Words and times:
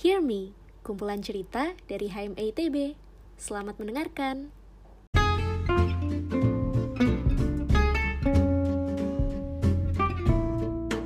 Hear 0.00 0.24
Me, 0.24 0.56
kumpulan 0.80 1.20
cerita 1.20 1.76
dari 1.84 2.08
HMA 2.08 2.56
ITB. 2.56 2.96
Selamat 3.36 3.76
mendengarkan. 3.76 4.48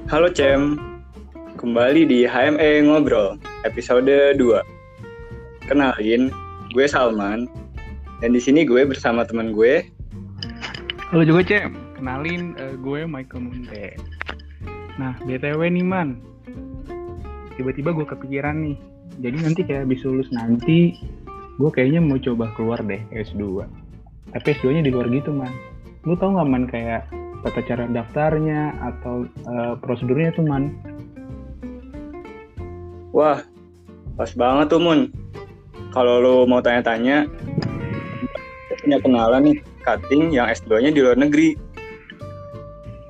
Halo 0.06 0.30
Cem, 0.30 0.78
kembali 1.58 2.06
di 2.06 2.22
HME 2.22 2.86
Ngobrol, 2.86 3.34
episode 3.66 4.38
2. 4.38 4.62
Kenalin, 5.66 6.30
gue 6.70 6.86
Salman, 6.86 7.50
dan 8.22 8.30
di 8.30 8.38
sini 8.38 8.62
gue 8.62 8.86
bersama 8.86 9.26
teman 9.26 9.50
gue. 9.50 9.90
Halo 11.10 11.26
juga 11.26 11.42
Cem, 11.42 11.74
kenalin 11.98 12.54
uh, 12.62 12.78
gue 12.78 13.10
Michael 13.10 13.42
Munte. 13.42 13.98
Nah, 15.02 15.18
BTW 15.26 15.66
nih 15.66 15.82
man, 15.82 16.22
tiba-tiba 17.56 17.94
gue 17.94 18.06
kepikiran 18.06 18.56
nih, 18.62 18.76
jadi 19.20 19.36
nanti 19.42 19.60
kayak 19.66 19.86
habis 19.88 20.02
lulus 20.02 20.28
nanti, 20.34 20.98
gue 21.58 21.70
kayaknya 21.70 22.00
mau 22.02 22.18
coba 22.18 22.50
keluar 22.58 22.80
deh 22.82 23.00
S2. 23.14 23.64
Tapi 24.34 24.46
S2-nya 24.58 24.82
di 24.86 24.90
luar 24.90 25.06
gitu 25.10 25.30
man. 25.30 25.52
Lu 26.04 26.18
tau 26.18 26.34
gak 26.34 26.48
man 26.50 26.66
kayak 26.66 27.06
tata 27.44 27.60
cara 27.68 27.84
daftarnya 27.88 28.72
atau 28.80 29.28
uh, 29.46 29.76
prosedurnya 29.78 30.32
tuh 30.32 30.44
man? 30.48 30.72
Wah, 33.14 33.38
pas 34.18 34.26
banget 34.34 34.74
tuh 34.74 34.82
Mun. 34.82 35.06
Kalau 35.94 36.18
lu 36.18 36.36
mau 36.50 36.58
tanya-tanya, 36.58 37.30
punya 38.82 38.98
kenalan 38.98 39.42
nih, 39.46 39.56
cutting 39.86 40.34
yang 40.34 40.50
S2-nya 40.50 40.90
di 40.90 40.98
luar 40.98 41.14
negeri. 41.14 41.54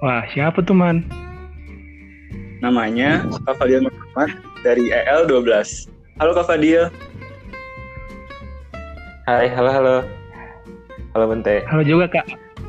Wah, 0.05 0.29
siapa 0.29 0.61
tuh 0.61 0.77
man? 0.77 1.01
Namanya 2.61 3.25
Kak 3.49 3.65
Muhammad 4.15 4.39
dari 4.63 4.95
EL12. 4.95 5.91
Halo 6.23 6.39
Kak 6.39 6.47
Fadil. 6.47 6.87
Hai, 9.27 9.51
halo, 9.51 9.71
halo. 9.75 9.97
Halo 11.19 11.25
Bente. 11.27 11.67
Halo 11.67 11.83
juga 11.83 12.07
kak. 12.07 12.27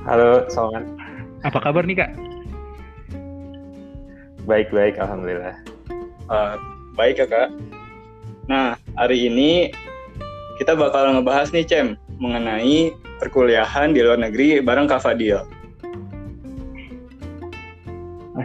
Halo, 0.10 0.50
Salman. 0.50 0.98
Apa 1.46 1.62
kabar 1.62 1.86
nih 1.86 2.02
kak? 2.02 2.12
Baik, 4.50 4.74
baik, 4.74 4.98
alhamdulillah. 4.98 5.54
Uh, 6.34 6.58
baik 6.98 7.22
kak. 7.22 7.54
Nah, 8.50 8.82
hari 8.98 9.30
ini 9.30 9.70
kita 10.58 10.74
bakal 10.74 11.14
ngebahas 11.14 11.54
nih 11.54 11.66
Cem 11.70 11.88
mengenai 12.18 12.90
perkuliahan 13.22 13.94
di 13.94 14.02
luar 14.02 14.18
negeri 14.18 14.66
bareng 14.66 14.90
Kak 14.90 15.06
Fadil. 15.06 15.46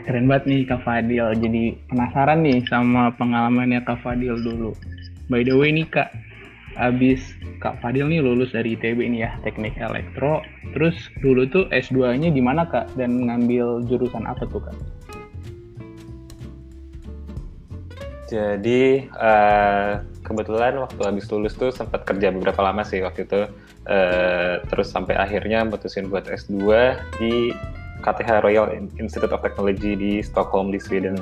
Wah, 0.00 0.08
keren 0.08 0.32
banget 0.32 0.48
nih 0.48 0.64
Kak 0.64 0.80
Fadil. 0.80 1.28
Jadi 1.44 1.76
penasaran 1.92 2.40
nih 2.40 2.64
sama 2.72 3.12
pengalamannya 3.20 3.84
Kak 3.84 4.00
Fadil 4.00 4.32
dulu. 4.40 4.72
By 5.28 5.44
the 5.44 5.52
way 5.52 5.76
nih 5.76 5.84
Kak, 5.92 6.08
abis 6.80 7.20
Kak 7.60 7.84
Fadil 7.84 8.08
nih 8.08 8.24
lulus 8.24 8.56
dari 8.56 8.80
ITB 8.80 8.96
nih 8.96 9.28
ya, 9.28 9.36
teknik 9.44 9.76
elektro. 9.76 10.40
Terus 10.72 10.96
dulu 11.20 11.44
tuh 11.52 11.68
S2-nya 11.68 12.32
di 12.32 12.40
mana 12.40 12.64
Kak? 12.64 12.96
Dan 12.96 13.28
ngambil 13.28 13.84
jurusan 13.92 14.24
apa 14.24 14.48
tuh 14.48 14.64
Kak? 14.64 14.76
Jadi 18.32 19.04
uh, 19.20 20.00
kebetulan 20.24 20.80
waktu 20.80 21.00
habis 21.04 21.28
lulus 21.28 21.52
tuh 21.60 21.76
sempat 21.76 22.08
kerja 22.08 22.32
beberapa 22.32 22.64
lama 22.64 22.88
sih 22.88 23.04
waktu 23.04 23.28
itu. 23.28 23.52
Uh, 23.84 24.64
terus 24.72 24.88
sampai 24.88 25.20
akhirnya 25.20 25.60
memutusin 25.60 26.08
buat 26.08 26.24
S2 26.24 26.56
di 27.20 27.52
KTH 28.00 28.44
Royal 28.44 28.66
Institute 28.98 29.30
of 29.30 29.40
Technology 29.44 29.96
di 29.96 30.12
Stockholm 30.24 30.72
di 30.72 30.80
Sweden. 30.80 31.20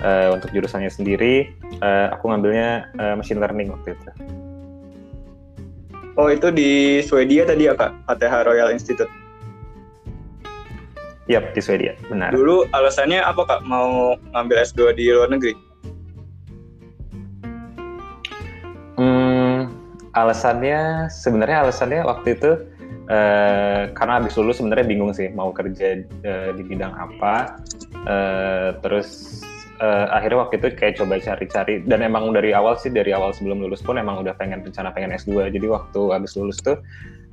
Uh, 0.00 0.32
untuk 0.32 0.48
jurusannya 0.56 0.88
sendiri, 0.88 1.52
uh, 1.84 2.08
aku 2.08 2.32
ngambilnya 2.32 2.88
uh, 2.96 3.12
machine 3.20 3.36
learning 3.36 3.68
waktu 3.68 3.92
itu. 3.92 4.08
Oh 6.16 6.32
itu 6.32 6.48
di 6.48 7.04
Swedia 7.04 7.44
tadi 7.44 7.68
ya 7.68 7.76
kak, 7.76 7.92
KTH 8.08 8.48
Royal 8.48 8.72
Institute? 8.72 9.12
Yap, 11.28 11.52
di 11.52 11.60
Swedia, 11.60 11.94
benar. 12.08 12.32
Dulu 12.32 12.66
alasannya 12.72 13.20
apa 13.20 13.44
kak 13.44 13.60
mau 13.68 14.18
ngambil 14.32 14.66
S2 14.66 14.96
di 14.96 15.12
luar 15.12 15.30
negeri? 15.30 15.54
Hmm, 18.98 19.70
alasannya 20.16 21.12
sebenarnya 21.12 21.68
alasannya 21.68 22.02
waktu 22.02 22.34
itu 22.34 22.50
uh, 23.10 23.90
karena 23.92 24.12
habis 24.22 24.38
lulus 24.38 24.62
sebenarnya 24.62 24.86
bingung 24.86 25.10
sih 25.10 25.28
mau 25.34 25.50
kerja 25.50 26.00
uh, 26.24 26.50
di 26.54 26.62
bidang 26.62 26.94
apa. 26.94 27.60
Uh, 28.06 28.70
terus 28.80 29.42
uh, 29.82 30.08
akhirnya 30.14 30.46
waktu 30.46 30.54
itu 30.62 30.68
kayak 30.78 30.94
coba 31.02 31.18
cari-cari. 31.18 31.82
Dan 31.82 32.06
emang 32.06 32.30
dari 32.30 32.54
awal 32.54 32.78
sih 32.78 32.94
dari 32.94 33.10
awal 33.10 33.34
sebelum 33.34 33.66
lulus 33.66 33.82
pun 33.82 33.98
emang 33.98 34.22
udah 34.22 34.32
pengen 34.38 34.62
rencana 34.62 34.94
pengen 34.94 35.12
S2 35.18 35.50
jadi 35.50 35.66
waktu 35.66 36.00
habis 36.14 36.38
lulus 36.38 36.62
tuh 36.62 36.78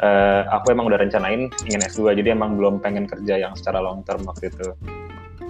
uh, 0.02 0.42
aku 0.54 0.74
emang 0.74 0.90
udah 0.90 1.00
rencanain 1.02 1.50
ingin 1.70 1.82
S2 1.82 2.18
jadi 2.18 2.34
emang 2.34 2.58
belum 2.58 2.82
pengen 2.82 3.06
kerja 3.10 3.38
yang 3.38 3.54
secara 3.58 3.82
long 3.82 4.02
term 4.06 4.26
waktu 4.26 4.50
itu 4.50 4.74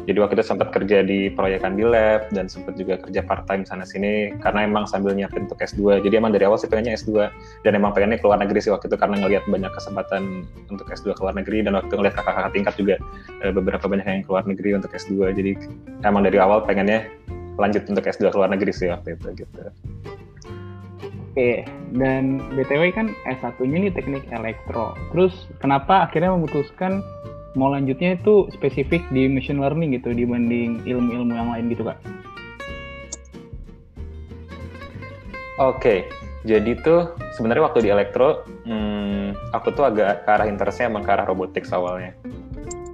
jadi 0.07 0.23
waktu 0.23 0.39
itu 0.39 0.45
sempat 0.47 0.71
kerja 0.71 1.03
di 1.03 1.27
proyekan 1.35 1.75
di 1.75 1.83
lab 1.83 2.31
dan 2.31 2.47
sempat 2.47 2.79
juga 2.79 2.95
kerja 3.03 3.19
part 3.27 3.43
time 3.43 3.67
sana 3.67 3.83
sini 3.83 4.31
karena 4.39 4.63
emang 4.63 4.87
sambil 4.87 5.11
nyiapin 5.11 5.45
untuk 5.51 5.59
S2 5.59 5.99
jadi 5.99 6.23
emang 6.23 6.31
dari 6.31 6.47
awal 6.47 6.55
sih 6.55 6.71
pengennya 6.71 6.95
S2 6.95 7.27
dan 7.67 7.71
emang 7.75 7.91
pengennya 7.91 8.23
keluar 8.23 8.39
negeri 8.39 8.63
sih 8.63 8.71
waktu 8.71 8.87
itu 8.87 8.95
karena 8.95 9.19
ngelihat 9.19 9.43
banyak 9.51 9.71
kesempatan 9.75 10.47
untuk 10.71 10.87
S2 10.87 11.11
keluar 11.19 11.35
negeri 11.35 11.67
dan 11.67 11.75
waktu 11.75 11.91
ngeliat 11.91 12.15
kakak-kakak 12.15 12.51
tingkat 12.55 12.73
juga 12.79 12.95
beberapa 13.51 13.85
banyak 13.85 14.07
yang 14.07 14.23
keluar 14.23 14.47
negeri 14.47 14.79
untuk 14.79 14.95
S2 14.95 15.35
jadi 15.35 15.51
emang 16.07 16.23
dari 16.23 16.39
awal 16.39 16.63
pengennya 16.63 17.03
lanjut 17.59 17.83
untuk 17.91 18.07
S2 18.07 18.31
keluar 18.31 18.47
negeri 18.47 18.71
sih 18.71 18.87
waktu 18.87 19.19
itu 19.19 19.43
gitu. 19.43 19.61
Oke, 21.37 21.69
dan 21.93 22.41
BTW 22.57 22.97
kan 22.97 23.13
S1-nya 23.29 23.77
nih 23.77 23.93
teknik 23.93 24.25
elektro. 24.33 24.97
Terus 25.13 25.45
kenapa 25.61 26.09
akhirnya 26.09 26.33
memutuskan 26.33 27.05
mau 27.57 27.73
lanjutnya 27.73 28.15
itu 28.15 28.45
spesifik 28.53 29.01
di 29.09 29.25
machine 29.25 29.57
learning 29.57 29.97
gitu 29.97 30.13
dibanding 30.13 30.85
ilmu-ilmu 30.85 31.33
yang 31.33 31.49
lain 31.49 31.65
gitu 31.73 31.83
kak? 31.89 31.97
Oke, 35.57 36.05
jadi 36.45 36.77
tuh 36.85 37.17
sebenarnya 37.33 37.65
waktu 37.65 37.81
di 37.81 37.89
elektro, 37.89 38.45
hmm, 38.69 39.33
aku 39.57 39.73
tuh 39.73 39.89
agak 39.89 40.21
ke 40.21 40.29
arah 40.29 40.45
interestnya 40.45 40.85
emang 40.85 41.01
ke 41.01 41.09
arah 41.09 41.25
robotics 41.25 41.73
awalnya. 41.73 42.13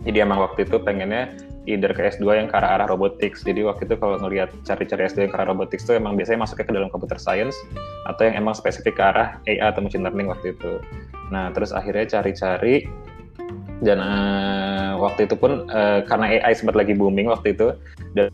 Jadi 0.08 0.18
emang 0.24 0.40
waktu 0.40 0.64
itu 0.64 0.80
pengennya 0.80 1.36
either 1.68 1.92
ke 1.96 2.12
S2 2.16 2.24
yang 2.40 2.48
ke 2.48 2.56
arah, 2.56 2.80
arah 2.80 2.88
robotics. 2.88 3.44
Jadi 3.44 3.68
waktu 3.68 3.88
itu 3.88 3.96
kalau 4.00 4.16
ngelihat 4.20 4.52
cari-cari 4.64 5.12
S2 5.12 5.28
yang 5.28 5.34
ke 5.36 5.38
arah 5.40 5.52
robotics 5.52 5.84
tuh 5.84 5.96
emang 6.00 6.16
biasanya 6.16 6.44
masuknya 6.48 6.66
ke 6.68 6.74
dalam 6.76 6.90
computer 6.92 7.20
science 7.20 7.56
atau 8.08 8.28
yang 8.28 8.36
emang 8.40 8.56
spesifik 8.56 9.00
ke 9.00 9.04
arah 9.04 9.40
AI 9.44 9.64
atau 9.64 9.84
machine 9.84 10.04
learning 10.04 10.32
waktu 10.32 10.56
itu. 10.56 10.80
Nah, 11.32 11.52
terus 11.52 11.72
akhirnya 11.72 12.08
cari-cari 12.20 12.88
dan 13.84 14.00
uh, 14.00 14.98
waktu 14.98 15.28
itu 15.28 15.36
pun 15.36 15.68
uh, 15.68 16.00
karena 16.08 16.40
AI 16.40 16.56
sempat 16.56 16.80
lagi 16.80 16.96
booming 16.96 17.28
waktu 17.28 17.54
itu 17.54 17.76
dan 18.16 18.32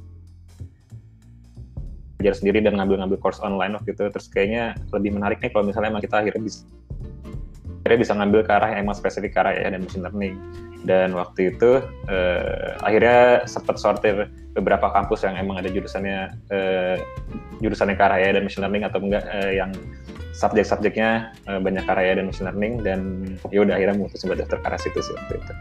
belajar 2.19 2.35
sendiri 2.37 2.59
dan 2.61 2.77
ngambil-ngambil 2.77 3.17
course 3.17 3.41
online 3.41 3.73
waktu 3.73 3.95
itu 3.95 4.05
terus 4.11 4.27
kayaknya 4.29 4.77
lebih 4.93 5.15
menarik 5.15 5.41
nih 5.41 5.49
kalau 5.49 5.65
misalnya 5.65 5.89
emang 5.89 6.03
kita 6.03 6.19
akhirnya 6.21 6.43
bisa 6.43 6.61
akhirnya 7.89 8.05
bisa 8.05 8.13
ngambil 8.21 8.41
ke 8.45 8.51
arah 8.53 8.69
yang 8.75 8.79
emang 8.85 8.95
spesifik 8.95 9.31
ke 9.33 9.39
arah 9.39 9.51
AI 9.55 9.73
dan 9.73 9.81
machine 9.81 10.03
learning. 10.05 10.35
Dan 10.79 11.11
waktu 11.11 11.51
itu 11.51 11.83
uh, 12.07 12.69
akhirnya 12.85 13.43
sempat 13.49 13.81
sortir 13.81 14.31
beberapa 14.55 14.87
kampus 14.93 15.27
yang 15.27 15.35
emang 15.35 15.59
ada 15.59 15.67
jurusannya 15.73 16.31
uh, 16.53 16.95
jurusannya 17.59 17.95
ke 17.97 18.03
arah 18.03 18.21
AI 18.21 18.37
dan 18.37 18.43
machine 18.45 18.63
learning 18.63 18.85
atau 18.85 18.99
enggak 19.01 19.25
uh, 19.25 19.51
yang 19.51 19.73
subjek-subjeknya 20.39 21.35
uh, 21.51 21.59
banyak 21.59 21.83
karya 21.83 22.15
dan 22.15 22.31
machine 22.31 22.47
learning 22.47 22.73
dan 22.79 22.99
ya 23.51 23.59
udah 23.67 23.75
akhirnya 23.75 23.95
memutuskan 23.99 24.31
buat 24.31 24.39
daftar 24.39 24.57
ke 24.63 24.67
arah 24.71 24.79
situ 24.79 24.99
sih 25.03 25.13
waktu 25.19 25.33
itu. 25.35 25.53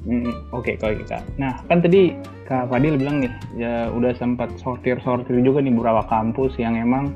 Hmm, 0.00 0.32
Oke 0.52 0.72
okay, 0.72 0.74
kalau 0.80 0.94
kita. 0.96 1.16
Gitu. 1.24 1.40
Nah 1.40 1.52
kan 1.68 1.78
tadi 1.80 2.02
Kak 2.44 2.68
Fadil 2.68 3.00
bilang 3.00 3.24
nih 3.24 3.32
ya 3.56 3.88
udah 3.92 4.12
sempat 4.16 4.52
sortir-sortir 4.60 5.40
juga 5.40 5.64
nih 5.64 5.72
beberapa 5.72 6.04
kampus 6.08 6.56
yang 6.60 6.76
emang 6.76 7.12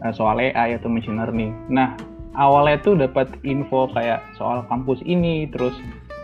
uh, 0.00 0.12
soal 0.12 0.40
AI 0.40 0.76
atau 0.80 0.88
machine 0.88 1.20
learning. 1.20 1.52
Nah 1.68 1.92
awalnya 2.36 2.80
tuh 2.80 2.96
dapat 2.96 3.28
info 3.44 3.88
kayak 3.92 4.24
soal 4.40 4.64
kampus 4.72 5.00
ini 5.04 5.48
terus 5.52 5.76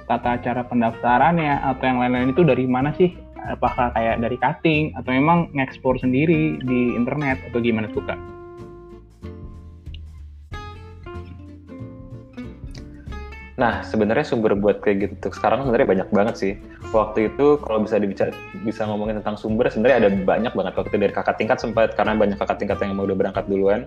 tata 0.09 0.41
cara 0.41 0.65
pendaftarannya 0.65 1.65
atau 1.65 1.85
yang 1.85 2.01
lain-lain 2.01 2.33
itu 2.33 2.45
dari 2.45 2.65
mana 2.65 2.97
sih? 2.97 3.13
Apakah 3.43 3.91
kayak 3.93 4.23
dari 4.23 4.39
cutting 4.39 4.95
atau 4.95 5.11
memang 5.11 5.51
ngekspor 5.51 5.99
sendiri 5.99 6.63
di 6.63 6.95
internet 6.95 7.43
atau 7.51 7.59
gimana 7.59 7.91
tuh 7.91 8.05
kak? 8.07 8.32
Nah, 13.61 13.85
sebenarnya 13.85 14.25
sumber 14.25 14.57
buat 14.57 14.81
kayak 14.81 15.13
gitu 15.13 15.29
sekarang 15.37 15.69
sebenarnya 15.69 15.89
banyak 15.89 16.09
banget 16.09 16.35
sih. 16.41 16.53
Waktu 16.93 17.33
itu 17.33 17.61
kalau 17.61 17.85
bisa 17.85 18.01
dibicara, 18.01 18.33
bisa 18.65 18.89
ngomongin 18.89 19.21
tentang 19.21 19.37
sumber, 19.37 19.69
sebenarnya 19.69 20.09
ada 20.09 20.09
banyak 20.09 20.53
banget. 20.57 20.73
Waktu 20.73 20.89
itu 20.89 20.99
dari 21.01 21.13
kakak 21.13 21.37
tingkat 21.37 21.59
sempat 21.61 21.93
karena 21.93 22.17
banyak 22.17 22.41
kakak 22.41 22.57
tingkat 22.57 22.81
yang 22.81 22.97
udah 22.97 23.13
berangkat 23.13 23.45
duluan. 23.49 23.85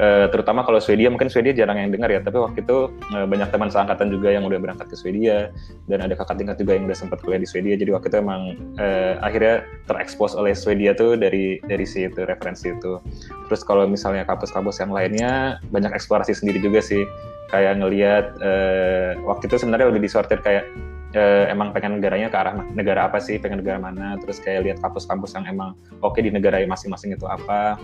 Uh, 0.00 0.32
terutama 0.32 0.64
kalau 0.64 0.80
Swedia, 0.80 1.12
mungkin 1.12 1.28
Swedia 1.28 1.52
jarang 1.52 1.76
yang 1.76 1.92
dengar 1.92 2.08
ya. 2.08 2.24
Tapi 2.24 2.40
waktu 2.40 2.64
itu 2.64 2.88
uh, 3.12 3.26
banyak 3.28 3.48
teman 3.52 3.68
seangkatan 3.68 4.08
juga 4.08 4.32
yang 4.32 4.48
udah 4.48 4.56
berangkat 4.56 4.88
ke 4.88 4.96
Swedia 4.96 5.52
dan 5.92 5.98
ada 6.00 6.16
kakak 6.16 6.40
tingkat 6.40 6.56
juga 6.56 6.72
yang 6.80 6.88
udah 6.88 6.96
sempat 6.96 7.20
kuliah 7.20 7.40
di 7.40 7.48
Swedia. 7.48 7.76
Jadi 7.76 7.92
waktu 7.92 8.08
itu 8.08 8.16
emang 8.16 8.56
uh, 8.80 9.20
akhirnya 9.20 9.68
terekspos 9.84 10.32
oleh 10.32 10.56
Swedia 10.56 10.96
tuh 10.96 11.20
dari 11.20 11.60
dari 11.68 11.84
si 11.84 12.08
itu 12.08 12.24
referensi 12.24 12.72
itu. 12.72 12.96
Terus 13.52 13.60
kalau 13.60 13.84
misalnya 13.84 14.24
kampus-kampus 14.24 14.80
yang 14.80 14.92
lainnya 14.92 15.60
banyak 15.68 15.92
eksplorasi 15.92 16.32
sendiri 16.32 16.64
juga 16.64 16.80
sih 16.80 17.04
kayak 17.52 17.84
ngelihat 17.84 18.26
uh, 18.40 19.12
waktu 19.28 19.44
itu 19.46 19.60
sebenarnya 19.60 19.92
lebih 19.92 20.08
disortir 20.08 20.40
kayak 20.40 20.64
uh, 21.12 21.44
emang 21.52 21.76
pengen 21.76 22.00
negaranya 22.00 22.32
ke 22.32 22.36
arah 22.40 22.56
negara 22.72 23.12
apa 23.12 23.20
sih, 23.20 23.36
pengen 23.36 23.60
negara 23.60 23.76
mana, 23.76 24.16
terus 24.24 24.40
kayak 24.40 24.64
lihat 24.64 24.78
kampus-kampus 24.80 25.36
yang 25.36 25.44
emang 25.44 25.76
oke 26.00 26.16
okay 26.16 26.24
di 26.24 26.32
negara 26.32 26.64
masing-masing 26.64 27.12
itu 27.12 27.28
apa, 27.28 27.76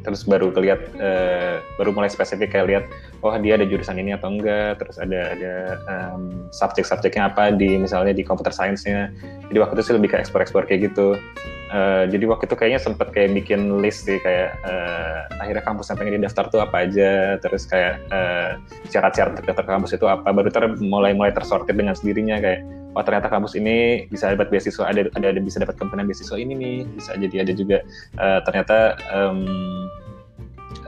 terus 0.00 0.24
baru 0.24 0.48
kelihat 0.48 0.80
uh, 0.96 1.60
baru 1.76 1.92
mulai 1.92 2.08
spesifik 2.08 2.56
kayak 2.56 2.66
lihat 2.72 2.84
oh 3.20 3.36
dia 3.36 3.60
ada 3.60 3.68
jurusan 3.68 4.00
ini 4.00 4.16
atau 4.16 4.32
enggak 4.32 4.80
terus 4.80 4.96
ada 4.96 5.36
ada 5.36 5.54
um, 5.84 6.48
subjek-subjeknya 6.56 7.28
apa 7.28 7.52
di 7.52 7.76
misalnya 7.76 8.16
di 8.16 8.24
computer 8.24 8.52
science-nya. 8.54 9.12
Jadi 9.52 9.58
waktu 9.60 9.74
itu 9.76 9.82
sih 9.92 9.94
lebih 9.94 10.16
ke 10.16 10.16
ekspor-ekspor 10.24 10.64
kayak 10.64 10.88
gitu 10.92 11.20
Uh, 11.66 12.06
jadi 12.06 12.30
waktu 12.30 12.46
itu 12.46 12.54
kayaknya 12.54 12.78
sempet 12.78 13.10
kayak 13.10 13.34
bikin 13.42 13.82
list 13.82 14.06
sih 14.06 14.22
kayak 14.22 14.54
uh, 14.62 15.26
akhirnya 15.42 15.66
kampus 15.66 15.90
yang 15.90 15.98
pengen 15.98 16.14
didaftar 16.22 16.46
tuh 16.46 16.62
apa 16.62 16.86
aja 16.86 17.42
terus 17.42 17.66
kayak 17.66 17.98
uh, 18.14 18.54
syarat-syarat 18.86 19.42
daftar 19.42 19.66
kampus 19.66 19.98
itu 19.98 20.06
apa 20.06 20.30
baru 20.30 20.46
ter 20.46 20.62
mulai 20.78 21.10
mulai 21.10 21.34
tersortir 21.34 21.74
dengan 21.74 21.98
sendirinya 21.98 22.38
kayak 22.38 22.62
oh 22.94 23.02
ternyata 23.02 23.26
kampus 23.26 23.58
ini 23.58 24.06
bisa 24.06 24.30
dapat 24.30 24.46
beasiswa 24.46 24.86
ada 24.86 25.10
ada, 25.18 25.26
ada 25.34 25.40
bisa 25.42 25.58
dapat 25.58 25.74
komponen 25.74 26.06
beasiswa 26.06 26.38
ini 26.38 26.54
nih 26.54 26.76
bisa 26.86 27.18
jadi 27.18 27.36
ada 27.42 27.52
juga. 27.52 27.78
Uh, 28.14 28.38
ternyata 28.46 28.78
um, 29.10 29.42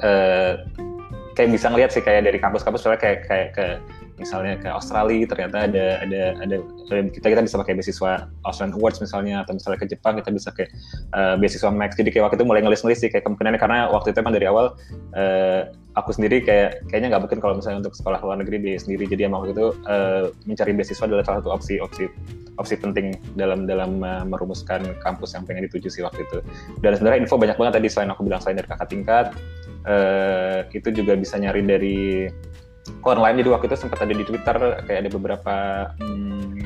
uh, 0.07 0.63
kayak 1.35 1.55
bisa 1.55 1.71
ngeliat 1.71 1.91
sih 1.95 2.03
kayak 2.03 2.27
dari 2.27 2.39
kampus-kampus 2.39 2.87
soalnya 2.87 3.03
kayak 3.03 3.19
kayak 3.27 3.49
ke 3.55 3.67
misalnya 4.19 4.59
ke 4.59 4.69
Australia 4.69 5.25
ternyata 5.25 5.71
ada 5.71 5.87
ada 6.03 6.23
ada 6.43 6.57
kita 7.15 7.27
kita 7.31 7.43
bisa 7.47 7.57
pakai 7.63 7.75
beasiswa 7.79 8.27
Australian 8.45 8.75
Awards 8.77 8.99
misalnya 8.99 9.47
atau 9.47 9.55
misalnya 9.55 9.79
ke 9.79 9.87
Jepang 9.87 10.19
kita 10.19 10.31
bisa 10.35 10.51
kayak 10.53 10.71
uh, 11.15 11.35
beasiswa 11.39 11.71
Max. 11.71 11.95
Jadi 11.95 12.11
kayak 12.11 12.29
waktu 12.29 12.37
itu 12.43 12.47
mulai 12.47 12.61
ngelis-ngelis 12.67 12.99
sih 12.99 13.09
kayak 13.09 13.25
kemungkinannya 13.25 13.61
karena 13.63 13.79
waktu 13.89 14.13
itu 14.13 14.19
emang 14.21 14.35
dari 14.35 14.47
awal 14.51 14.75
uh, 15.15 15.61
aku 15.95 16.11
sendiri 16.15 16.43
kayak 16.43 16.87
kayaknya 16.91 17.15
nggak 17.15 17.23
mungkin 17.27 17.39
kalau 17.43 17.55
misalnya 17.59 17.87
untuk 17.87 17.95
sekolah 17.95 18.19
luar 18.21 18.39
negeri 18.43 18.59
di 18.59 18.73
sendiri. 18.75 19.07
Jadi 19.07 19.23
emang 19.25 19.47
waktu 19.47 19.55
itu 19.55 19.67
uh, 19.87 20.35
mencari 20.45 20.73
beasiswa 20.75 21.05
adalah 21.07 21.25
salah 21.25 21.39
satu 21.41 21.51
opsi 21.55 21.75
opsi 21.79 22.05
opsi 22.59 22.75
penting 22.75 23.15
dalam 23.39 23.71
dalam 23.71 24.03
uh, 24.03 24.27
merumuskan 24.27 24.83
kampus 24.99 25.39
yang 25.39 25.47
pengen 25.47 25.71
dituju 25.71 25.89
sih 25.89 26.03
waktu 26.03 26.27
itu. 26.27 26.39
Dan 26.83 26.99
sebenarnya 26.99 27.23
info 27.23 27.39
banyak 27.39 27.55
banget 27.55 27.75
tadi 27.79 27.89
selain 27.89 28.11
aku 28.11 28.27
bilang 28.27 28.43
selain 28.43 28.59
dari 28.59 28.69
kakak 28.69 28.91
tingkat 28.91 29.27
uh, 29.87 30.67
itu 30.71 30.89
juga 30.91 31.15
bisa 31.15 31.39
nyari 31.39 31.63
dari 31.63 31.99
online 33.05 33.41
jadi 33.41 33.51
waktu 33.55 33.67
itu 33.73 33.77
sempat 33.77 33.99
ada 34.03 34.15
di 34.15 34.25
Twitter 34.25 34.57
kayak 34.85 34.99
ada 35.07 35.11
beberapa 35.11 35.55
hmm, 36.01 36.61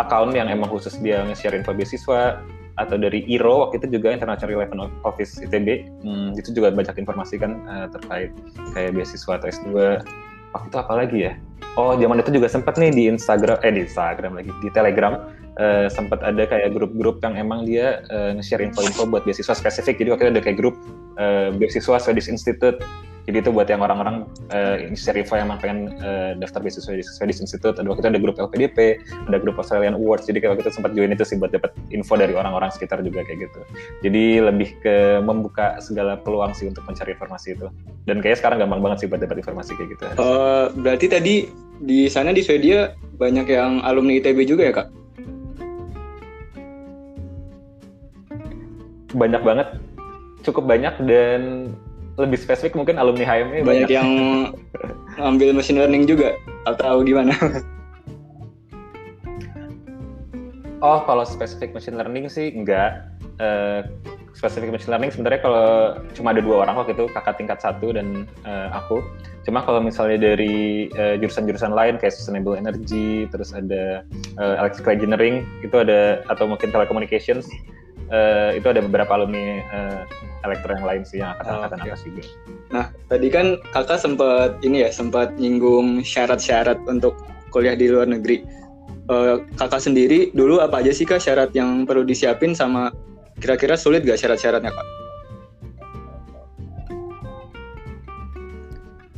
account 0.00 0.32
yang 0.32 0.48
emang 0.48 0.68
khusus 0.68 0.96
dia 1.00 1.22
nge-share 1.26 1.56
info 1.56 1.76
beasiswa 1.76 2.40
atau 2.80 2.96
dari 2.96 3.28
IRO 3.28 3.68
waktu 3.68 3.84
itu 3.84 4.00
juga 4.00 4.16
International 4.16 4.56
Relevant 4.56 4.88
Office 5.04 5.36
ITB 5.44 5.84
hmm, 6.00 6.40
itu 6.40 6.56
juga 6.56 6.72
banyak 6.72 6.96
informasi 6.96 7.36
kan 7.36 7.60
uh, 7.68 7.86
terkait 7.92 8.32
kayak 8.72 8.96
beasiswa 8.96 9.36
atau 9.36 9.48
S2 9.52 10.00
waktu 10.52 10.66
itu 10.68 10.78
apa 10.78 10.94
lagi 10.96 11.18
ya? 11.28 11.32
Oh 11.80 11.96
zaman 11.96 12.20
itu 12.20 12.36
juga 12.36 12.52
sempat 12.52 12.76
nih 12.76 12.92
di 12.92 13.02
Instagram 13.08 13.56
eh 13.64 13.72
di 13.72 13.88
Instagram 13.88 14.36
lagi 14.36 14.52
di 14.60 14.68
Telegram 14.72 15.16
uh, 15.56 15.88
sempat 15.88 16.20
ada 16.20 16.44
kayak 16.44 16.76
grup-grup 16.76 17.24
yang 17.24 17.36
emang 17.40 17.64
dia 17.64 18.04
uh, 18.12 18.36
nge-share 18.36 18.60
info-info 18.60 19.08
buat 19.08 19.24
beasiswa 19.24 19.56
spesifik. 19.56 20.00
Jadi 20.00 20.08
waktu 20.12 20.22
itu 20.28 20.32
ada 20.36 20.42
kayak 20.44 20.58
grup 20.60 20.76
uh, 21.16 21.48
beasiswa 21.56 21.96
Swedish 21.96 22.28
Institute 22.28 22.84
jadi 23.22 23.38
itu 23.38 23.50
buat 23.54 23.70
yang 23.70 23.78
orang-orang 23.86 24.26
uh, 24.50 24.82
info 24.82 25.34
yang 25.38 25.54
pengen 25.62 25.94
uh, 26.02 26.34
daftar 26.42 26.58
beasiswa 26.58 26.90
di 26.90 27.04
Swedish 27.06 27.38
Institute. 27.38 27.78
Ada 27.78 27.86
waktu 27.86 28.02
itu 28.02 28.10
ada 28.10 28.20
grup 28.20 28.36
LPDP 28.38 28.98
ada 29.30 29.38
grup 29.38 29.62
Australian 29.62 29.94
Awards. 29.94 30.26
Jadi 30.26 30.42
kayak 30.42 30.58
waktu 30.58 30.62
itu 30.66 30.72
sempat 30.74 30.92
join 30.98 31.14
itu 31.14 31.22
sih 31.22 31.38
buat 31.38 31.54
dapat 31.54 31.70
info 31.94 32.18
dari 32.18 32.34
orang-orang 32.34 32.74
sekitar 32.74 32.98
juga 33.06 33.22
kayak 33.22 33.46
gitu. 33.46 33.60
Jadi 34.02 34.24
lebih 34.42 34.74
ke 34.82 35.22
membuka 35.22 35.78
segala 35.78 36.18
peluang 36.18 36.50
sih 36.50 36.66
untuk 36.66 36.82
mencari 36.82 37.14
informasi 37.14 37.54
itu. 37.54 37.66
Dan 38.10 38.18
kayaknya 38.18 38.38
sekarang 38.42 38.58
gampang 38.66 38.82
banget 38.82 39.06
sih 39.06 39.08
buat 39.08 39.22
dapat 39.22 39.38
informasi 39.38 39.70
kayak 39.78 39.88
gitu. 39.94 40.04
Uh, 40.18 40.66
berarti 40.82 41.06
tadi 41.06 41.34
di 41.78 42.10
sana 42.10 42.34
di 42.34 42.42
Swedia 42.42 42.98
banyak 43.22 43.46
yang 43.46 43.86
alumni 43.86 44.18
ITB 44.18 44.50
juga 44.50 44.62
ya 44.66 44.72
kak? 44.74 44.88
Banyak 49.14 49.42
banget. 49.46 49.68
Cukup 50.42 50.66
banyak 50.66 50.98
dan 51.06 51.70
lebih 52.20 52.36
spesifik 52.36 52.76
mungkin 52.76 53.00
alumni 53.00 53.24
HME 53.24 53.64
banyak, 53.64 53.88
banyak 53.88 53.90
yang 53.90 54.10
ambil 55.16 55.56
machine 55.56 55.80
learning 55.80 56.04
juga 56.04 56.36
atau 56.68 57.00
gimana? 57.00 57.32
oh 60.84 61.00
kalau 61.08 61.24
spesifik 61.24 61.72
machine 61.72 61.96
learning 61.96 62.28
sih 62.28 62.52
enggak. 62.52 63.08
Uh, 63.40 63.86
spesifik 64.32 64.72
machine 64.72 64.92
learning 64.92 65.12
sebenarnya 65.12 65.40
kalau 65.44 65.68
cuma 66.16 66.32
ada 66.32 66.40
dua 66.40 66.64
orang 66.64 66.80
waktu 66.80 66.96
itu 66.96 67.04
kakak 67.12 67.36
tingkat 67.40 67.58
satu 67.64 67.96
dan 67.96 68.28
uh, 68.44 68.68
aku. 68.76 69.00
Cuma 69.42 69.64
kalau 69.66 69.82
misalnya 69.82 70.22
dari 70.22 70.86
jurusan 70.92 71.18
jurusan-jurusan 71.48 71.72
lain 71.74 71.98
kayak 71.98 72.14
sustainable 72.14 72.54
energy, 72.54 73.26
terus 73.26 73.50
ada 73.50 74.06
uh, 74.38 74.54
electrical 74.62 74.94
engineering 74.94 75.42
itu 75.66 75.74
ada 75.74 76.22
atau 76.30 76.46
mungkin 76.46 76.70
telecommunications 76.70 77.50
uh, 78.12 78.50
itu 78.54 78.66
ada 78.68 78.84
beberapa 78.84 79.10
alumni 79.16 79.64
uh, 79.72 80.04
elektro 80.44 80.76
yang 80.76 80.86
lain 80.86 81.02
sih 81.02 81.18
yang 81.24 81.34
akan 81.38 81.44
oh, 81.48 81.54
angkatan 81.58 81.78
okay. 81.80 81.86
juga. 81.88 82.22
Nah, 82.70 82.86
tadi 83.08 83.28
kan 83.32 83.46
kakak 83.72 83.98
sempat 83.98 84.50
ini 84.62 84.84
ya 84.86 84.90
sempat 84.92 85.34
nyinggung 85.40 86.04
syarat-syarat 86.04 86.78
untuk 86.86 87.16
kuliah 87.50 87.74
di 87.74 87.88
luar 87.88 88.06
negeri. 88.06 88.44
Uh, 89.10 89.42
kakak 89.58 89.82
sendiri 89.82 90.30
dulu 90.30 90.62
apa 90.62 90.78
aja 90.78 90.94
sih 90.94 91.02
kak 91.02 91.18
syarat 91.18 91.50
yang 91.56 91.82
perlu 91.88 92.06
disiapin 92.06 92.54
sama 92.54 92.94
kira-kira 93.42 93.74
sulit 93.74 94.06
gak 94.06 94.20
syarat-syaratnya 94.20 94.70
kak? 94.70 94.88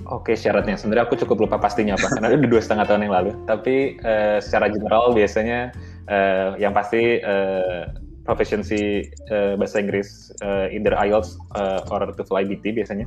Oke 0.05 0.37
syaratnya 0.37 0.76
sebenarnya 0.76 1.05
aku 1.08 1.17
cukup 1.20 1.49
lupa 1.49 1.56
pastinya 1.61 1.96
apa 1.96 2.12
karena 2.12 2.37
udah 2.37 2.49
dua 2.49 2.62
setengah 2.64 2.87
tahun 2.88 3.02
yang 3.08 3.14
lalu. 3.14 3.32
Tapi 3.44 4.00
uh, 4.05 4.38
secara 4.41 4.73
general 4.73 5.12
biasanya 5.12 5.73
uh, 6.08 6.56
yang 6.56 6.73
pasti 6.73 7.20
uh, 7.20 7.88
proficiency 8.25 9.12
uh, 9.29 9.55
bahasa 9.55 9.81
Inggris 9.81 10.32
uh, 10.41 10.67
either 10.73 10.97
IELTS 10.97 11.37
uh, 11.55 11.85
or 11.93 12.09
TOEFL 12.09 12.44
IBT 12.44 12.81
biasanya. 12.81 13.06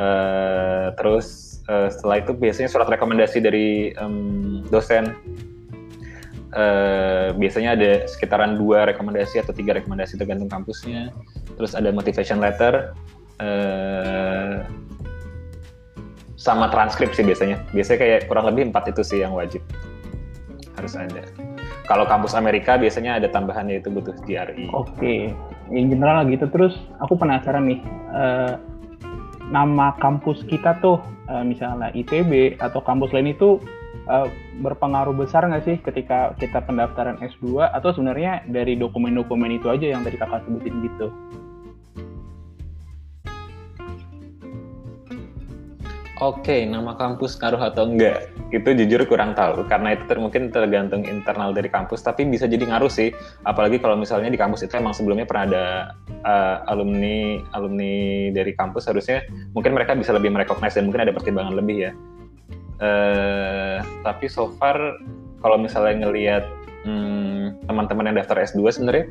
Uh, 0.00 0.96
terus 0.96 1.60
uh, 1.68 1.92
setelah 1.92 2.24
itu 2.24 2.32
biasanya 2.32 2.68
surat 2.72 2.88
rekomendasi 2.88 3.38
dari 3.44 3.92
um, 4.00 4.64
dosen. 4.72 5.12
Uh, 6.50 7.30
biasanya 7.38 7.78
ada 7.78 7.90
sekitaran 8.10 8.58
dua 8.58 8.82
rekomendasi 8.90 9.38
atau 9.38 9.54
tiga 9.54 9.76
rekomendasi 9.78 10.18
tergantung 10.18 10.50
kampusnya. 10.50 11.14
Terus 11.54 11.76
ada 11.78 11.94
motivation 11.94 12.42
letter. 12.42 12.96
Uh, 13.38 14.66
sama 16.40 16.72
transkripsi 16.72 17.20
biasanya. 17.20 17.60
Biasanya 17.76 17.98
kayak 18.00 18.20
kurang 18.26 18.48
lebih 18.48 18.72
empat 18.72 18.88
itu 18.88 19.04
sih 19.04 19.20
yang 19.20 19.36
wajib 19.36 19.60
harus 20.80 20.96
ada. 20.96 21.20
Kalau 21.90 22.06
kampus 22.06 22.38
Amerika 22.38 22.78
biasanya 22.78 23.18
ada 23.18 23.26
tambahannya 23.26 23.82
itu 23.82 23.90
butuh 23.90 24.14
GRE. 24.22 24.70
Oke, 24.70 24.94
okay. 24.94 25.20
in 25.74 25.90
general 25.90 26.22
gitu. 26.30 26.46
Terus 26.46 26.78
aku 27.02 27.18
penasaran 27.18 27.66
nih, 27.66 27.82
uh, 28.14 28.54
nama 29.50 29.98
kampus 29.98 30.46
kita 30.46 30.78
tuh, 30.78 31.02
uh, 31.26 31.42
misalnya 31.42 31.90
ITB 31.90 32.62
atau 32.62 32.78
kampus 32.78 33.10
lain 33.10 33.34
itu 33.34 33.58
uh, 34.06 34.30
berpengaruh 34.62 35.18
besar 35.18 35.50
nggak 35.50 35.66
sih 35.66 35.76
ketika 35.82 36.30
kita 36.38 36.62
pendaftaran 36.62 37.18
S2 37.18 37.66
atau 37.74 37.90
sebenarnya 37.90 38.46
dari 38.46 38.78
dokumen-dokumen 38.78 39.58
itu 39.58 39.66
aja 39.66 39.90
yang 39.90 40.06
tadi 40.06 40.14
kakak 40.14 40.46
sebutin 40.46 40.86
gitu? 40.86 41.10
Oke, 46.20 46.68
nama 46.68 46.92
kampus 47.00 47.40
ngaruh 47.40 47.72
atau 47.72 47.88
enggak? 47.88 48.28
Itu 48.52 48.76
jujur 48.76 49.08
kurang 49.08 49.32
tahu 49.32 49.64
karena 49.64 49.96
itu 49.96 50.04
ter 50.04 50.20
mungkin 50.20 50.52
tergantung 50.52 51.00
internal 51.08 51.56
dari 51.56 51.72
kampus, 51.72 52.04
tapi 52.04 52.28
bisa 52.28 52.44
jadi 52.44 52.60
ngaruh 52.60 52.92
sih. 52.92 53.08
Apalagi 53.48 53.80
kalau 53.80 53.96
misalnya 53.96 54.28
di 54.28 54.36
kampus 54.36 54.68
itu 54.68 54.76
emang 54.76 54.92
sebelumnya 54.92 55.24
pernah 55.24 55.48
ada 55.48 55.64
uh, 56.28 56.56
alumni 56.68 57.40
alumni 57.56 58.28
dari 58.36 58.52
kampus, 58.52 58.92
harusnya 58.92 59.24
mungkin 59.56 59.72
mereka 59.72 59.96
bisa 59.96 60.12
lebih 60.12 60.28
merecognize 60.28 60.76
dan 60.76 60.92
mungkin 60.92 61.08
ada 61.08 61.16
pertimbangan 61.16 61.56
lebih 61.56 61.88
ya. 61.88 61.92
Uh, 62.84 63.80
tapi 64.04 64.28
so 64.28 64.52
far 64.60 64.76
kalau 65.40 65.56
misalnya 65.56 66.04
ngelihat 66.04 66.44
hmm, 66.84 67.64
teman-teman 67.64 68.12
yang 68.12 68.16
daftar 68.20 68.44
S2 68.44 68.68
sebenarnya 68.76 69.08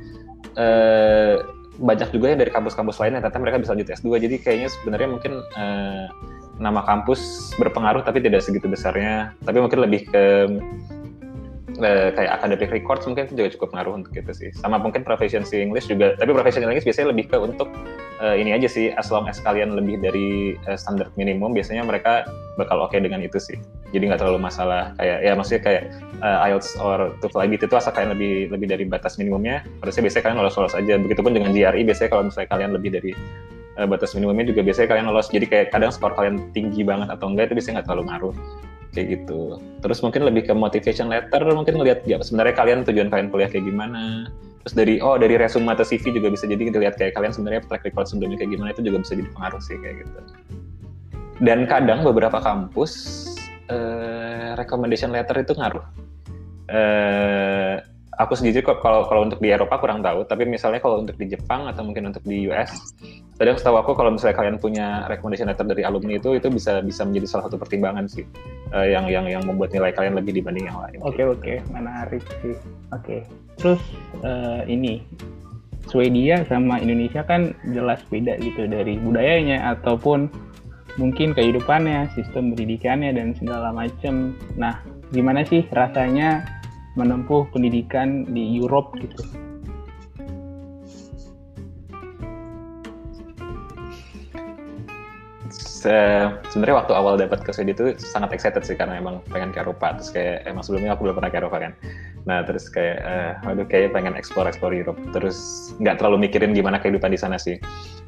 uh, 0.62 1.42
banyak 1.82 2.14
juga 2.14 2.38
yang 2.38 2.40
dari 2.46 2.54
kampus-kampus 2.54 3.02
lain 3.02 3.18
yang 3.18 3.26
ternyata 3.26 3.42
mereka 3.42 3.58
bisa 3.66 3.74
lanjut 3.74 3.90
S2. 3.98 4.30
Jadi 4.30 4.36
kayaknya 4.46 4.70
sebenarnya 4.70 5.10
mungkin 5.10 5.34
uh, 5.58 6.06
nama 6.60 6.84
kampus 6.84 7.52
berpengaruh 7.56 8.04
tapi 8.04 8.20
tidak 8.20 8.44
segitu 8.44 8.68
besarnya. 8.68 9.34
Tapi 9.48 9.58
mungkin 9.64 9.80
lebih 9.80 10.12
ke 10.12 10.24
eh, 11.80 12.10
kayak 12.14 12.32
academic 12.44 12.70
records 12.70 13.08
mungkin 13.08 13.32
itu 13.32 13.34
juga 13.40 13.50
cukup 13.56 13.68
pengaruh 13.74 13.94
untuk 14.04 14.14
itu 14.14 14.32
sih. 14.36 14.50
Sama 14.60 14.78
mungkin 14.78 15.08
proficiency 15.08 15.64
English 15.64 15.88
juga. 15.88 16.20
Tapi 16.20 16.36
proficiency 16.36 16.68
English 16.68 16.86
biasanya 16.86 17.16
lebih 17.16 17.32
ke 17.32 17.38
untuk 17.40 17.72
uh, 18.20 18.36
ini 18.36 18.52
aja 18.52 18.68
sih 18.68 18.92
as 18.94 19.08
long 19.10 19.26
as 19.26 19.40
kalian 19.40 19.74
lebih 19.74 19.98
dari 20.04 20.60
uh, 20.68 20.76
standar 20.76 21.10
minimum 21.16 21.56
biasanya 21.56 21.88
mereka 21.88 22.28
bakal 22.60 22.84
oke 22.84 22.92
okay 22.92 23.00
dengan 23.00 23.24
itu 23.24 23.40
sih. 23.40 23.58
Jadi 23.96 24.12
nggak 24.12 24.22
terlalu 24.22 24.44
masalah 24.44 24.94
kayak 25.00 25.18
ya 25.24 25.32
maksudnya 25.34 25.62
kayak 25.64 25.84
uh, 26.22 26.46
IELTS 26.46 26.78
or 26.84 27.16
TOEFL 27.24 27.42
IB 27.48 27.52
itu 27.64 27.76
asal 27.76 27.96
kalian 27.96 28.14
lebih 28.14 28.52
lebih 28.52 28.68
dari 28.68 28.84
batas 28.86 29.16
minimumnya. 29.16 29.64
Harusnya 29.80 30.04
biasanya 30.06 30.24
kalian 30.28 30.38
lolos-lolos 30.44 30.76
aja. 30.76 30.94
Begitupun 31.00 31.32
dengan 31.32 31.56
GRE 31.56 31.82
biasanya 31.88 32.10
kalau 32.12 32.24
misalnya 32.28 32.50
kalian 32.52 32.72
lebih 32.76 32.90
dari 32.94 33.12
uh, 33.80 33.88
batas 33.88 34.12
minimumnya 34.14 34.52
juga 34.52 34.62
biasanya 34.68 34.88
kalian 34.92 35.08
lolos. 35.08 35.32
Jadi 35.32 35.46
kayak 35.48 35.72
kadang 35.72 35.92
skor 35.96 36.12
kalian 36.14 36.52
tinggi 36.52 36.84
banget 36.84 37.08
atau 37.08 37.32
enggak 37.32 37.50
itu 37.50 37.64
biasanya 37.64 37.74
nggak 37.80 37.88
terlalu 37.88 38.04
ngaruh. 38.12 38.36
Kayak 38.90 39.08
gitu. 39.16 39.42
Terus 39.80 40.00
mungkin 40.04 40.22
lebih 40.28 40.42
ke 40.50 40.54
motivation 40.54 41.08
letter 41.08 41.42
mungkin 41.56 41.80
ngelihat 41.80 42.04
ya 42.04 42.20
sebenarnya 42.20 42.56
kalian 42.60 42.80
tujuan 42.84 43.08
kalian 43.08 43.28
kuliah 43.32 43.48
kayak 43.48 43.64
gimana. 43.64 44.28
Terus 44.68 44.74
dari 44.76 44.96
oh 45.00 45.16
dari 45.16 45.40
resume 45.40 45.72
atau 45.72 45.88
CV 45.88 46.12
juga 46.12 46.28
bisa 46.28 46.44
jadi 46.44 46.60
kita 46.60 46.78
lihat 46.84 47.00
kayak 47.00 47.16
kalian 47.16 47.32
sebenarnya 47.32 47.64
track 47.64 47.88
record 47.88 48.12
sebelumnya 48.12 48.44
kayak 48.44 48.52
gimana 48.60 48.70
itu 48.76 48.84
juga 48.84 48.98
bisa 49.02 49.16
jadi 49.16 49.30
pengaruh 49.32 49.62
sih 49.64 49.78
kayak 49.80 49.96
gitu. 50.04 50.20
Dan 51.40 51.64
kadang 51.72 52.04
beberapa 52.04 52.44
kampus 52.44 52.92
uh, 53.72 54.60
recommendation 54.60 55.16
letter 55.16 55.40
itu 55.40 55.56
ngaruh. 55.56 55.86
Uh, 56.70 57.82
aku 58.20 58.36
sendiri 58.36 58.60
kalau 58.62 59.08
kalau 59.08 59.24
untuk 59.24 59.40
di 59.40 59.48
Eropa 59.48 59.80
kurang 59.80 60.04
tahu, 60.04 60.28
tapi 60.28 60.44
misalnya 60.44 60.84
kalau 60.84 61.00
untuk 61.00 61.16
di 61.16 61.32
Jepang 61.32 61.72
atau 61.72 61.88
mungkin 61.88 62.12
untuk 62.12 62.20
di 62.28 62.52
US, 62.52 62.92
kadang 63.40 63.56
setahu 63.56 63.80
aku 63.80 63.96
kalau 63.96 64.12
misalnya 64.12 64.36
kalian 64.36 64.60
punya 64.60 65.08
recommendation 65.08 65.48
letter 65.48 65.64
dari 65.64 65.88
alumni 65.88 66.20
itu 66.20 66.36
itu 66.36 66.52
bisa 66.52 66.84
bisa 66.84 67.08
menjadi 67.08 67.26
salah 67.32 67.48
satu 67.48 67.56
pertimbangan 67.56 68.12
sih 68.12 68.28
uh, 68.76 68.84
yang 68.84 69.08
yang 69.08 69.24
yang 69.32 69.44
membuat 69.48 69.72
nilai 69.72 69.96
kalian 69.96 70.20
lebih 70.20 70.36
dibanding 70.36 70.68
yang 70.68 70.76
lain. 70.84 71.00
Oke 71.00 71.24
okay, 71.24 71.26
oke, 71.26 71.40
okay. 71.40 71.58
menarik 71.72 72.24
sih. 72.44 72.52
Oke, 72.52 72.60
okay. 72.92 73.20
terus 73.56 73.82
uh, 74.28 74.68
ini 74.68 75.00
Swedia 75.88 76.44
sama 76.52 76.78
Indonesia 76.84 77.24
kan 77.24 77.56
jelas 77.72 78.04
beda 78.12 78.36
gitu 78.44 78.68
dari 78.68 79.00
budayanya 79.00 79.80
ataupun 79.80 80.28
mungkin 81.00 81.32
kehidupannya, 81.32 82.12
sistem 82.12 82.52
pendidikannya 82.52 83.16
dan 83.16 83.32
segala 83.40 83.72
macam. 83.72 84.36
Nah, 84.60 84.84
gimana 85.16 85.48
sih 85.48 85.64
rasanya 85.72 86.59
menempuh 86.98 87.50
pendidikan 87.54 88.26
di 88.30 88.58
Europe 88.58 88.98
gitu. 89.02 89.49
Se 95.80 95.96
sebenarnya 96.52 96.76
waktu 96.84 96.92
awal 96.92 97.16
dapat 97.16 97.40
ke 97.40 97.56
Swedia 97.56 97.72
itu 97.72 97.96
sangat 98.04 98.36
excited 98.36 98.68
sih 98.68 98.76
karena 98.76 99.00
emang 99.00 99.24
pengen 99.32 99.56
ke 99.56 99.64
Eropa. 99.64 99.96
Terus 99.96 100.12
kayak 100.12 100.44
emang 100.44 100.60
sebelumnya 100.60 100.92
aku 100.92 101.08
belum 101.08 101.16
pernah 101.24 101.32
ke 101.32 101.40
Eropa 101.40 101.58
kan. 101.64 101.72
Nah 102.28 102.44
terus 102.44 102.68
kayak 102.68 103.00
uh, 103.00 103.48
aduh 103.48 103.64
kayak 103.64 103.96
pengen 103.96 104.12
explore 104.20 104.52
explore 104.52 104.76
Europe. 104.76 105.00
Terus 105.16 105.72
nggak 105.80 106.04
terlalu 106.04 106.28
mikirin 106.28 106.52
gimana 106.52 106.84
kehidupan 106.84 107.16
di 107.16 107.20
sana 107.20 107.40
sih. 107.40 107.56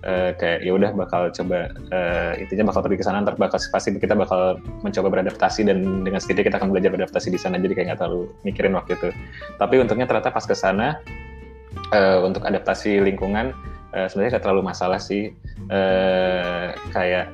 Uh, 0.03 0.35
kayak 0.35 0.67
ya 0.67 0.75
udah 0.75 0.91
bakal 0.91 1.31
coba 1.31 1.71
uh, 1.95 2.33
intinya 2.35 2.75
bakal 2.75 2.83
pergi 2.83 2.99
ke 2.99 3.05
sana 3.07 3.23
ntar 3.23 3.39
bakal 3.39 3.55
pasti 3.71 3.95
kita 3.95 4.19
bakal 4.19 4.59
mencoba 4.83 5.07
beradaptasi 5.07 5.63
dan 5.63 6.03
dengan 6.03 6.19
sendiri 6.19 6.51
kita 6.51 6.59
akan 6.59 6.75
belajar 6.75 6.91
beradaptasi 6.91 7.31
di 7.31 7.39
sana. 7.39 7.55
Jadi 7.55 7.71
kayak 7.71 7.95
nggak 7.95 7.99
terlalu 8.03 8.27
mikirin 8.43 8.75
waktu 8.75 8.99
itu. 8.99 9.15
Tapi 9.55 9.79
untungnya 9.79 10.11
ternyata 10.11 10.35
pas 10.35 10.43
ke 10.43 10.59
sana 10.59 10.99
uh, 11.95 12.19
untuk 12.19 12.43
adaptasi 12.43 12.99
lingkungan 12.99 13.55
uh, 13.95 14.11
sebenarnya 14.11 14.35
nggak 14.35 14.43
terlalu 14.43 14.61
masalah 14.67 14.99
sih. 14.99 15.31
Uh, 15.71 16.75
kayak 16.91 17.31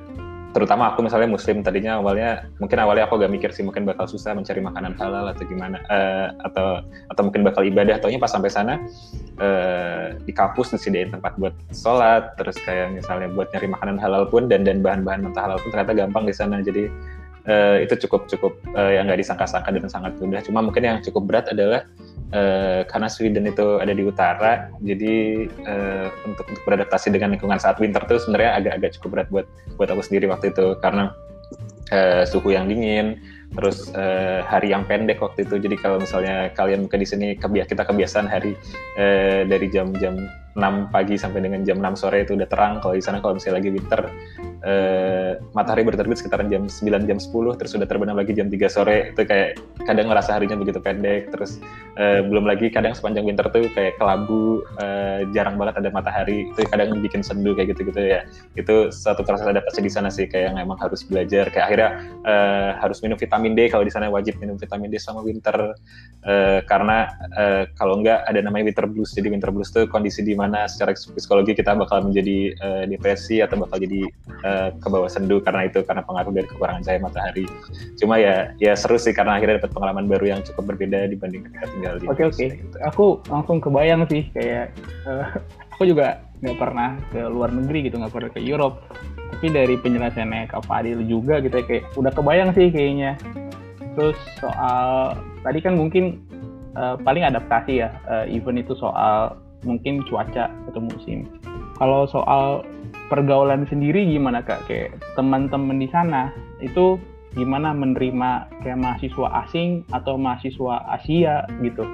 terutama 0.56 0.90
aku 0.92 1.04
misalnya 1.04 1.30
muslim 1.30 1.60
tadinya 1.62 2.00
awalnya 2.00 2.48
mungkin 2.58 2.80
awalnya 2.80 3.06
aku 3.06 3.20
agak 3.20 3.32
mikir 3.32 3.50
sih 3.54 3.62
mungkin 3.62 3.84
bakal 3.84 4.08
susah 4.08 4.34
mencari 4.34 4.64
makanan 4.64 4.96
halal 4.98 5.30
atau 5.30 5.44
gimana 5.44 5.78
uh, 5.92 6.34
atau 6.48 6.82
atau 7.12 7.22
mungkin 7.28 7.44
bakal 7.44 7.62
ibadah. 7.68 8.00
Taunya 8.00 8.18
pas 8.18 8.32
sampai 8.32 8.50
sana 8.50 8.80
uh, 9.38 10.16
di 10.24 10.32
kampus 10.32 10.74
disediain 10.74 11.12
tempat 11.12 11.36
buat 11.38 11.54
sholat 11.76 12.34
terus 12.40 12.58
kayak 12.64 12.96
misalnya 12.96 13.28
buat 13.32 13.52
nyari 13.54 13.68
makanan 13.70 13.98
halal 14.00 14.24
pun 14.32 14.48
dan 14.48 14.64
dan 14.64 14.80
bahan-bahan 14.82 15.28
mentah 15.28 15.44
halal 15.46 15.60
pun 15.62 15.70
ternyata 15.70 15.94
gampang 15.94 16.24
di 16.26 16.34
sana. 16.34 16.64
Jadi 16.64 16.90
uh, 17.48 17.78
itu 17.84 18.08
cukup 18.08 18.28
cukup 18.32 18.54
uh, 18.76 18.92
yang 18.92 19.08
nggak 19.08 19.20
disangka-sangka 19.22 19.70
dan 19.72 19.90
sangat 19.92 20.16
mudah. 20.18 20.42
Cuma 20.44 20.64
mungkin 20.64 20.84
yang 20.84 20.98
cukup 21.04 21.28
berat 21.28 21.46
adalah 21.52 21.84
Uh, 22.28 22.84
karena 22.92 23.08
Sweden 23.08 23.48
itu 23.48 23.80
ada 23.80 23.96
di 23.96 24.04
utara, 24.04 24.68
jadi 24.84 25.48
uh, 25.64 26.12
untuk, 26.28 26.44
untuk 26.44 26.64
beradaptasi 26.68 27.08
dengan 27.08 27.32
lingkungan 27.32 27.56
saat 27.56 27.80
winter 27.80 28.04
itu 28.04 28.20
sebenarnya 28.20 28.52
agak-agak 28.60 29.00
cukup 29.00 29.10
berat 29.16 29.28
buat 29.32 29.48
buat 29.80 29.88
aku 29.96 30.04
sendiri 30.04 30.28
waktu 30.28 30.52
itu 30.52 30.76
karena 30.84 31.16
uh, 31.96 32.28
suhu 32.28 32.52
yang 32.52 32.68
dingin, 32.68 33.24
terus 33.56 33.88
uh, 33.96 34.44
hari 34.44 34.76
yang 34.76 34.84
pendek 34.84 35.24
waktu 35.24 35.48
itu. 35.48 35.56
Jadi 35.56 35.80
kalau 35.80 36.04
misalnya 36.04 36.52
kalian 36.52 36.92
ke 36.92 37.00
di 37.00 37.08
sini 37.08 37.28
kita 37.40 37.88
kebiasaan 37.88 38.28
hari 38.28 38.60
uh, 39.00 39.48
dari 39.48 39.72
jam-jam 39.72 40.20
6 40.58 40.90
pagi 40.90 41.16
sampai 41.22 41.46
dengan 41.46 41.62
jam 41.62 41.78
6 41.78 42.02
sore 42.02 42.26
itu 42.26 42.34
udah 42.34 42.50
terang. 42.50 42.82
Kalau 42.82 42.98
di 42.98 43.04
sana 43.06 43.22
kalau 43.22 43.38
misalnya 43.38 43.62
lagi 43.62 43.70
winter 43.70 44.02
uh, 44.66 45.32
matahari 45.54 45.86
berterbit 45.86 46.18
sekitaran 46.18 46.50
jam 46.50 46.66
9 46.66 47.06
jam 47.06 47.18
10 47.22 47.30
terus 47.62 47.72
sudah 47.78 47.86
terbenam 47.86 48.18
lagi 48.18 48.34
jam 48.34 48.50
3 48.50 48.58
sore. 48.66 49.14
Itu 49.14 49.22
kayak 49.22 49.62
kadang 49.86 50.10
ngerasa 50.10 50.34
harinya 50.34 50.58
begitu 50.58 50.82
pendek 50.82 51.30
terus 51.30 51.62
uh, 52.02 52.26
belum 52.26 52.50
lagi 52.50 52.74
kadang 52.74 52.98
sepanjang 52.98 53.30
winter 53.30 53.46
tuh 53.54 53.70
kayak 53.78 54.02
kelabu 54.02 54.66
uh, 54.82 55.22
jarang 55.38 55.62
banget 55.62 55.78
ada 55.86 55.90
matahari. 55.94 56.50
Itu 56.58 56.66
kadang 56.74 56.98
bikin 57.06 57.22
sendu 57.22 57.54
kayak 57.54 57.78
gitu-gitu 57.78 58.02
ya. 58.02 58.26
Itu 58.58 58.90
satu 58.90 59.22
proses 59.22 59.46
adaptasi 59.46 59.86
di 59.86 59.92
sana 59.94 60.10
sih 60.10 60.26
kayak 60.26 60.54
yang 60.54 60.58
emang 60.58 60.82
harus 60.82 61.06
belajar. 61.06 61.54
Kayak 61.54 61.66
akhirnya 61.70 61.90
uh, 62.26 62.70
harus 62.82 62.98
minum 63.06 63.16
vitamin 63.16 63.54
D. 63.54 63.70
Kalau 63.70 63.86
di 63.86 63.94
sana 63.94 64.10
wajib 64.10 64.42
minum 64.42 64.58
vitamin 64.58 64.90
D 64.90 64.98
selama 64.98 65.22
winter. 65.22 65.78
Uh, 66.26 66.60
karena 66.66 67.08
uh, 67.38 67.64
kalau 67.78 68.02
enggak 68.02 68.26
ada 68.26 68.42
namanya 68.42 68.74
winter 68.74 68.90
blues. 68.90 69.14
Jadi 69.14 69.30
winter 69.30 69.54
blues 69.54 69.70
itu 69.70 69.86
kondisi 69.86 70.26
di 70.26 70.34
mana 70.34 70.47
secara 70.70 70.96
psikologi 70.96 71.58
kita 71.58 71.76
bakal 71.76 72.06
menjadi 72.06 72.54
uh, 72.62 72.84
depresi 72.88 73.44
atau 73.44 73.60
bakal 73.66 73.82
jadi 73.82 74.02
uh, 74.46 74.70
ke 74.78 74.88
bawah 74.88 75.10
sendu 75.12 75.44
karena 75.44 75.68
itu 75.68 75.84
karena 75.84 76.06
pengaruh 76.06 76.32
dari 76.32 76.48
kekurangan 76.48 76.84
cahaya 76.86 77.02
matahari. 77.04 77.46
Cuma 78.00 78.16
ya 78.22 78.56
ya 78.62 78.78
seru 78.78 78.96
sih 78.96 79.12
karena 79.12 79.36
akhirnya 79.36 79.60
dapat 79.60 79.72
pengalaman 79.76 80.06
baru 80.08 80.38
yang 80.38 80.42
cukup 80.48 80.76
berbeda 80.76 81.12
dibanding 81.12 81.44
ketika 81.50 81.66
tinggal 81.74 81.94
di. 82.00 82.06
Oke 82.08 82.14
okay, 82.14 82.26
oke. 82.26 82.36
Okay. 82.38 82.50
Gitu. 82.62 82.78
Aku 82.88 83.06
langsung 83.28 83.58
kebayang 83.60 84.08
sih 84.08 84.30
kayak 84.32 84.72
uh, 85.04 85.36
aku 85.76 85.90
juga 85.90 86.24
nggak 86.42 86.58
pernah 86.58 86.90
ke 87.10 87.22
luar 87.26 87.50
negeri 87.50 87.90
gitu 87.90 87.98
nggak 87.98 88.14
pernah 88.14 88.32
ke 88.34 88.42
Europe 88.42 88.86
tapi 89.34 89.52
dari 89.52 89.76
penjelasannya 89.76 90.48
Kak 90.50 90.70
Fadil 90.70 91.04
juga 91.04 91.42
gitu 91.44 91.58
ya, 91.60 91.66
kayak 91.66 91.84
udah 91.98 92.12
kebayang 92.14 92.50
sih 92.54 92.70
kayaknya 92.70 93.18
terus 93.98 94.18
soal 94.38 95.18
tadi 95.42 95.60
kan 95.62 95.74
mungkin 95.74 96.22
uh, 96.78 96.96
paling 97.02 97.26
adaptasi 97.26 97.82
ya 97.82 97.90
uh, 98.06 98.26
even 98.30 98.62
itu 98.62 98.78
soal 98.78 99.42
mungkin 99.64 100.06
cuaca 100.06 100.52
atau 100.70 100.82
musim. 100.82 101.26
Kalau 101.78 102.10
soal 102.10 102.66
pergaulan 103.10 103.66
sendiri 103.70 104.06
gimana 104.06 104.42
kak? 104.42 104.66
Kayak 104.70 104.98
teman-teman 105.14 105.78
di 105.78 105.90
sana 105.90 106.34
itu 106.62 106.98
gimana 107.38 107.74
menerima 107.74 108.50
kayak 108.66 108.82
mahasiswa 108.82 109.28
asing 109.46 109.86
atau 109.94 110.18
mahasiswa 110.18 110.76
Asia 110.90 111.46
gitu? 111.62 111.86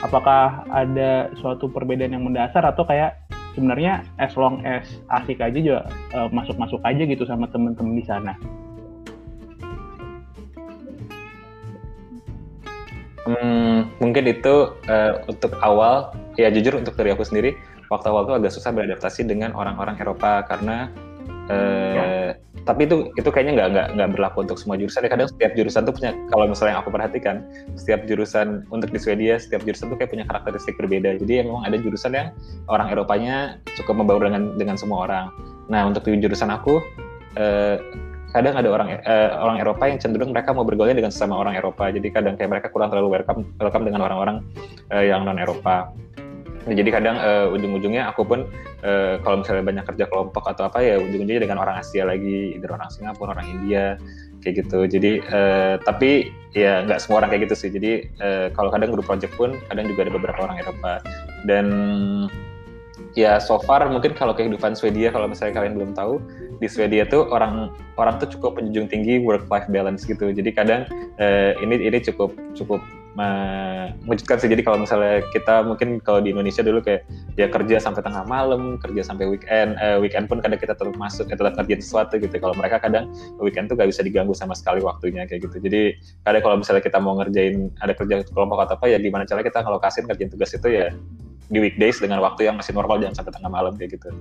Apakah 0.00 0.64
ada 0.72 1.28
suatu 1.40 1.68
perbedaan 1.68 2.16
yang 2.16 2.24
mendasar 2.24 2.64
atau 2.64 2.84
kayak 2.88 3.20
sebenarnya 3.52 4.06
as 4.16 4.32
long 4.38 4.62
as 4.64 4.86
asik 5.20 5.42
aja 5.42 5.58
juga 5.58 5.80
uh, 6.14 6.28
masuk-masuk 6.30 6.80
aja 6.86 7.02
gitu 7.04 7.26
sama 7.26 7.50
teman-teman 7.50 7.98
di 7.98 8.04
sana 8.06 8.32
Hmm, 13.28 13.92
mungkin 14.00 14.24
itu 14.32 14.72
uh, 14.88 15.12
untuk 15.28 15.52
awal 15.60 16.16
ya 16.40 16.48
jujur 16.48 16.80
untuk 16.80 16.96
dari 16.96 17.12
aku 17.12 17.20
sendiri 17.20 17.52
waktu 17.92 18.06
awal 18.08 18.24
itu 18.24 18.34
agak 18.38 18.52
susah 18.54 18.70
beradaptasi 18.72 19.28
dengan 19.28 19.52
orang-orang 19.52 19.98
Eropa 20.00 20.46
karena 20.48 20.88
uh, 21.52 21.92
ya. 21.92 22.04
tapi 22.64 22.86
itu 22.88 23.12
itu 23.18 23.28
kayaknya 23.28 23.60
nggak 23.60 23.68
nggak 23.76 23.86
nggak 23.98 24.08
berlaku 24.16 24.38
untuk 24.46 24.56
semua 24.56 24.80
jurusan. 24.80 25.04
Kadang 25.04 25.28
setiap 25.28 25.52
jurusan 25.52 25.82
tuh 25.84 25.94
punya 26.00 26.16
kalau 26.32 26.48
misalnya 26.48 26.78
yang 26.78 26.80
aku 26.80 26.90
perhatikan 26.94 27.36
setiap 27.76 28.00
jurusan 28.08 28.64
untuk 28.72 28.88
di 28.88 28.98
Swedia 29.02 29.36
setiap 29.36 29.66
jurusan 29.68 29.92
tuh 29.92 29.98
kayak 30.00 30.16
punya 30.16 30.24
karakteristik 30.24 30.78
berbeda. 30.80 31.18
Jadi 31.20 31.44
memang 31.44 31.66
ada 31.66 31.76
jurusan 31.76 32.16
yang 32.16 32.32
orang 32.72 32.88
Eropanya 32.88 33.60
cukup 33.76 34.00
membaur 34.00 34.22
dengan 34.24 34.56
dengan 34.56 34.80
semua 34.80 35.04
orang. 35.10 35.26
Nah 35.68 35.84
untuk 35.84 36.06
di 36.06 36.16
jurusan 36.16 36.48
aku 36.48 36.80
uh, 37.36 37.76
kadang 38.30 38.54
ada 38.54 38.68
orang 38.70 38.88
uh, 39.02 39.30
orang 39.42 39.56
Eropa 39.58 39.84
yang 39.90 39.98
cenderung 39.98 40.30
mereka 40.30 40.54
mau 40.54 40.62
bergaulnya 40.62 41.02
dengan 41.02 41.12
sesama 41.12 41.34
orang 41.38 41.58
Eropa 41.58 41.90
jadi 41.90 42.08
kadang 42.14 42.34
kayak 42.38 42.50
mereka 42.50 42.68
kurang 42.70 42.94
terlalu 42.94 43.18
welcome 43.18 43.42
welcome 43.58 43.84
dengan 43.86 44.06
orang-orang 44.06 44.46
uh, 44.94 45.02
yang 45.02 45.26
non 45.26 45.38
Eropa 45.38 45.90
Nah, 46.60 46.76
jadi 46.76 46.90
kadang 46.92 47.16
uh, 47.16 47.48
ujung-ujungnya 47.56 48.12
aku 48.12 48.20
pun 48.20 48.44
uh, 48.84 49.16
kalau 49.24 49.40
misalnya 49.40 49.64
banyak 49.64 49.84
kerja 49.88 50.04
kelompok 50.12 50.44
atau 50.44 50.68
apa 50.68 50.84
ya 50.84 51.00
ujung-ujungnya 51.00 51.48
dengan 51.48 51.56
orang 51.64 51.80
Asia 51.80 52.04
lagi, 52.04 52.52
either 52.52 52.68
orang 52.68 52.92
Singapura, 52.92 53.32
orang 53.32 53.48
India, 53.48 53.96
kayak 54.44 54.64
gitu. 54.64 54.84
Jadi 54.84 55.24
uh, 55.32 55.80
tapi 55.80 56.28
ya 56.52 56.84
nggak 56.84 57.00
semua 57.00 57.24
orang 57.24 57.32
kayak 57.32 57.48
gitu 57.48 57.56
sih. 57.56 57.70
Jadi 57.72 58.12
uh, 58.20 58.52
kalau 58.52 58.68
kadang 58.68 58.92
grup 58.92 59.08
project 59.08 59.32
pun 59.40 59.56
kadang 59.72 59.88
juga 59.88 60.04
ada 60.04 60.12
beberapa 60.12 60.40
orang 60.44 60.60
Eropa 60.60 61.00
dan 61.48 61.66
ya 63.18 63.42
so 63.42 63.58
far 63.62 63.82
mungkin 63.90 64.14
kalau 64.14 64.34
kehidupan 64.36 64.78
Swedia 64.78 65.10
kalau 65.10 65.26
misalnya 65.26 65.58
kalian 65.58 65.74
belum 65.74 65.92
tahu 65.98 66.22
di 66.60 66.68
Swedia 66.68 67.08
tuh 67.08 67.26
orang 67.32 67.72
orang 67.96 68.20
tuh 68.20 68.28
cukup 68.36 68.60
menjunjung 68.60 68.86
tinggi 68.86 69.18
work 69.20 69.48
life 69.48 69.66
balance 69.72 70.04
gitu. 70.04 70.30
Jadi 70.30 70.50
kadang 70.52 70.86
uh, 71.18 71.52
ini 71.58 71.80
ini 71.80 71.98
cukup 72.04 72.36
cukup 72.54 72.80
mengejutkan 73.18 74.38
sih. 74.38 74.46
Jadi 74.46 74.62
kalau 74.62 74.78
misalnya 74.78 75.18
kita 75.34 75.66
mungkin 75.66 75.98
kalau 75.98 76.22
di 76.22 76.30
Indonesia 76.30 76.62
dulu 76.62 76.78
kayak 76.78 77.02
ya 77.34 77.50
kerja 77.50 77.82
sampai 77.82 78.06
tengah 78.06 78.22
malam 78.22 78.78
kerja 78.78 79.02
sampai 79.02 79.26
weekend 79.26 79.74
uh, 79.82 79.98
weekend 79.98 80.30
pun 80.30 80.38
kadang 80.38 80.60
kita 80.62 80.78
tetap 80.78 80.94
masuk 80.94 81.26
ya 81.26 81.34
tetap 81.34 81.58
kerja 81.58 81.74
sesuatu 81.82 82.14
gitu. 82.22 82.30
Kalau 82.38 82.54
mereka 82.54 82.78
kadang 82.78 83.10
weekend 83.42 83.66
tuh 83.66 83.74
gak 83.74 83.90
bisa 83.90 84.06
diganggu 84.06 84.36
sama 84.36 84.54
sekali 84.54 84.78
waktunya 84.78 85.26
kayak 85.26 85.50
gitu. 85.50 85.56
Jadi 85.58 85.98
kadang 86.22 86.42
kalau 86.44 86.56
misalnya 86.62 86.82
kita 86.86 86.98
mau 87.02 87.18
ngerjain 87.18 87.74
ada 87.82 87.92
kerja 87.98 88.22
kelompok 88.30 88.68
atau 88.68 88.74
apa 88.78 88.86
ya 88.86 89.02
gimana 89.02 89.26
caranya 89.26 89.46
kita 89.50 89.58
ngelokasin 89.66 90.04
kerjaan 90.06 90.30
tugas 90.30 90.50
itu 90.54 90.68
ya 90.70 90.94
di 91.50 91.58
weekdays 91.58 91.98
dengan 91.98 92.22
waktu 92.22 92.46
yang 92.46 92.54
masih 92.54 92.72
normal 92.78 93.02
jangan 93.02 93.20
sampai 93.20 93.32
tengah 93.34 93.50
malam 93.50 93.74
kayak 93.74 93.98
gitu. 93.98 94.14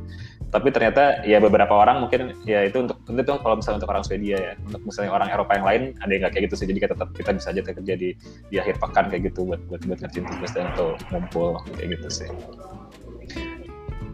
Tapi 0.49 0.73
ternyata 0.73 1.21
ya 1.23 1.37
beberapa 1.37 1.69
orang 1.77 2.01
mungkin 2.01 2.33
ya 2.43 2.65
itu 2.65 2.89
untuk 2.89 2.97
itu 3.05 3.33
kalau 3.37 3.55
misalnya 3.61 3.77
untuk 3.85 3.91
orang 3.93 4.03
Swedia 4.03 4.37
ya. 4.41 4.53
Untuk 4.65 4.81
misalnya 4.81 5.11
orang 5.13 5.29
Eropa 5.29 5.51
yang 5.53 5.65
lain 5.65 5.81
ada 6.01 6.11
yang 6.11 6.21
nggak 6.25 6.33
kayak 6.33 6.43
gitu 6.49 6.55
sih. 6.57 6.67
Jadi 6.67 6.79
kita 6.81 6.93
tetap 6.97 7.09
kita 7.13 7.31
bisa 7.37 7.47
aja 7.53 7.61
kerja 7.61 7.93
di 7.93 8.09
di 8.49 8.55
akhir 8.57 8.81
pekan 8.81 9.05
kayak 9.13 9.29
gitu 9.29 9.45
buat 9.45 9.61
buat 9.69 9.81
buat 9.85 9.99
ngerjain 10.01 10.25
tugas 10.25 10.51
dan 10.57 10.73
atau 10.73 10.97
ngumpul 11.13 11.61
kayak 11.77 12.01
gitu 12.01 12.09
sih. 12.09 12.29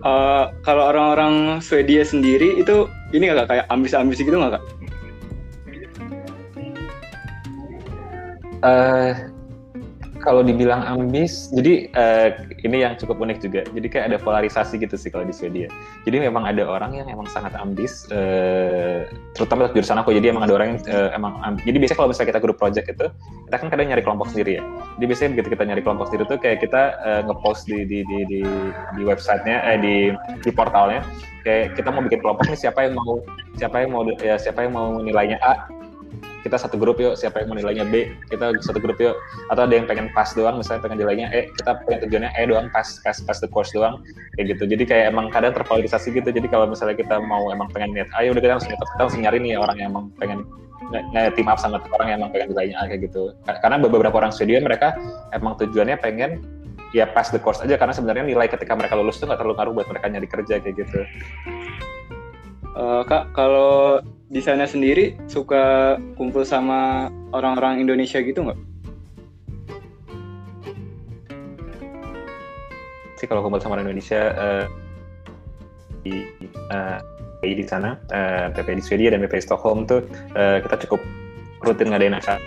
Uh, 0.06 0.54
kalau 0.62 0.92
orang-orang 0.92 1.64
Swedia 1.64 2.06
sendiri 2.06 2.62
itu 2.62 2.86
ini 3.16 3.32
nggak 3.32 3.48
kayak 3.48 3.66
ambis-ambis 3.72 4.20
gitu 4.20 4.36
nggak 4.36 4.60
kak? 4.60 4.64
Uh, 8.66 9.14
kalau 10.26 10.42
dibilang 10.42 10.82
ambis, 10.82 11.54
jadi 11.54 11.88
uh, 11.94 12.30
ini 12.66 12.82
yang 12.82 12.98
cukup 12.98 13.22
unik 13.22 13.38
juga. 13.46 13.62
Jadi 13.70 13.88
kayak 13.88 14.06
ada 14.10 14.18
polarisasi 14.18 14.82
gitu 14.82 14.98
sih 14.98 15.14
kalau 15.14 15.24
di 15.24 15.32
Swedia. 15.32 15.70
Jadi 16.04 16.18
memang 16.18 16.50
ada 16.50 16.66
orang 16.66 16.98
yang 16.98 17.08
emang 17.08 17.30
sangat 17.30 17.54
ambis, 17.54 18.10
uh, 18.10 19.06
terutama 19.38 19.70
jurusan 19.70 20.02
aku. 20.02 20.18
Jadi 20.18 20.34
emang 20.34 20.50
ada 20.50 20.58
orang 20.58 20.68
yang 20.76 20.80
uh, 20.90 21.10
emang 21.14 21.38
ambis. 21.46 21.64
Jadi 21.70 21.78
biasanya 21.78 22.00
kalau 22.02 22.10
misalnya 22.10 22.30
kita 22.34 22.42
grup 22.42 22.58
project 22.58 22.88
itu, 22.90 23.06
kita 23.46 23.56
kan 23.62 23.68
kadang 23.70 23.88
nyari 23.94 24.02
kelompok 24.02 24.34
sendiri 24.34 24.58
ya. 24.58 24.64
Jadi 24.98 25.06
biasanya 25.06 25.30
begitu 25.38 25.48
kita 25.54 25.64
nyari 25.70 25.82
kelompok 25.86 26.06
sendiri 26.10 26.24
tuh 26.26 26.38
kayak 26.42 26.58
kita 26.66 26.82
uh, 27.06 27.22
ngepost 27.30 27.70
di 27.70 27.86
di 27.86 28.00
di 28.10 28.20
di, 28.26 28.40
di 28.98 29.02
websitenya, 29.06 29.58
eh 29.70 29.78
di 29.78 29.96
di 30.42 30.50
portalnya. 30.50 31.06
Kayak 31.46 31.78
kita 31.78 31.94
mau 31.94 32.02
bikin 32.02 32.26
kelompok 32.26 32.50
nih 32.50 32.58
siapa 32.58 32.90
yang 32.90 32.98
mau 32.98 33.22
siapa 33.54 33.86
yang 33.86 33.94
mau 33.94 34.02
ya 34.18 34.34
siapa 34.42 34.66
yang 34.66 34.74
mau 34.74 34.98
nilainya 34.98 35.38
A 35.46 35.70
kita 36.46 36.62
satu 36.62 36.78
grup 36.78 37.02
yuk 37.02 37.18
siapa 37.18 37.42
yang 37.42 37.50
mau 37.50 37.58
nilainya 37.58 37.90
B 37.90 38.14
kita 38.30 38.54
satu 38.62 38.78
grup 38.78 39.02
yuk. 39.02 39.18
Atau 39.50 39.66
ada 39.66 39.74
yang 39.74 39.90
pengen 39.90 40.14
pas 40.14 40.30
doang 40.38 40.62
misalnya 40.62 40.86
pengen 40.86 41.02
nilainya 41.02 41.28
E 41.34 41.50
kita 41.58 41.82
pengen 41.90 42.00
tujuannya 42.06 42.32
E 42.38 42.42
doang 42.46 42.70
pas 42.70 42.86
pas 43.02 43.18
pas 43.18 43.38
the 43.42 43.50
course 43.50 43.74
doang 43.74 44.06
kayak 44.38 44.54
gitu. 44.54 44.70
Jadi 44.70 44.84
kayak 44.86 45.06
emang 45.10 45.34
kadang 45.34 45.58
terpolarisasi 45.58 46.14
gitu. 46.14 46.30
Jadi 46.30 46.46
kalau 46.46 46.70
misalnya 46.70 46.94
kita 46.94 47.18
mau 47.18 47.50
emang 47.50 47.74
pengen 47.74 47.98
niat 47.98 48.14
ayo 48.22 48.38
udah 48.38 48.42
kita 48.46 48.54
langsung 48.62 48.70
kita 48.70 49.02
langsung 49.02 49.22
nyari 49.26 49.42
nih 49.42 49.58
orang 49.58 49.78
yang 49.82 49.90
emang 49.90 50.06
pengen 50.22 50.46
nggak 50.94 51.34
team 51.34 51.50
up 51.50 51.58
sama 51.58 51.82
orang 51.98 52.14
yang 52.14 52.18
emang 52.22 52.30
pengen 52.30 52.54
nilainya 52.54 52.78
kayak 52.86 53.02
gitu. 53.10 53.34
Karena 53.42 53.82
beberapa 53.82 54.14
orang 54.14 54.30
studio 54.30 54.62
mereka 54.62 54.94
emang 55.34 55.58
tujuannya 55.58 55.98
pengen 55.98 56.46
ya 56.94 57.10
pas 57.10 57.34
the 57.34 57.42
course 57.42 57.58
aja. 57.66 57.74
Karena 57.74 57.98
sebenarnya 57.98 58.22
nilai 58.22 58.46
ketika 58.46 58.78
mereka 58.78 58.94
lulus 58.94 59.18
tuh 59.18 59.26
nggak 59.26 59.42
terlalu 59.42 59.58
ngaruh 59.58 59.74
buat 59.82 59.88
mereka 59.90 60.06
nyari 60.14 60.28
kerja 60.30 60.62
kayak 60.62 60.78
gitu 60.78 61.02
uh, 62.76 63.02
kak 63.08 63.32
kalau 63.34 64.04
di 64.30 64.42
sana 64.44 64.68
sendiri 64.68 65.16
suka 65.26 65.96
kumpul 66.20 66.44
sama 66.44 67.10
orang-orang 67.32 67.82
Indonesia 67.82 68.20
gitu 68.22 68.46
nggak? 68.46 68.60
Sih 73.16 73.26
kalau 73.26 73.42
kumpul 73.42 73.64
sama 73.64 73.80
orang 73.80 73.90
Indonesia 73.90 74.22
uh, 74.36 74.66
di 76.04 76.28
uh, 76.70 77.00
di 77.46 77.62
sana, 77.62 77.94
uh, 78.10 78.50
di 78.50 78.82
Swedia 78.82 79.14
dan 79.14 79.22
PP 79.22 79.38
di 79.38 79.46
Stockholm 79.46 79.86
tuh 79.86 80.02
uh, 80.34 80.58
kita 80.66 80.76
cukup 80.86 81.02
rutin 81.62 81.94
ngadain 81.94 82.18
acara 82.18 82.42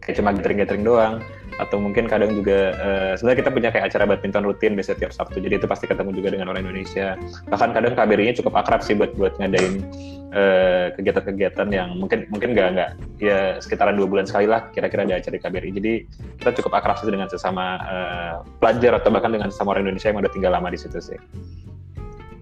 kayak 0.00 0.16
cuma 0.16 0.34
gathering-gathering 0.34 0.84
doang 0.84 1.22
atau 1.60 1.76
mungkin 1.76 2.08
kadang 2.08 2.32
juga 2.32 2.72
uh, 2.80 3.12
sebenarnya 3.14 3.38
kita 3.44 3.50
punya 3.52 3.68
kayak 3.68 3.84
acara 3.92 4.04
badminton 4.08 4.44
rutin 4.48 4.72
biasanya 4.72 4.98
tiap 5.06 5.12
Sabtu. 5.12 5.38
Jadi 5.38 5.60
itu 5.60 5.66
pasti 5.68 5.84
ketemu 5.84 6.10
juga 6.16 6.28
dengan 6.32 6.48
orang 6.48 6.64
Indonesia. 6.64 7.20
Bahkan 7.46 7.70
kadang 7.76 7.92
KBRI-nya 7.92 8.34
cukup 8.40 8.56
akrab 8.56 8.80
sih 8.80 8.96
buat 8.96 9.12
buat 9.14 9.36
ngadain 9.36 9.84
eh, 10.32 10.86
kegiatan-kegiatan 10.96 11.68
yang 11.68 11.98
mungkin 11.98 12.24
mungkin 12.32 12.56
nggak 12.56 12.68
nggak 12.74 12.90
ya 13.20 13.60
sekitaran 13.60 13.98
dua 13.98 14.06
bulan 14.08 14.24
sekali 14.24 14.46
lah 14.48 14.70
kira-kira 14.70 15.04
ada 15.04 15.18
acara 15.18 15.34
di 15.36 15.42
KBRI 15.42 15.70
jadi 15.76 15.92
kita 16.40 16.50
cukup 16.62 16.72
akrab 16.80 16.96
sih 17.02 17.10
dengan 17.10 17.28
sesama 17.28 17.76
uh, 17.82 18.34
pelajar 18.62 18.96
atau 19.02 19.10
bahkan 19.12 19.34
dengan 19.34 19.50
sesama 19.52 19.76
orang 19.76 19.90
Indonesia 19.90 20.08
yang 20.08 20.22
udah 20.22 20.32
tinggal 20.32 20.52
lama 20.54 20.68
di 20.72 20.78
situ 20.80 20.98
sih. 21.02 21.18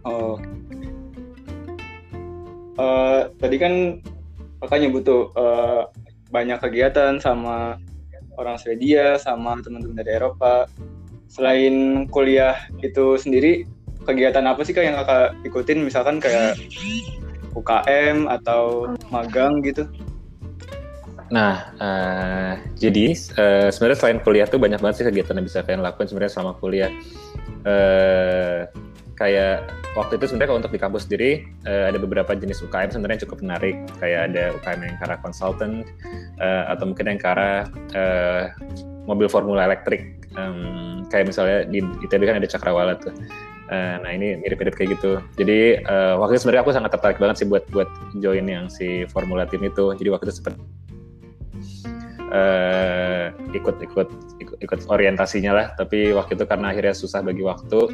Oh, 0.07 0.39
uh, 2.79 3.29
tadi 3.37 3.57
kan 3.59 3.99
makanya 4.63 4.89
butuh 4.95 5.21
uh, 5.35 5.83
banyak 6.29 6.59
kegiatan 6.61 7.19
sama 7.19 7.81
orang 8.39 8.57
Swedia 8.57 9.19
sama 9.19 9.59
teman-teman 9.59 9.99
dari 9.99 10.15
Eropa. 10.15 10.71
Selain 11.29 12.07
kuliah 12.09 12.57
itu 12.81 13.19
sendiri, 13.21 13.67
kegiatan 14.07 14.47
apa 14.49 14.65
sih 14.65 14.73
kak 14.73 14.87
yang 14.87 14.97
kakak 14.97 15.37
ikutin? 15.45 15.85
Misalkan 15.85 16.23
kayak 16.23 16.57
UKM 17.53 18.31
atau 18.31 18.95
magang 19.11 19.61
gitu? 19.61 19.85
Nah, 21.29 21.69
uh, 21.77 22.57
jadi 22.81 23.13
uh, 23.37 23.69
sebenarnya 23.69 23.99
selain 24.01 24.21
kuliah 24.25 24.49
tuh 24.49 24.57
banyak 24.57 24.81
banget 24.81 25.05
sih 25.05 25.07
kegiatan 25.13 25.37
yang 25.37 25.45
bisa 25.45 25.61
kalian 25.61 25.85
lakukan 25.85 26.09
sebenarnya 26.09 26.33
selama 26.33 26.53
kuliah. 26.57 26.89
Uh, 27.69 28.65
kayak 29.19 29.67
waktu 29.99 30.15
itu 30.15 30.31
sebenarnya 30.31 30.49
kalau 30.55 30.61
untuk 30.63 30.75
di 30.75 30.81
kampus 30.81 31.03
sendiri 31.11 31.43
uh, 31.67 31.91
ada 31.91 31.99
beberapa 31.99 32.33
jenis 32.39 32.63
UKM 32.63 32.95
sebenarnya 32.95 33.27
cukup 33.27 33.43
menarik 33.43 33.77
kayak 33.99 34.31
ada 34.31 34.55
UKM 34.63 34.81
yang 34.87 34.97
ke 34.97 35.05
arah 35.11 35.19
konsultan 35.19 35.83
uh, 36.39 36.71
atau 36.71 36.87
mungkin 36.87 37.11
yang 37.11 37.19
ke 37.19 37.27
arah 37.27 37.67
uh, 37.99 38.43
mobil 39.11 39.27
formula 39.27 39.67
elektrik 39.67 40.23
um, 40.39 41.03
kayak 41.11 41.35
misalnya 41.35 41.67
di 41.67 41.83
ITB 42.07 42.23
kan 42.31 42.39
ada 42.39 42.49
Cakrawala 42.49 42.95
tuh 42.95 43.13
Uh, 43.69 44.01
nah 44.01 44.17
ini 44.17 44.33
mirip-mirip 44.41 44.81
kayak 44.81 44.97
gitu. 44.97 45.21
Jadi 45.37 45.85
uh, 45.85 46.17
waktu 46.17 46.41
itu 46.41 46.49
sebenarnya 46.49 46.63
aku 46.65 46.73
sangat 46.73 46.89
tertarik 46.89 47.21
banget 47.21 47.45
sih 47.45 47.47
buat 47.53 47.69
buat 47.69 47.85
join 48.17 48.49
yang 48.49 48.73
si 48.73 49.05
Formula 49.13 49.45
Team 49.45 49.61
itu. 49.61 49.93
Jadi 49.93 50.09
waktu 50.09 50.33
itu 50.33 50.41
sempat 50.41 50.57
uh, 52.33 53.29
ikut 53.53 53.77
ikut 53.85 54.09
ikut 54.65 54.81
orientasinya 54.89 55.53
lah. 55.53 55.67
Tapi 55.77 56.17
waktu 56.17 56.41
itu 56.41 56.49
karena 56.49 56.73
akhirnya 56.73 56.97
susah 56.97 57.21
bagi 57.21 57.45
waktu, 57.45 57.93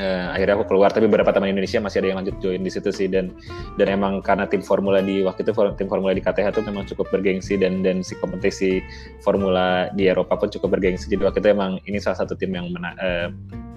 uh, 0.00 0.32
akhirnya 0.32 0.54
aku 0.56 0.66
keluar 0.72 0.88
tapi 0.94 1.04
beberapa 1.10 1.34
teman 1.34 1.52
Indonesia 1.52 1.82
masih 1.82 2.04
ada 2.04 2.08
yang 2.14 2.18
lanjut 2.24 2.36
join 2.40 2.62
di 2.62 2.72
situ 2.72 2.88
sih. 2.94 3.08
Dan 3.10 3.34
dan 3.76 3.86
emang 3.90 4.24
karena 4.24 4.48
tim 4.48 4.64
formula 4.64 5.04
di 5.04 5.20
waktu 5.20 5.44
itu 5.44 5.52
tim 5.76 5.88
formula 5.90 6.16
di 6.16 6.22
KTH 6.22 6.56
itu 6.56 6.62
memang 6.64 6.84
cukup 6.88 7.10
bergengsi 7.12 7.58
dan 7.60 7.84
dan 7.84 8.00
si 8.00 8.16
kompetisi 8.20 8.80
formula 9.20 9.92
di 9.92 10.08
Eropa 10.08 10.38
pun 10.38 10.48
cukup 10.48 10.78
bergengsi. 10.78 11.10
Jadi 11.12 11.22
waktu 11.26 11.38
itu 11.44 11.48
emang 11.52 11.82
ini 11.84 11.98
salah 12.00 12.24
satu 12.24 12.38
tim 12.38 12.54
yang 12.54 12.72
mena 12.72 12.94
uh, 12.96 13.28
eh, 13.28 13.28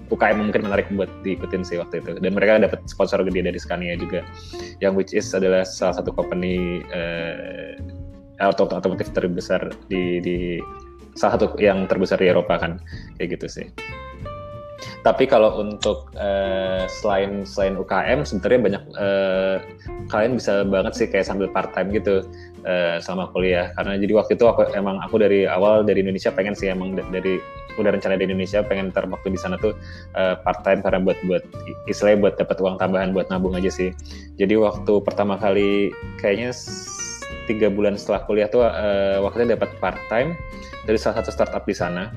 UKM 0.06 0.38
mungkin 0.38 0.62
menarik 0.70 0.86
buat 0.94 1.10
diikutin 1.26 1.66
sih 1.66 1.76
waktu 1.82 2.00
itu. 2.00 2.22
Dan 2.22 2.32
mereka 2.38 2.62
dapat 2.62 2.80
sponsor 2.86 3.26
gede 3.26 3.42
dari 3.42 3.58
Scania 3.58 3.98
juga 3.98 4.22
yang 4.78 4.94
which 4.94 5.12
is 5.12 5.26
adalah 5.34 5.66
salah 5.66 5.98
satu 5.98 6.14
company 6.14 6.80
uh, 6.94 7.74
otomotif 8.52 9.10
terbesar 9.16 9.72
di 9.88 10.20
di 10.20 10.36
salah 11.16 11.40
satu 11.40 11.56
yang 11.58 11.88
terbesar 11.90 12.22
di 12.22 12.30
Eropa 12.30 12.54
kan. 12.60 12.78
Kayak 13.18 13.40
gitu 13.40 13.46
sih. 13.50 13.66
Tapi 15.06 15.30
kalau 15.30 15.62
untuk 15.62 16.10
uh, 16.18 16.82
selain 16.90 17.46
selain 17.46 17.78
UKM 17.78 18.26
sebenarnya 18.26 18.60
banyak 18.66 18.82
uh, 18.98 19.56
kalian 20.10 20.34
bisa 20.34 20.66
banget 20.66 20.98
sih 20.98 21.06
kayak 21.06 21.30
sambil 21.30 21.46
part 21.46 21.70
time 21.78 21.94
gitu 21.94 22.26
uh, 22.66 22.98
selama 22.98 23.30
kuliah 23.30 23.70
karena 23.78 24.02
jadi 24.02 24.12
waktu 24.18 24.34
itu 24.34 24.50
aku 24.50 24.66
emang 24.74 24.98
aku 24.98 25.22
dari 25.22 25.46
awal 25.46 25.86
dari 25.86 26.02
Indonesia 26.02 26.34
pengen 26.34 26.58
sih 26.58 26.74
emang 26.74 26.98
dari 26.98 27.38
udah 27.78 27.92
rencana 27.92 28.18
di 28.18 28.26
Indonesia 28.26 28.64
pengen 28.66 28.90
ntar 28.90 29.06
waktu 29.06 29.30
di 29.30 29.38
sana 29.38 29.54
tuh 29.60 29.78
uh, 30.18 30.34
part 30.42 30.66
time 30.66 30.82
karena 30.82 30.98
buat 30.98 31.18
buat 31.28 31.44
istilahnya 31.86 32.18
buat 32.26 32.34
dapat 32.40 32.56
uang 32.58 32.76
tambahan 32.80 33.14
buat 33.14 33.30
nabung 33.30 33.54
aja 33.54 33.70
sih. 33.70 33.94
Jadi 34.40 34.58
waktu 34.58 34.92
pertama 35.06 35.38
kali 35.38 35.94
kayaknya 36.18 36.50
tiga 37.46 37.70
bulan 37.70 37.94
setelah 37.94 38.26
kuliah 38.26 38.48
tuh 38.50 38.66
uh, 38.66 39.22
waktu 39.22 39.46
itu 39.46 39.54
dapat 39.54 39.70
part 39.78 40.00
time 40.10 40.34
dari 40.82 40.98
salah 40.98 41.22
satu 41.22 41.30
startup 41.30 41.62
di 41.62 41.76
sana. 41.76 42.10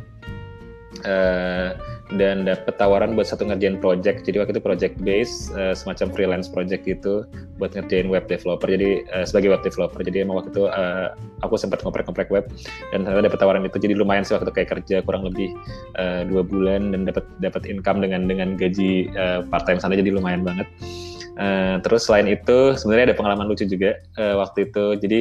Uh, 1.06 1.99
dan 2.18 2.42
dapat 2.42 2.74
tawaran 2.82 3.14
buat 3.14 3.30
satu 3.30 3.46
ngerjain 3.46 3.78
project. 3.78 4.26
Jadi 4.26 4.42
waktu 4.42 4.58
itu 4.58 4.64
project 4.64 4.96
base 5.06 5.54
uh, 5.54 5.78
semacam 5.78 6.10
freelance 6.10 6.50
project 6.50 6.90
gitu 6.90 7.30
buat 7.62 7.70
ngerjain 7.78 8.10
web 8.10 8.26
developer. 8.26 8.66
Jadi 8.66 9.06
uh, 9.14 9.26
sebagai 9.30 9.54
web 9.54 9.62
developer. 9.62 10.02
Jadi 10.02 10.26
emang 10.26 10.42
waktu 10.42 10.50
itu 10.50 10.66
uh, 10.66 11.14
aku 11.46 11.54
sempat 11.62 11.86
ngoprek-ngoprek 11.86 12.34
web 12.34 12.50
dan 12.90 13.06
ternyata 13.06 13.30
dapat 13.30 13.40
tawaran 13.40 13.64
itu. 13.70 13.78
Jadi 13.78 13.94
lumayan 13.94 14.26
sih 14.26 14.34
waktu 14.34 14.50
itu 14.50 14.56
kayak 14.58 14.70
kerja 14.74 14.96
kurang 15.06 15.22
lebih 15.30 15.54
uh, 16.02 16.26
dua 16.26 16.42
bulan 16.42 16.98
dan 16.98 17.06
dapat 17.06 17.26
dapat 17.38 17.70
income 17.70 18.02
dengan 18.02 18.26
dengan 18.26 18.58
gaji 18.58 19.14
uh, 19.14 19.46
part 19.46 19.70
time 19.70 19.78
sana. 19.78 19.94
Jadi 19.94 20.10
lumayan 20.10 20.42
banget. 20.42 20.66
Uh, 21.40 21.80
terus 21.86 22.10
selain 22.10 22.28
itu 22.28 22.76
sebenarnya 22.76 23.14
ada 23.14 23.18
pengalaman 23.22 23.48
lucu 23.48 23.70
juga 23.70 24.02
uh, 24.18 24.42
waktu 24.42 24.66
itu. 24.66 24.98
Jadi 24.98 25.20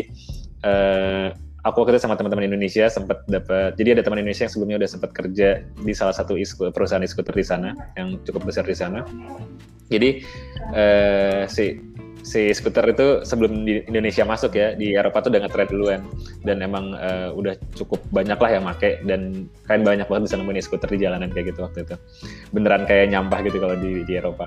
aku 1.69 1.85
waktu 1.85 1.97
itu 1.97 2.03
sama 2.09 2.17
teman-teman 2.17 2.49
Indonesia 2.49 2.89
sempat 2.89 3.23
dapat 3.29 3.77
jadi 3.77 4.01
ada 4.01 4.03
teman 4.03 4.25
Indonesia 4.25 4.49
yang 4.49 4.53
sebelumnya 4.53 4.77
udah 4.81 4.91
sempat 4.91 5.11
kerja 5.13 5.49
di 5.63 5.93
salah 5.93 6.17
satu 6.17 6.35
isku, 6.35 6.73
perusahaan 6.73 7.05
e-scooter 7.05 7.37
di 7.37 7.47
sana 7.47 7.77
yang 7.95 8.17
cukup 8.25 8.49
besar 8.49 8.65
di 8.65 8.77
sana. 8.77 9.05
Jadi 9.89 10.21
eh, 10.77 11.49
si 11.49 11.81
si 12.29 12.53
skuter 12.53 12.85
itu 12.93 13.25
sebelum 13.25 13.65
di 13.65 13.81
Indonesia 13.89 14.21
masuk 14.27 14.53
ya 14.53 14.77
di 14.77 14.93
Eropa 14.93 15.25
tuh 15.25 15.33
udah 15.33 15.49
ngetren 15.49 15.69
duluan. 15.71 16.01
Dan 16.45 16.61
emang 16.61 16.93
uh, 16.93 17.33
udah 17.33 17.57
cukup 17.73 18.05
banyak 18.13 18.37
lah 18.37 18.51
yang 18.53 18.65
make 18.69 19.01
dan 19.09 19.49
kalian 19.65 19.85
banyak 19.87 20.07
banget 20.13 20.23
bisa 20.29 20.37
nemuin 20.37 20.61
skuter 20.61 20.89
di 20.93 20.99
jalanan 21.01 21.33
kayak 21.33 21.57
gitu 21.57 21.65
waktu 21.65 21.89
itu. 21.89 21.97
Beneran 22.53 22.85
kayak 22.85 23.09
nyampah 23.17 23.41
gitu 23.49 23.57
kalau 23.63 23.77
di 23.81 24.05
di 24.05 24.13
Eropa 24.21 24.45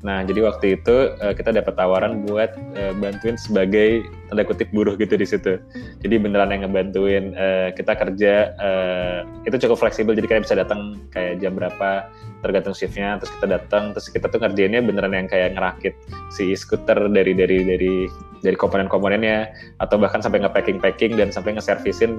nah 0.00 0.24
jadi 0.24 0.40
waktu 0.48 0.80
itu 0.80 1.12
uh, 1.20 1.36
kita 1.36 1.52
dapat 1.52 1.76
tawaran 1.76 2.24
buat 2.24 2.56
uh, 2.76 2.92
bantuin 2.96 3.36
sebagai 3.36 4.04
tanda 4.30 4.46
kutip 4.46 4.70
buruh 4.70 4.94
gitu 4.94 5.18
di 5.18 5.26
situ. 5.26 5.58
Jadi 6.00 6.14
beneran 6.22 6.54
yang 6.54 6.70
ngebantuin 6.70 7.34
uh, 7.34 7.68
kita 7.74 7.98
kerja 7.98 8.54
uh, 8.56 9.18
itu 9.42 9.58
cukup 9.66 9.82
fleksibel 9.82 10.14
jadi 10.14 10.30
kalian 10.30 10.44
bisa 10.46 10.56
datang 10.56 11.02
kayak 11.10 11.42
jam 11.42 11.58
berapa 11.58 12.06
tergantung 12.40 12.72
shiftnya 12.72 13.20
terus 13.20 13.34
kita 13.36 13.46
datang 13.60 13.92
terus 13.92 14.08
kita 14.08 14.30
tuh 14.30 14.40
ngerjainnya 14.40 14.80
beneran 14.80 15.12
yang 15.12 15.28
kayak 15.28 15.52
ngerakit 15.52 15.92
si 16.32 16.56
skuter 16.56 16.96
dari 17.12 17.36
dari 17.36 17.66
dari 17.66 17.94
dari 18.40 18.56
komponen-komponennya 18.56 19.52
atau 19.84 20.00
bahkan 20.00 20.24
sampai 20.24 20.40
nge-packing 20.40 20.80
packing 20.80 21.12
dan 21.20 21.28
sampai 21.28 21.56
nge-servisin 21.56 22.16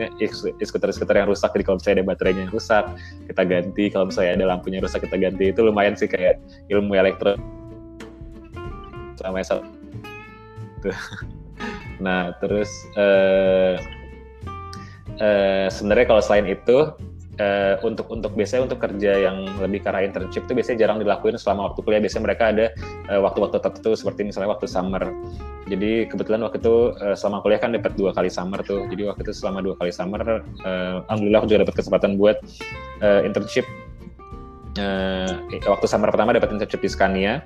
skuter-skuter 0.61 1.17
yang 1.17 1.25
rusak. 1.25 1.49
Jadi 1.49 1.63
kalau 1.65 1.77
misalnya 1.81 1.97
ada 1.97 2.05
baterainya 2.13 2.41
yang 2.45 2.53
rusak 2.53 2.85
kita 3.25 3.41
ganti. 3.41 3.83
Kalau 3.89 4.05
misalnya 4.09 4.31
ada 4.37 4.45
lampunya 4.53 4.79
rusak 4.83 5.01
kita 5.01 5.17
ganti. 5.17 5.49
Itu 5.49 5.65
lumayan 5.65 5.97
sih 5.97 6.05
kayak 6.05 6.37
ilmu 6.69 6.93
elektro 6.93 7.41
selama 9.21 9.45
satu 9.45 9.63
nah 12.05 12.34
terus 12.41 12.69
uh, 12.97 13.77
uh, 15.21 15.67
sebenarnya 15.69 16.05
kalau 16.10 16.21
selain 16.25 16.49
itu 16.49 16.89
uh, 17.41 17.75
untuk 17.86 18.07
untuk 18.10 18.34
biasanya 18.34 18.67
untuk 18.69 18.79
kerja 18.81 19.29
yang 19.29 19.45
lebih 19.62 19.86
ke 19.86 19.89
internship 20.01 20.45
itu 20.49 20.53
biasanya 20.57 20.77
jarang 20.88 20.97
dilakuin 20.99 21.38
selama 21.38 21.71
waktu 21.71 21.79
kuliah. 21.86 22.01
Biasanya 22.01 22.23
mereka 22.25 22.43
ada 22.51 22.65
waktu 23.07 23.21
waktu-waktu 23.21 23.57
tertentu 23.62 23.91
seperti 23.95 24.21
misalnya 24.27 24.49
waktu 24.51 24.65
summer. 24.69 25.03
Jadi 25.69 26.10
kebetulan 26.10 26.41
waktu 26.43 26.57
itu 26.60 26.75
uh, 26.99 27.15
selama 27.15 27.39
kuliah 27.45 27.62
kan 27.62 27.71
dapat 27.71 27.93
dua 27.95 28.12
kali 28.12 28.27
summer 28.27 28.60
tuh. 28.65 28.86
Jadi 28.89 29.07
waktu 29.07 29.21
itu 29.23 29.34
selama 29.38 29.63
dua 29.63 29.75
kali 29.77 29.91
summer, 29.93 30.21
uh, 30.65 31.05
alhamdulillah 31.07 31.39
aku 31.45 31.47
juga 31.47 31.62
dapat 31.63 31.75
kesempatan 31.79 32.12
buat 32.17 32.38
uh, 32.99 33.21
internship. 33.23 33.65
Uh, 34.79 35.27
waktu 35.67 35.84
summer 35.84 36.07
pertama 36.07 36.31
dapat 36.31 36.55
internship 36.55 36.79
di 36.79 36.88
Scania 36.88 37.43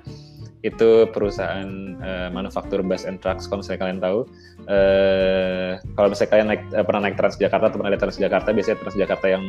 itu 0.64 1.04
perusahaan 1.12 1.68
uh, 2.00 2.28
manufaktur 2.32 2.80
bus 2.80 3.04
and 3.04 3.20
trucks 3.20 3.44
kalau 3.44 3.60
misalnya 3.60 3.80
kalian 3.86 4.00
tahu 4.00 4.18
uh, 4.66 5.70
kalau 5.94 6.08
misalnya 6.08 6.30
kalian 6.32 6.48
naik 6.48 6.62
uh, 6.72 6.84
pernah 6.84 7.00
naik 7.04 7.16
Transjakarta 7.20 7.64
atau 7.70 7.78
pernah 7.78 7.92
lihat 7.92 8.02
Transjakarta 8.02 8.48
biasanya 8.56 8.76
Transjakarta 8.80 9.26
yang 9.28 9.44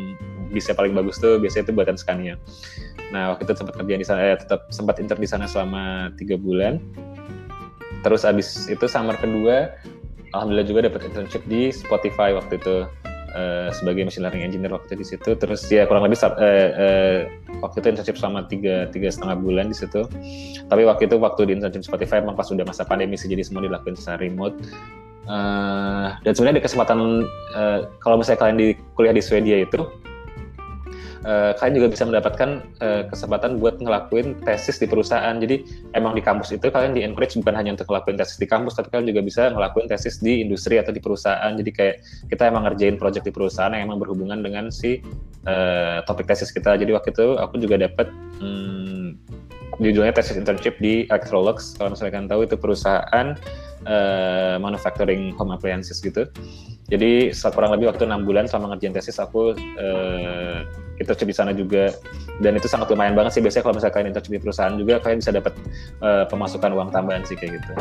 bisa 0.52 0.72
paling 0.76 0.96
bagus 0.96 1.20
tuh 1.20 1.39
biasanya 1.39 1.70
itu 1.70 1.74
buatan 1.76 1.98
Scania. 2.00 2.36
Nah 3.12 3.36
waktu 3.36 3.48
itu 3.48 3.54
sempat 3.56 3.76
kerja 3.80 4.00
di 4.00 4.08
sana, 4.08 4.20
eh, 4.24 4.39
tetap 4.39 4.67
sempat 4.72 5.00
intern 5.00 5.20
di 5.20 5.30
sana 5.30 5.46
selama 5.48 6.12
tiga 6.15 6.36
bulan. 6.36 6.80
Terus 8.04 8.24
abis 8.24 8.72
itu 8.72 8.86
summer 8.88 9.15
kedua, 9.20 9.76
alhamdulillah 10.32 10.67
juga 10.67 10.80
dapat 10.88 11.08
internship 11.08 11.43
di 11.48 11.72
Spotify 11.72 12.36
waktu 12.36 12.60
itu 12.60 12.88
uh, 13.34 13.70
sebagai 13.74 14.08
machine 14.08 14.24
learning 14.24 14.44
engineer 14.48 14.72
waktu 14.76 14.96
di 14.96 15.06
situ. 15.08 15.36
Terus 15.36 15.66
ya 15.68 15.88
kurang 15.90 16.08
lebih 16.08 16.20
uh, 16.22 16.32
uh, 16.32 17.18
waktu 17.63 17.76
itu 17.84 17.88
internship 17.96 18.18
selama 18.20 18.46
tiga 18.48 18.88
tiga 18.94 19.10
setengah 19.12 19.36
bulan 19.40 19.72
di 19.72 19.78
situ. 19.78 20.06
Tapi 20.68 20.82
waktu 20.88 21.10
itu 21.10 21.16
waktu 21.20 21.42
di 21.48 21.52
internship 21.60 21.88
Spotify 21.88 22.24
emang 22.24 22.38
pas 22.38 22.48
sudah 22.48 22.63
masa 22.63 22.88
pandemi 22.88 23.20
sih 23.20 23.28
jadi 23.28 23.44
semua 23.44 23.66
dilakukan 23.66 23.98
secara 24.00 24.24
remote. 24.24 24.56
Uh, 25.28 26.16
dan 26.24 26.32
sebenarnya 26.32 26.63
ada 26.63 26.63
kesempatan 26.63 27.00
uh, 27.52 27.80
kalau 28.00 28.16
misalnya 28.16 28.40
kalian 28.40 28.58
di 28.63 28.68
kuliah 28.96 29.12
di 29.12 29.20
Swedia 29.20 29.60
itu 29.60 29.84
uh, 31.28 31.52
kalian 31.60 31.84
juga 31.84 31.88
bisa 31.92 32.04
mendapatkan 32.08 32.50
uh, 32.80 33.04
kesempatan 33.12 33.60
buat 33.60 33.78
ngelakuin 33.84 34.40
tesis 34.48 34.80
di 34.80 34.88
perusahaan. 34.88 35.36
Jadi 35.36 35.68
emang 35.94 36.16
di 36.16 36.24
kampus 36.24 36.56
itu 36.56 36.72
kalian 36.72 36.96
di 36.96 37.04
encourage 37.04 37.36
bukan 37.36 37.56
hanya 37.60 37.76
untuk 37.76 37.92
ngelakuin 37.92 38.18
tesis 38.18 38.40
di 38.40 38.48
kampus, 38.48 38.80
tapi 38.80 38.88
kalian 38.90 39.12
juga 39.12 39.22
bisa 39.22 39.52
ngelakuin 39.52 39.88
tesis 39.92 40.24
di 40.24 40.40
industri 40.40 40.80
atau 40.80 40.96
di 40.96 41.04
perusahaan. 41.04 41.52
Jadi 41.52 41.72
kayak 41.76 41.96
kita 42.32 42.48
emang 42.48 42.63
ngerjain 42.72 42.96
project 42.96 43.28
di 43.28 43.34
perusahaan 43.36 43.76
yang 43.76 43.92
emang 43.92 44.00
berhubungan 44.00 44.40
dengan 44.40 44.72
si 44.72 45.04
uh, 45.44 46.00
topik 46.08 46.26
tesis 46.26 46.50
kita. 46.56 46.80
Jadi 46.80 46.96
waktu 46.96 47.12
itu 47.12 47.36
aku 47.36 47.60
juga 47.60 47.76
dapat 47.76 48.08
hmm, 48.40 49.20
judulnya 49.78 50.16
tesis 50.16 50.40
internship 50.40 50.80
di 50.80 51.06
Electrolux. 51.12 51.76
Kalau 51.76 51.94
misalnya 51.94 52.12
kalian 52.18 52.30
tahu 52.32 52.42
itu 52.48 52.56
perusahaan 52.56 53.28
uh, 53.86 54.56
manufacturing 54.58 55.36
home 55.36 55.54
appliances 55.54 56.00
gitu. 56.00 56.26
Jadi 56.88 57.36
kurang 57.52 57.76
lebih 57.76 57.92
waktu 57.92 58.08
enam 58.08 58.24
bulan 58.24 58.48
selama 58.48 58.76
ngerjain 58.76 58.96
tesis 58.96 59.20
aku 59.20 59.52
uh, 59.56 60.58
internship 60.98 61.28
di 61.28 61.36
sana 61.36 61.52
juga 61.52 61.92
dan 62.40 62.56
itu 62.56 62.72
sangat 62.72 62.88
lumayan 62.88 63.12
banget 63.12 63.38
sih 63.38 63.44
biasanya 63.44 63.64
kalau 63.68 63.76
misalnya 63.76 63.94
kalian 64.00 64.10
internship 64.16 64.34
di 64.34 64.42
perusahaan 64.42 64.76
juga 64.80 64.96
kalian 65.04 65.20
bisa 65.20 65.32
dapat 65.36 65.54
uh, 66.00 66.24
pemasukan 66.32 66.72
uang 66.72 66.90
tambahan 66.96 67.28
sih 67.28 67.36
kayak 67.36 67.60
gitu. 67.60 67.74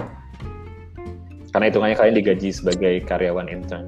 Karena 1.55 1.73
hitungannya 1.73 1.97
kalian 1.97 2.17
digaji 2.19 2.51
sebagai 2.53 2.95
karyawan 3.07 3.49
intern. 3.49 3.87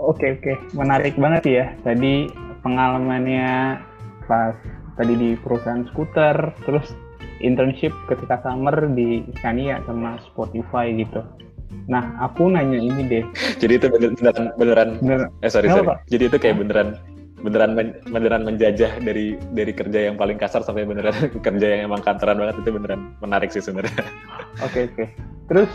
Oke 0.00 0.40
oke, 0.40 0.56
menarik 0.72 1.12
banget 1.20 1.44
ya. 1.44 1.64
Tadi 1.84 2.30
pengalamannya 2.64 3.82
pas 4.24 4.56
tadi 4.96 5.12
di 5.12 5.30
perusahaan 5.36 5.84
skuter, 5.92 6.56
terus 6.64 6.88
internship 7.40 7.92
ketika 8.06 8.40
summer 8.44 8.76
di 8.92 9.24
Scania 9.40 9.80
sama 9.88 10.20
Spotify 10.30 10.92
gitu. 10.94 11.24
Nah, 11.86 12.18
aku 12.22 12.50
nanya 12.50 12.78
ini 12.78 13.02
deh. 13.06 13.24
Jadi 13.58 13.78
itu 13.78 13.86
beneran 13.90 14.54
beneran, 14.58 14.88
beneran. 15.02 15.28
eh 15.42 15.50
sorry 15.50 15.70
sorry. 15.70 15.88
Jadi 16.10 16.22
itu 16.30 16.36
kayak 16.38 16.56
beneran 16.60 16.98
beneran 17.40 17.72
beneran 18.12 18.42
menjajah 18.44 19.00
dari 19.00 19.40
dari 19.56 19.72
kerja 19.72 20.12
yang 20.12 20.20
paling 20.20 20.36
kasar 20.36 20.60
sampai 20.60 20.84
beneran 20.84 21.16
kerja 21.46 21.66
yang 21.66 21.80
emang 21.88 22.04
kantoran 22.04 22.36
banget 22.36 22.60
itu 22.60 22.70
beneran 22.76 23.00
menarik 23.24 23.50
sih 23.50 23.64
sebenarnya. 23.64 23.96
Oke 24.66 24.68
okay, 24.68 24.82
oke. 24.84 24.94
Okay. 24.94 25.08
Terus 25.48 25.72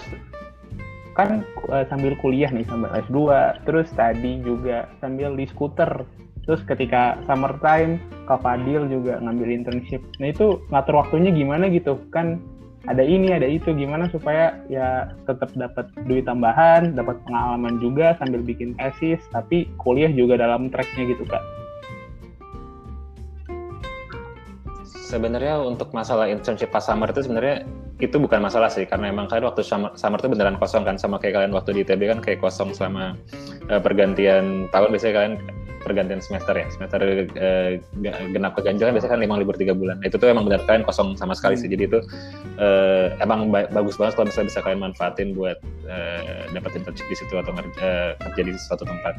kan 1.15 1.47
uh, 1.71 1.87
sambil 1.87 2.13
kuliah 2.19 2.51
nih 2.51 2.67
sambil 2.67 2.91
S2, 3.07 3.17
terus 3.63 3.87
tadi 3.95 4.43
juga 4.43 4.91
sambil 4.99 5.33
di 5.33 5.47
skuter. 5.47 6.05
Terus 6.45 6.61
ketika 6.69 7.17
summertime, 7.25 7.97
Kak 8.29 8.45
Fadil 8.45 8.85
juga 8.85 9.17
ngambil 9.17 9.49
internship. 9.49 10.01
Nah 10.21 10.29
itu 10.29 10.61
ngatur 10.69 11.01
waktunya 11.01 11.33
gimana 11.33 11.69
gitu? 11.73 11.97
Kan 12.13 12.41
ada 12.85 13.01
ini 13.01 13.33
ada 13.33 13.49
itu 13.49 13.73
gimana 13.73 14.05
supaya 14.13 14.61
ya 14.69 15.09
tetap 15.25 15.49
dapat 15.57 15.89
duit 16.05 16.29
tambahan 16.29 16.93
dapat 16.93 17.17
pengalaman 17.25 17.81
juga 17.81 18.13
sambil 18.21 18.45
bikin 18.45 18.77
tesis 18.77 19.17
tapi 19.33 19.65
kuliah 19.81 20.09
juga 20.13 20.37
dalam 20.37 20.69
tracknya 20.69 21.09
gitu 21.09 21.25
kak 21.25 21.41
sebenarnya 24.85 25.61
untuk 25.65 25.89
masalah 25.97 26.29
internship 26.29 26.69
pas 26.69 26.85
summer 26.85 27.09
itu 27.09 27.25
sebenarnya 27.25 27.65
itu 28.03 28.19
bukan 28.19 28.43
masalah 28.43 28.67
sih 28.67 28.83
karena 28.83 29.07
emang 29.07 29.31
kalian 29.31 29.47
waktu 29.47 29.63
summer, 29.63 29.95
summer 29.95 30.19
itu 30.19 30.27
beneran 30.27 30.59
kosong 30.59 30.83
kan 30.83 30.99
sama 30.99 31.15
kayak 31.15 31.39
kalian 31.39 31.53
waktu 31.55 31.79
di 31.79 31.81
ITB 31.87 32.01
kan 32.11 32.19
kayak 32.19 32.43
kosong 32.43 32.75
selama 32.75 33.15
uh, 33.71 33.79
pergantian 33.79 34.67
tahun 34.75 34.91
biasanya 34.91 35.15
kalian 35.15 35.35
pergantian 35.85 36.17
semester 36.17 36.57
ya. 36.57 36.65
Semester 36.73 36.99
uh, 37.05 37.77
genap 38.33 38.57
keganjil 38.57 38.89
kan 38.89 38.93
biasanya 38.97 39.13
kan 39.13 39.21
lima 39.21 39.35
libur 39.37 39.53
tiga 39.53 39.77
bulan. 39.77 40.01
Itu 40.01 40.17
tuh 40.17 40.33
emang 40.33 40.49
benar 40.49 40.65
kalian 40.65 40.81
kosong 40.81 41.13
sama 41.13 41.37
sekali 41.37 41.53
sih. 41.53 41.69
Hmm. 41.69 41.73
jadi 41.77 41.83
itu 41.85 41.99
uh, 42.57 43.07
emang 43.21 43.53
ba 43.53 43.69
bagus 43.69 43.97
banget 44.01 44.17
kalau 44.17 44.27
misalnya 44.29 44.47
bisa 44.49 44.59
kalian 44.65 44.81
manfaatin 44.81 45.29
buat 45.37 45.57
uh, 45.85 46.49
dapat 46.49 46.71
internship 46.81 47.05
di 47.05 47.17
situ 47.17 47.33
atau 47.37 47.53
uh, 47.53 48.11
kerja 48.17 48.41
di 48.41 48.51
suatu 48.57 48.83
tempat. 48.89 49.13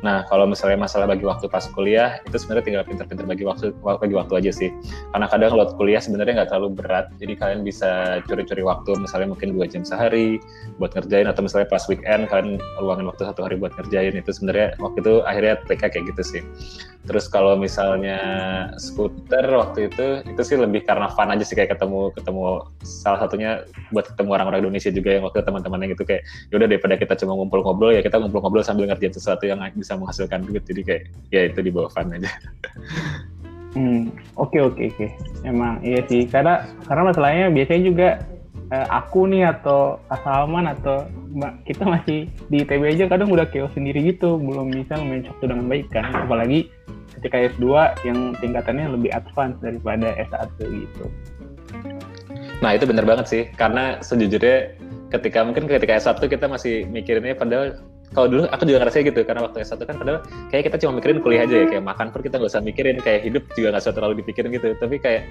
Nah 0.00 0.24
kalau 0.32 0.48
misalnya 0.48 0.80
masalah 0.80 1.04
bagi 1.04 1.28
waktu 1.28 1.52
pas 1.52 1.68
kuliah 1.76 2.22
itu 2.24 2.36
sebenarnya 2.40 2.64
tinggal 2.64 2.84
pinter-pinter 2.88 3.24
bagi 3.28 3.44
waktu 3.44 3.76
bagi 3.82 4.14
waktu 4.16 4.32
aja 4.40 4.50
sih. 4.54 4.72
Karena 5.12 5.28
kadang 5.28 5.52
load 5.58 5.76
kuliah 5.76 6.00
sebenarnya 6.00 6.42
nggak 6.42 6.48
terlalu 6.54 6.68
berat 6.78 7.10
jadi 7.18 7.34
kalian 7.34 7.60
bisa 7.66 8.22
curi-curi 8.24 8.62
waktu 8.62 8.94
misalnya 9.02 9.34
mungkin 9.34 9.58
dua 9.58 9.66
jam 9.66 9.82
sehari 9.82 10.38
buat 10.78 10.94
ngerjain 10.94 11.26
atau 11.26 11.42
misalnya 11.42 11.66
pas 11.66 11.84
weekend 11.90 12.30
kalian 12.30 12.62
luangin 12.78 13.10
waktu 13.10 13.26
satu 13.26 13.42
hari 13.42 13.58
buat 13.58 13.74
ngerjain 13.74 14.14
itu 14.14 14.30
sebenarnya 14.30 14.78
waktu 14.78 14.98
itu 15.02 15.14
akhirnya 15.26 15.54
TK 15.66 15.82
kayak 15.98 16.14
gitu 16.14 16.22
sih. 16.22 16.42
Terus 17.10 17.26
kalau 17.26 17.58
misalnya 17.58 18.18
skuter 18.78 19.42
waktu 19.50 19.90
itu 19.90 20.06
itu 20.30 20.42
sih 20.46 20.54
lebih 20.54 20.86
karena 20.86 21.10
fun 21.10 21.34
aja 21.34 21.42
sih 21.42 21.58
kayak 21.58 21.74
ketemu 21.74 22.14
ketemu 22.14 22.62
salah 22.86 23.26
satunya 23.26 23.66
buat 23.90 24.06
ketemu 24.14 24.30
orang-orang 24.38 24.62
Indonesia 24.62 24.94
juga 24.94 25.18
yang 25.18 25.26
waktu 25.26 25.42
teman-teman 25.42 25.82
yang 25.82 25.92
itu 25.98 26.04
kayak 26.06 26.22
yaudah 26.54 26.70
daripada 26.70 26.94
kita 26.94 27.18
cuma 27.18 27.34
ngumpul 27.34 27.66
ngobrol 27.66 27.90
ya 27.90 28.06
kita 28.06 28.22
ngumpul-ngobrol 28.22 28.62
sambil 28.62 28.86
ngerjain 28.86 29.10
sesuatu 29.10 29.50
yang 29.50 29.58
bisa 29.74 29.98
menghasilkan 29.98 30.46
duit 30.46 30.62
jadi 30.62 30.80
kayak 30.86 31.02
ya 31.34 31.40
itu 31.50 31.58
di 31.66 31.70
bawah 31.74 31.90
fun 31.90 32.14
aja. 32.14 32.30
Hmm, 33.76 34.08
oke 34.40 34.54
okay, 34.54 34.60
oke 34.64 34.74
okay, 34.78 34.86
oke. 34.88 34.96
Okay. 34.96 35.10
Emang 35.44 35.82
iya 35.82 36.00
sih 36.06 36.24
karena 36.24 36.64
karena 36.88 37.02
masalahnya 37.12 37.46
biasanya 37.52 37.82
juga 37.84 38.08
eh, 38.72 38.86
aku 38.88 39.28
nih 39.28 39.48
atau 39.48 40.00
Asalman 40.12 40.68
atau 40.68 41.08
kita 41.64 41.84
masih 41.84 42.28
di 42.52 42.64
ITB 42.64 42.82
aja 42.98 43.04
kadang 43.08 43.32
udah 43.32 43.48
chaos 43.48 43.72
sendiri 43.72 44.12
gitu 44.12 44.36
belum 44.36 44.72
bisa 44.72 44.96
main 45.00 45.24
waktu 45.24 45.44
dengan 45.44 45.66
baik 45.68 45.86
kan. 45.92 46.08
Apalagi 46.12 46.68
ketika 47.18 47.50
S2 47.50 47.66
yang 48.06 48.18
tingkatannya 48.38 48.94
lebih 48.94 49.10
advance 49.10 49.58
daripada 49.58 50.14
S1 50.16 50.48
gitu. 50.60 51.04
Nah 52.58 52.74
itu 52.74 52.84
benar 52.86 53.06
banget 53.06 53.26
sih 53.26 53.42
karena 53.54 53.98
sejujurnya 54.02 54.74
ketika 55.08 55.40
mungkin 55.46 55.64
ketika 55.66 55.98
S1 55.98 56.20
kita 56.28 56.46
masih 56.46 56.84
mikirinnya 56.90 57.34
padahal 57.34 57.80
kalau 58.16 58.26
dulu 58.28 58.42
aku 58.48 58.64
juga 58.64 58.84
ngerasa 58.84 59.04
gitu 59.04 59.20
karena 59.20 59.44
waktu 59.44 59.64
S1 59.68 59.80
kan 59.84 59.96
padahal 60.00 60.20
kayak 60.48 60.72
kita 60.72 60.76
cuma 60.80 60.96
mikirin 60.96 61.20
kuliah 61.20 61.44
aja 61.44 61.54
ya 61.60 61.66
kayak 61.68 61.84
makan 61.84 62.08
pun 62.08 62.20
kita 62.24 62.40
nggak 62.40 62.52
usah 62.56 62.64
mikirin 62.64 62.96
kayak 63.04 63.20
hidup 63.24 63.44
juga 63.52 63.76
nggak 63.76 63.84
usah 63.84 63.94
terlalu 63.94 64.14
dipikirin 64.24 64.50
gitu. 64.52 64.72
Tapi 64.80 64.96
kayak 64.96 65.22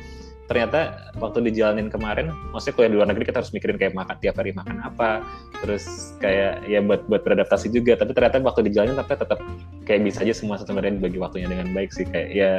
ternyata 0.47 1.11
waktu 1.19 1.51
dijalanin 1.51 1.91
kemarin 1.91 2.31
maksudnya 2.55 2.75
kuliah 2.79 2.91
di 2.91 2.97
luar 2.97 3.07
negeri 3.11 3.27
kita 3.27 3.43
harus 3.43 3.51
mikirin 3.51 3.75
kayak 3.75 3.93
makan 3.99 4.15
tiap 4.23 4.39
hari 4.39 4.55
makan 4.55 4.79
apa 4.79 5.19
terus 5.59 6.15
kayak 6.23 6.63
ya 6.71 6.79
buat 6.79 7.03
buat 7.11 7.21
beradaptasi 7.27 7.67
juga. 7.67 7.99
Tapi 7.99 8.15
ternyata 8.15 8.39
waktu 8.39 8.71
dijalanin 8.71 8.95
tapi 8.95 9.19
tetap 9.19 9.39
kayak 9.83 10.07
bisa 10.07 10.23
aja 10.23 10.31
semua 10.31 10.55
sebenarnya 10.55 10.95
dibagi 10.95 11.19
waktunya 11.19 11.51
dengan 11.51 11.75
baik 11.75 11.91
sih. 11.91 12.07
Kayak 12.07 12.29
ya 12.31 12.51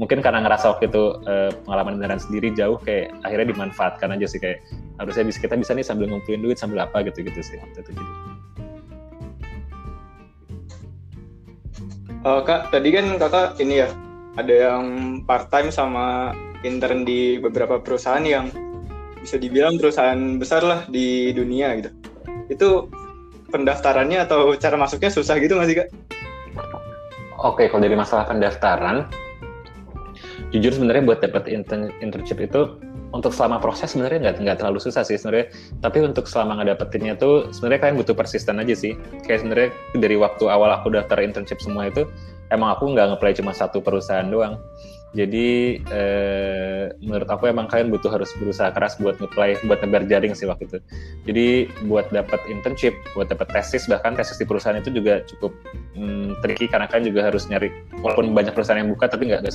mungkin 0.00 0.24
karena 0.24 0.48
ngerasa 0.48 0.76
waktu 0.76 0.88
itu 0.88 1.04
uh, 1.28 1.52
pengalaman 1.68 2.00
beneran 2.00 2.20
sendiri 2.20 2.56
jauh 2.56 2.80
kayak 2.80 3.12
akhirnya 3.20 3.52
dimanfaatkan 3.52 4.16
aja 4.16 4.26
sih. 4.26 4.40
Kayak 4.40 4.64
harusnya 4.96 5.28
bisa 5.28 5.38
kita 5.44 5.54
bisa 5.60 5.76
nih 5.76 5.84
sambil 5.84 6.08
ngumpulin 6.08 6.40
duit 6.40 6.56
sambil 6.56 6.88
apa 6.88 7.04
gitu 7.04 7.20
gitu 7.20 7.40
sih 7.44 7.60
waktu 7.60 7.84
itu. 7.84 7.90
Jadi. 7.92 8.04
Uh, 12.26 12.42
kak, 12.42 12.74
tadi 12.74 12.90
kan 12.90 13.06
kakak 13.22 13.54
ini 13.62 13.86
ya 13.86 13.88
ada 14.36 14.52
yang 14.52 14.84
part 15.24 15.48
time 15.48 15.72
sama 15.72 16.36
intern 16.64 17.04
di 17.04 17.40
beberapa 17.40 17.80
perusahaan 17.80 18.22
yang 18.24 18.52
bisa 19.20 19.40
dibilang 19.40 19.80
perusahaan 19.80 20.38
besar 20.38 20.62
lah 20.62 20.80
di 20.86 21.32
dunia 21.32 21.76
gitu. 21.80 21.90
Itu 22.52 22.68
pendaftarannya 23.50 24.22
atau 24.28 24.54
cara 24.60 24.76
masuknya 24.78 25.10
susah 25.10 25.40
gitu 25.40 25.56
nggak 25.56 25.68
sih 25.68 25.76
kak? 25.82 25.88
Oke, 27.44 27.68
kalau 27.68 27.84
dari 27.84 27.96
masalah 27.96 28.24
pendaftaran, 28.28 29.06
jujur 30.50 30.72
sebenarnya 30.72 31.02
buat 31.04 31.20
dapat 31.20 31.48
intern, 31.52 31.92
internship 32.00 32.40
itu 32.40 32.80
untuk 33.14 33.32
selama 33.32 33.62
proses 33.62 33.94
sebenarnya 33.96 34.28
nggak 34.28 34.34
nggak 34.44 34.56
terlalu 34.60 34.78
susah 34.82 35.06
sih 35.06 35.16
sebenarnya 35.16 35.48
tapi 35.80 36.02
untuk 36.02 36.26
selama 36.26 36.60
ngedapetinnya 36.60 37.16
tuh 37.16 37.48
sebenarnya 37.54 37.80
kalian 37.86 37.96
butuh 38.02 38.16
persisten 38.18 38.58
aja 38.60 38.74
sih 38.74 38.92
kayak 39.24 39.40
sebenarnya 39.40 39.70
dari 39.96 40.16
waktu 40.18 40.44
awal 40.50 40.74
aku 40.74 40.92
daftar 40.92 41.22
internship 41.22 41.62
semua 41.62 41.88
itu 41.88 42.04
emang 42.50 42.74
aku 42.76 42.92
nggak 42.92 43.16
ngeplay 43.16 43.32
cuma 43.36 43.52
satu 43.54 43.82
perusahaan 43.82 44.26
doang. 44.26 44.58
Jadi 45.16 45.80
eh, 45.80 46.92
menurut 47.00 47.24
aku 47.24 47.48
emang 47.48 47.64
kalian 47.72 47.88
butuh 47.88 48.12
harus 48.12 48.28
berusaha 48.36 48.68
keras 48.68 49.00
buat 49.00 49.16
ngeplay 49.16 49.56
buat 49.64 49.80
nebar 49.80 50.04
jaring 50.04 50.36
sih 50.36 50.44
waktu 50.44 50.68
itu. 50.68 50.78
Jadi 51.24 51.46
buat 51.88 52.12
dapat 52.12 52.44
internship 52.52 52.92
buat 53.16 53.32
dapat 53.32 53.48
tesis 53.48 53.88
bahkan 53.88 54.12
tesis 54.12 54.36
di 54.36 54.44
perusahaan 54.44 54.76
itu 54.76 54.92
juga 54.92 55.24
cukup 55.24 55.56
hmm, 55.96 56.44
tricky 56.44 56.68
karena 56.68 56.84
kalian 56.84 57.16
juga 57.16 57.32
harus 57.32 57.48
nyari 57.48 57.72
walaupun 58.04 58.36
banyak 58.36 58.52
perusahaan 58.52 58.82
yang 58.84 58.92
buka 58.92 59.08
tapi 59.08 59.32
nggak 59.32 59.46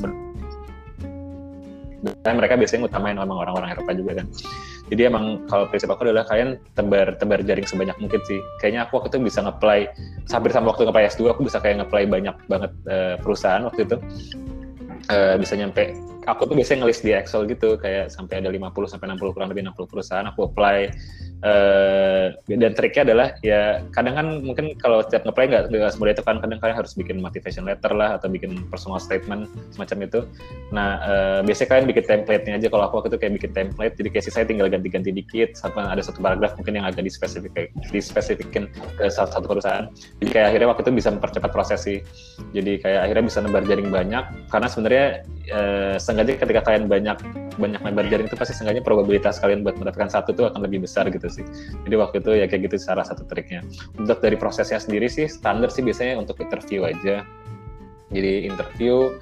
dan 2.02 2.34
mereka 2.38 2.58
biasanya 2.58 2.88
ngutamain 2.88 3.18
memang 3.18 3.38
orang-orang 3.38 3.70
Eropa 3.78 3.92
juga 3.94 4.12
kan. 4.22 4.28
Jadi 4.92 5.02
emang 5.08 5.48
kalau 5.48 5.70
prinsip 5.72 5.88
aku 5.88 6.04
adalah 6.04 6.28
kalian 6.28 6.60
tebar 6.76 7.16
tebar 7.16 7.40
jaring 7.46 7.64
sebanyak 7.64 7.96
mungkin 8.02 8.20
sih. 8.28 8.44
Kayaknya 8.60 8.90
aku 8.90 9.00
waktu 9.00 9.08
itu 9.16 9.18
bisa 9.32 9.40
ngeplay 9.46 9.88
hampir 10.28 10.52
sama 10.52 10.76
waktu 10.76 10.84
ngeplay 10.90 11.06
S2 11.08 11.22
aku 11.32 11.42
bisa 11.48 11.58
kayak 11.64 11.86
ngeplay 11.86 12.04
banyak 12.10 12.36
banget 12.52 12.72
uh, 12.90 13.16
perusahaan 13.22 13.64
waktu 13.64 13.88
itu. 13.88 13.98
Uh, 15.10 15.34
bisa 15.40 15.58
nyampe 15.58 15.98
aku 16.28 16.50
tuh 16.50 16.56
biasanya 16.58 16.86
ngelis 16.86 17.02
di 17.02 17.12
Excel 17.16 17.50
gitu 17.50 17.78
kayak 17.82 18.14
sampai 18.14 18.42
ada 18.44 18.50
50 18.54 18.92
sampai 18.92 19.06
60 19.16 19.34
kurang 19.34 19.50
lebih 19.50 19.66
60 19.66 19.92
perusahaan 19.92 20.26
aku 20.28 20.50
apply 20.50 20.92
Uh, 21.42 22.38
dan 22.46 22.78
triknya 22.78 23.02
adalah 23.02 23.28
ya 23.42 23.82
kadang 23.98 24.14
kan 24.14 24.28
mungkin 24.46 24.78
kalau 24.78 25.02
setiap 25.02 25.26
ngeplay 25.26 25.50
nggak 25.50 25.74
nggak 25.74 25.90
semudah 25.98 26.14
itu 26.14 26.22
kan 26.22 26.38
kadang 26.38 26.62
kalian 26.62 26.78
harus 26.78 26.94
bikin 26.94 27.18
motivation 27.18 27.66
letter 27.66 27.90
lah 27.98 28.22
atau 28.22 28.30
bikin 28.30 28.70
personal 28.70 29.02
statement 29.02 29.50
semacam 29.74 30.06
itu. 30.06 30.20
Nah 30.70 31.02
uh, 31.02 31.40
biasanya 31.42 31.70
kalian 31.74 31.86
bikin 31.90 32.06
template-nya 32.06 32.54
aja 32.62 32.68
kalau 32.70 32.86
aku 32.86 33.02
waktu 33.02 33.10
itu 33.10 33.20
kayak 33.26 33.34
bikin 33.42 33.52
template 33.58 33.98
jadi 33.98 34.10
kayak 34.14 34.24
saya 34.30 34.46
tinggal 34.46 34.70
ganti-ganti 34.70 35.10
dikit 35.10 35.58
sampai 35.58 35.82
ada 35.90 36.06
satu 36.06 36.22
paragraf 36.22 36.54
mungkin 36.62 36.78
yang 36.78 36.86
agak 36.86 37.10
dispesifik 37.10 37.74
dispesifikin 37.90 38.70
ke 39.02 39.10
salah 39.10 39.34
satu 39.34 39.50
perusahaan. 39.50 39.90
Jadi 40.22 40.30
kayak 40.30 40.46
akhirnya 40.54 40.68
waktu 40.70 40.82
itu 40.86 40.94
bisa 40.94 41.10
mempercepat 41.10 41.50
proses 41.50 41.82
sih. 41.82 42.06
Jadi 42.54 42.86
kayak 42.86 43.10
akhirnya 43.10 43.26
bisa 43.34 43.42
nebar 43.42 43.66
jaring 43.66 43.90
banyak 43.90 44.24
karena 44.54 44.68
sebenarnya 44.70 45.26
uh, 45.50 45.98
sengaja 46.12 46.36
ketika 46.36 46.62
kalian 46.68 46.92
banyak 46.92 47.16
banyak 47.56 47.80
nebar 47.80 48.06
jaring 48.12 48.28
itu 48.28 48.36
pasti 48.36 48.52
sengaja 48.52 48.84
probabilitas 48.84 49.40
kalian 49.40 49.64
buat 49.64 49.80
mendapatkan 49.80 50.12
satu 50.12 50.36
itu 50.36 50.44
akan 50.44 50.60
lebih 50.68 50.84
besar 50.84 51.08
gitu 51.08 51.32
sih. 51.32 51.48
Jadi 51.88 51.96
waktu 51.96 52.20
itu 52.20 52.32
ya 52.36 52.46
kayak 52.52 52.68
gitu 52.68 52.76
salah 52.84 53.08
satu 53.08 53.24
triknya. 53.24 53.64
Untuk 53.96 54.20
dari 54.20 54.36
prosesnya 54.36 54.84
sendiri 54.84 55.08
sih 55.08 55.32
standar 55.32 55.72
sih 55.72 55.80
biasanya 55.80 56.20
untuk 56.20 56.36
interview 56.44 56.84
aja. 56.84 57.24
Jadi 58.12 58.44
interview 58.44 59.16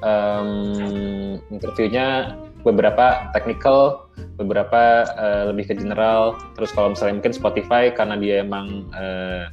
um, 0.00 1.36
interviewnya 1.52 2.40
beberapa 2.64 3.32
technical, 3.36 4.08
beberapa 4.40 5.04
uh, 5.16 5.52
lebih 5.52 5.72
ke 5.72 5.74
general. 5.76 6.40
Terus 6.56 6.72
kalau 6.72 6.96
misalnya 6.96 7.20
mungkin 7.20 7.34
Spotify 7.36 7.92
karena 7.92 8.16
dia 8.16 8.40
emang 8.40 8.88
uh, 8.96 9.44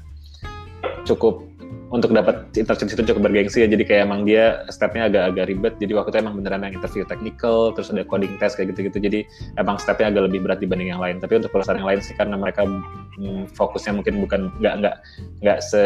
cukup 1.04 1.44
untuk 1.88 2.12
dapat 2.12 2.52
internship 2.60 2.92
itu 2.92 3.04
cukup 3.14 3.32
bergengsi 3.32 3.64
ya. 3.64 3.68
Jadi 3.72 3.84
kayak 3.88 4.02
emang 4.12 4.28
dia 4.28 4.68
stepnya 4.68 5.08
agak-agak 5.08 5.46
ribet. 5.48 5.74
Jadi 5.80 5.92
waktu 5.96 6.10
itu 6.12 6.20
emang 6.20 6.36
beneran 6.36 6.62
yang 6.68 6.76
interview 6.76 7.08
technical 7.08 7.72
terus 7.72 7.88
ada 7.88 8.04
coding 8.04 8.36
test 8.36 8.60
kayak 8.60 8.76
gitu-gitu. 8.76 9.00
Jadi 9.00 9.20
emang 9.56 9.80
stepnya 9.80 10.12
agak 10.12 10.28
lebih 10.28 10.44
berat 10.44 10.60
dibanding 10.60 10.92
yang 10.92 11.00
lain. 11.00 11.24
Tapi 11.24 11.40
untuk 11.40 11.52
perusahaan 11.56 11.80
yang 11.80 11.88
lain 11.88 12.00
sih 12.04 12.12
karena 12.20 12.36
mereka 12.36 12.68
hmm, 12.68 13.48
fokusnya 13.56 13.96
mungkin 13.96 14.20
bukan 14.20 14.52
nggak 14.60 14.74
nggak 14.84 14.96
nggak 15.44 15.60
se 15.64 15.84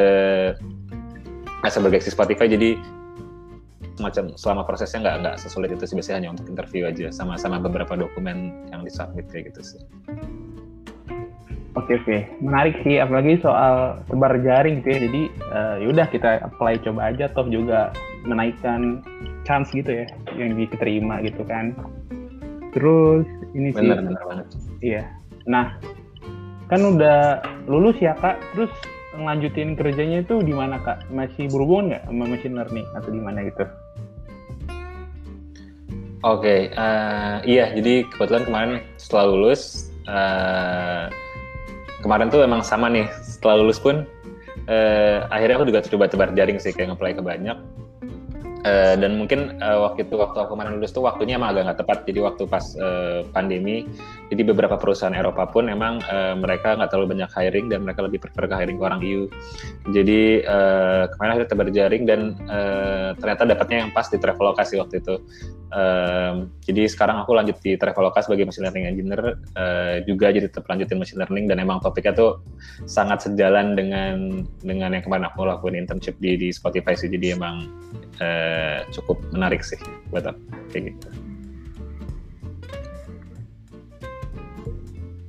nggak 1.61 1.71
sebergengsi 1.71 2.09
Spotify. 2.09 2.49
Jadi 2.49 2.81
semacam 4.01 4.33
selama 4.33 4.61
prosesnya 4.65 4.99
nggak 5.05 5.15
nggak 5.21 5.35
sesulit 5.37 5.69
itu 5.69 5.85
sih. 5.85 5.93
Biasanya 5.93 6.17
hanya 6.25 6.29
untuk 6.33 6.49
interview 6.49 6.89
aja 6.89 7.13
sama 7.13 7.37
sama 7.37 7.61
beberapa 7.61 7.93
dokumen 7.93 8.65
yang 8.73 8.81
disubmit 8.81 9.29
kayak 9.29 9.53
gitu 9.53 9.77
sih. 9.77 9.81
Oke 11.71 11.95
oke, 12.03 12.17
menarik 12.43 12.75
sih, 12.83 12.99
apalagi 12.99 13.39
soal 13.39 14.03
tebar 14.11 14.35
jaring 14.43 14.83
gitu 14.83 14.91
ya. 14.91 14.99
Jadi 15.07 15.21
uh, 15.55 15.75
yaudah 15.79 16.07
kita 16.11 16.43
apply 16.43 16.75
coba 16.83 17.15
aja, 17.15 17.31
toh 17.31 17.47
juga 17.47 17.95
menaikkan 18.27 18.99
chance 19.47 19.71
gitu 19.71 20.03
ya, 20.03 20.05
yang 20.35 20.59
diterima 20.59 21.23
gitu 21.23 21.47
kan. 21.47 21.71
Terus 22.75 23.23
ini 23.55 23.71
sih, 23.71 23.87
benar 23.87 24.03
benar 24.03 24.23
banget. 24.27 24.47
Iya. 24.83 25.03
Nah, 25.47 25.79
kan 26.67 26.81
udah 26.83 27.39
lulus 27.71 27.95
ya 28.03 28.19
kak, 28.19 28.43
terus 28.51 28.71
ngelanjutin 29.15 29.79
kerjanya 29.79 30.27
itu 30.27 30.43
di 30.43 30.51
mana 30.51 30.75
kak? 30.83 31.07
Masih 31.07 31.47
berhubungan 31.47 31.95
nggak 31.95 32.03
sama 32.03 32.23
machine 32.27 32.55
learning 32.59 32.87
atau 32.99 33.09
di 33.15 33.21
mana 33.23 33.47
gitu? 33.47 33.63
Oke, 36.27 36.43
okay, 36.43 36.59
uh, 36.75 36.83
eh, 36.83 37.35
iya. 37.47 37.65
Jadi 37.71 38.11
kebetulan 38.11 38.43
kemarin 38.43 38.73
setelah 38.99 39.25
lulus. 39.31 39.87
Uh, 40.01 41.07
kemarin 42.01 42.27
tuh 42.33 42.41
emang 42.41 42.65
sama 42.65 42.89
nih 42.89 43.07
setelah 43.21 43.61
lulus 43.61 43.77
pun 43.77 44.03
uh, 44.67 45.17
akhirnya 45.29 45.55
aku 45.61 45.65
juga 45.69 45.79
coba 45.85 46.05
tebar 46.09 46.29
jaring 46.33 46.57
sih 46.57 46.73
kayak 46.73 46.93
ngeplay 46.93 47.13
ke 47.15 47.23
banyak. 47.23 47.57
Uh, 48.61 48.93
dan 48.93 49.17
mungkin 49.17 49.57
uh, 49.57 49.89
waktu 49.89 50.05
itu 50.05 50.21
waktu 50.21 50.37
aku 50.37 50.53
kemarin 50.53 50.77
lulus 50.77 50.93
tuh 50.93 51.01
waktunya 51.01 51.33
emang 51.33 51.57
agak 51.57 51.65
nggak 51.65 51.79
tepat. 51.81 51.97
Jadi 52.05 52.19
waktu 52.21 52.43
pas 52.45 52.65
uh, 52.77 53.25
pandemi 53.33 53.89
jadi 54.29 54.45
beberapa 54.45 54.77
perusahaan 54.77 55.17
Eropa 55.17 55.49
pun 55.49 55.65
emang 55.65 55.97
uh, 56.05 56.37
mereka 56.37 56.77
nggak 56.77 56.93
terlalu 56.93 57.17
banyak 57.17 57.29
hiring 57.33 57.73
dan 57.73 57.81
mereka 57.81 58.05
lebih 58.05 58.21
prefer 58.21 58.45
ke 58.45 58.53
hiring 58.53 58.77
ke 58.77 58.83
orang 58.85 59.01
EU 59.01 59.25
jadi 59.89 60.45
uh, 60.45 61.03
kemarin 61.09 61.31
akhirnya 61.33 61.49
tebar 61.49 61.67
jaring 61.73 62.03
dan 62.05 62.21
uh, 62.45 63.17
ternyata 63.17 63.49
dapatnya 63.49 63.77
yang 63.81 63.89
pas 63.89 64.05
di 64.05 64.21
Traveloka 64.21 64.61
sih 64.61 64.77
waktu 64.77 65.01
itu 65.01 65.17
uh, 65.73 66.45
jadi 66.61 66.85
sekarang 66.85 67.17
aku 67.25 67.33
lanjut 67.33 67.57
di 67.65 67.73
Traveloka 67.81 68.21
sebagai 68.21 68.45
machine 68.45 68.69
learning 68.69 68.85
engineer 68.85 69.41
uh, 69.57 69.97
juga 70.05 70.29
jadi 70.29 70.45
tetap 70.45 70.69
lanjutin 70.69 71.01
machine 71.01 71.17
learning 71.17 71.49
dan 71.49 71.57
emang 71.57 71.81
topiknya 71.81 72.13
tuh 72.13 72.45
sangat 72.85 73.25
sejalan 73.25 73.73
dengan 73.73 74.45
dengan 74.61 74.93
yang 74.93 75.01
kemarin 75.01 75.25
aku 75.25 75.49
lakuin 75.49 75.73
internship 75.73 76.13
di 76.21 76.37
di 76.37 76.53
Spotify 76.53 76.93
sih 76.93 77.09
jadi 77.09 77.33
emang 77.33 77.65
uh, 78.21 78.85
cukup 78.93 79.17
menarik 79.33 79.65
sih 79.65 79.81
buat 80.13 80.29
aku 80.29 80.41
kayak 80.69 80.93
gitu. 80.93 81.07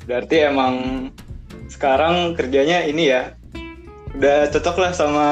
Berarti 0.04 0.36
emang 0.44 0.74
sekarang 1.72 2.36
kerjanya 2.36 2.84
ini 2.84 3.08
ya 3.08 3.32
udah 4.18 4.48
cocok 4.52 4.76
lah 4.78 4.92
sama 4.92 5.26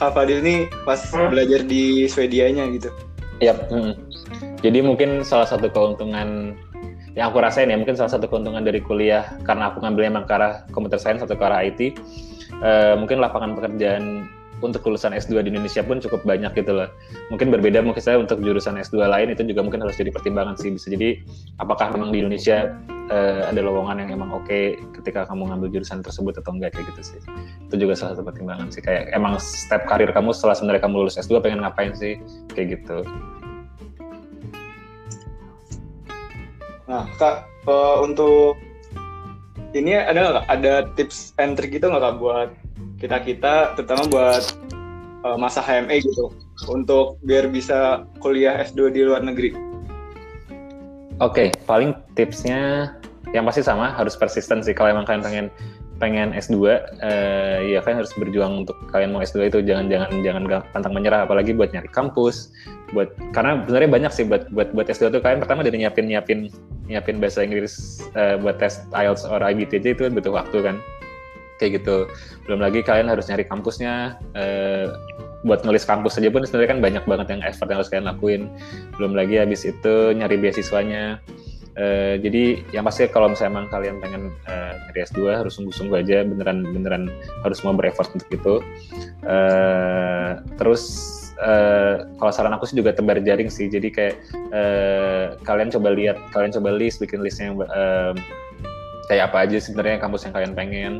Kak 0.00 0.16
Fadil 0.16 0.40
ini 0.40 0.66
pas 0.88 0.98
hmm. 0.98 1.28
belajar 1.30 1.60
di 1.66 2.08
Swedianya 2.08 2.66
gitu. 2.72 2.88
Yep. 3.44 3.58
Hmm. 3.68 3.92
Jadi 4.60 4.78
mungkin 4.84 5.24
salah 5.24 5.48
satu 5.48 5.68
keuntungan 5.72 6.56
yang 7.18 7.34
aku 7.34 7.42
rasain 7.42 7.68
ya 7.68 7.76
mungkin 7.76 7.98
salah 7.98 8.12
satu 8.12 8.30
keuntungan 8.30 8.62
dari 8.62 8.78
kuliah 8.78 9.34
karena 9.42 9.72
aku 9.72 9.82
ngambilnya 9.82 10.10
emang 10.14 10.26
ke 10.30 10.34
arah 10.36 10.62
computer 10.70 10.96
science 11.00 11.26
atau 11.26 11.34
ke 11.34 11.42
arah 11.42 11.66
IT 11.66 11.98
uh, 12.62 12.94
mungkin 12.94 13.18
lapangan 13.18 13.58
pekerjaan 13.58 14.30
untuk 14.60 14.84
lulusan 14.86 15.16
S2 15.16 15.44
di 15.44 15.50
Indonesia 15.52 15.80
pun 15.84 16.00
cukup 16.00 16.24
banyak 16.24 16.52
gitu 16.56 16.72
loh. 16.76 16.88
Mungkin 17.32 17.48
berbeda 17.52 17.80
mungkin 17.84 18.00
saya 18.00 18.20
untuk 18.20 18.40
jurusan 18.44 18.76
S2 18.76 19.04
lain 19.08 19.32
itu 19.32 19.42
juga 19.44 19.64
mungkin 19.64 19.84
harus 19.84 19.96
jadi 19.96 20.12
pertimbangan 20.12 20.56
sih. 20.60 20.72
Bisa 20.72 20.92
jadi 20.92 21.20
apakah 21.60 21.92
memang 21.96 22.12
di 22.12 22.20
Indonesia 22.22 22.76
uh, 23.10 23.48
ada 23.48 23.60
lowongan 23.60 24.04
yang 24.06 24.20
emang 24.20 24.30
oke 24.30 24.46
okay 24.46 24.76
ketika 24.96 25.26
kamu 25.26 25.50
ngambil 25.50 25.68
jurusan 25.80 26.04
tersebut 26.04 26.38
atau 26.38 26.52
enggak 26.54 26.76
kayak 26.76 26.92
gitu 26.94 27.16
sih. 27.16 27.20
Itu 27.68 27.74
juga 27.80 27.96
salah 27.96 28.16
satu 28.16 28.24
pertimbangan 28.24 28.68
sih. 28.68 28.84
Kayak 28.84 29.12
emang 29.16 29.40
step 29.40 29.88
karir 29.88 30.12
kamu 30.12 30.30
setelah 30.36 30.54
sebenarnya 30.56 30.82
kamu 30.84 30.94
lulus 31.06 31.16
S2 31.16 31.40
pengen 31.40 31.64
ngapain 31.64 31.92
sih 31.96 32.20
kayak 32.52 32.80
gitu. 32.80 33.02
Nah, 36.90 37.06
Kak, 37.22 37.46
uh, 37.70 38.02
untuk 38.02 38.58
ini 39.74 39.94
ada 39.94 40.42
ada 40.50 40.90
tips 40.98 41.34
and 41.38 41.54
trick 41.54 41.70
gitu 41.70 41.86
nggak 41.86 42.02
kak 42.02 42.16
buat 42.18 42.50
kita 43.00 43.16
kita 43.24 43.54
terutama 43.74 44.04
buat 44.12 44.44
uh, 45.24 45.40
masa 45.40 45.64
HME 45.64 46.04
gitu 46.04 46.28
untuk 46.68 47.16
biar 47.24 47.48
bisa 47.48 48.04
kuliah 48.20 48.60
S2 48.60 48.92
di 48.92 49.00
luar 49.08 49.24
negeri? 49.24 49.56
Oke, 51.20 51.48
okay, 51.48 51.48
paling 51.64 51.96
tipsnya 52.12 52.92
yang 53.32 53.48
pasti 53.48 53.64
sama 53.64 53.96
harus 53.96 54.16
persisten 54.16 54.60
sih. 54.60 54.76
Kalau 54.76 54.92
emang 54.92 55.08
kalian 55.08 55.24
pengen 55.24 55.46
pengen 56.00 56.32
S2 56.32 56.56
uh, 56.64 56.80
eh, 57.04 57.76
ya 57.76 57.84
kalian 57.84 58.04
harus 58.04 58.12
berjuang 58.16 58.64
untuk 58.64 58.76
kalian 58.92 59.16
mau 59.16 59.24
S2 59.24 59.48
itu. 59.48 59.58
Jangan 59.64 59.88
jangan 59.88 60.10
jangan 60.20 60.42
pantang 60.72 60.92
menyerah. 60.92 61.24
Apalagi 61.24 61.56
buat 61.56 61.72
nyari 61.72 61.88
kampus 61.88 62.52
buat 62.92 63.12
karena 63.32 63.64
sebenarnya 63.64 63.90
banyak 63.96 64.12
sih 64.12 64.24
buat 64.28 64.48
buat 64.52 64.76
buat 64.76 64.88
S2 64.92 65.08
itu 65.08 65.20
kalian 65.24 65.40
pertama 65.40 65.64
dari 65.64 65.78
nyiapin 65.80 66.08
nyiapin 66.08 66.50
nyiapin 66.88 67.16
bahasa 67.22 67.44
Inggris 67.46 68.02
uh, 68.18 68.34
buat 68.40 68.58
tes 68.58 68.82
IELTS 68.92 69.24
or 69.28 69.38
IBT 69.40 69.84
itu 69.84 70.10
butuh 70.10 70.34
waktu 70.34 70.58
kan 70.64 70.76
kayak 71.60 71.84
gitu 71.84 72.08
belum 72.48 72.64
lagi 72.64 72.80
kalian 72.80 73.12
harus 73.12 73.28
nyari 73.28 73.44
kampusnya 73.44 74.16
uh, 74.32 74.88
buat 75.44 75.64
nulis 75.64 75.84
kampus 75.84 76.16
saja 76.16 76.32
pun 76.32 76.44
sebenarnya 76.44 76.70
kan 76.76 76.80
banyak 76.80 77.04
banget 77.04 77.26
yang 77.36 77.42
effort 77.44 77.68
yang 77.68 77.78
harus 77.80 77.90
kalian 77.92 78.08
lakuin 78.08 78.42
belum 78.96 79.12
lagi 79.12 79.36
habis 79.36 79.68
itu 79.68 80.16
nyari 80.16 80.40
beasiswanya 80.40 81.20
Uh, 81.78 82.18
jadi 82.18 82.66
yang 82.74 82.82
pasti 82.82 83.06
kalau 83.06 83.30
misalnya 83.30 83.56
emang 83.56 83.66
kalian 83.70 84.02
pengen 84.02 84.34
uh, 84.50 84.74
nyari 84.74 85.06
S2 85.06 85.38
harus 85.38 85.54
sungguh-sungguh 85.54 86.02
aja 86.02 86.26
beneran 86.26 86.66
beneran 86.66 87.08
harus 87.46 87.62
mau 87.62 87.70
berefort 87.72 88.10
untuk 88.10 88.26
itu. 88.28 88.54
Uh, 89.22 90.42
terus 90.58 90.82
uh, 91.38 92.10
kalau 92.18 92.32
saran 92.34 92.52
aku 92.52 92.66
sih 92.66 92.76
juga 92.76 92.90
tebar 92.90 93.22
jaring 93.22 93.48
sih. 93.48 93.70
Jadi 93.70 93.88
kayak 93.94 94.18
uh, 94.50 95.38
kalian 95.46 95.70
coba 95.70 95.94
lihat, 95.94 96.18
kalian 96.34 96.50
coba 96.52 96.74
list 96.74 96.98
bikin 96.98 97.22
listnya 97.22 97.54
yang 97.54 97.56
uh, 97.62 98.12
kayak 99.10 99.34
apa 99.34 99.42
aja 99.42 99.58
sebenarnya 99.58 99.98
kampus 99.98 100.22
yang 100.30 100.34
kalian 100.38 100.54
pengen. 100.54 100.92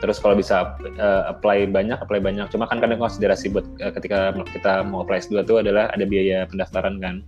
Terus 0.00 0.16
kalau 0.16 0.32
bisa 0.32 0.80
uh, 0.96 1.22
apply 1.28 1.68
banyak, 1.68 2.00
apply 2.00 2.24
banyak. 2.24 2.48
Cuma 2.48 2.64
kan 2.64 2.80
kadang 2.80 2.96
konsiderasi 2.96 3.52
buat 3.52 3.68
uh, 3.84 3.92
ketika 3.92 4.32
kita 4.48 4.88
mau 4.88 5.04
apply 5.04 5.20
S2 5.20 5.44
itu 5.44 5.60
adalah 5.60 5.92
ada 5.92 6.08
biaya 6.08 6.48
pendaftaran 6.48 6.96
kan 6.96 7.20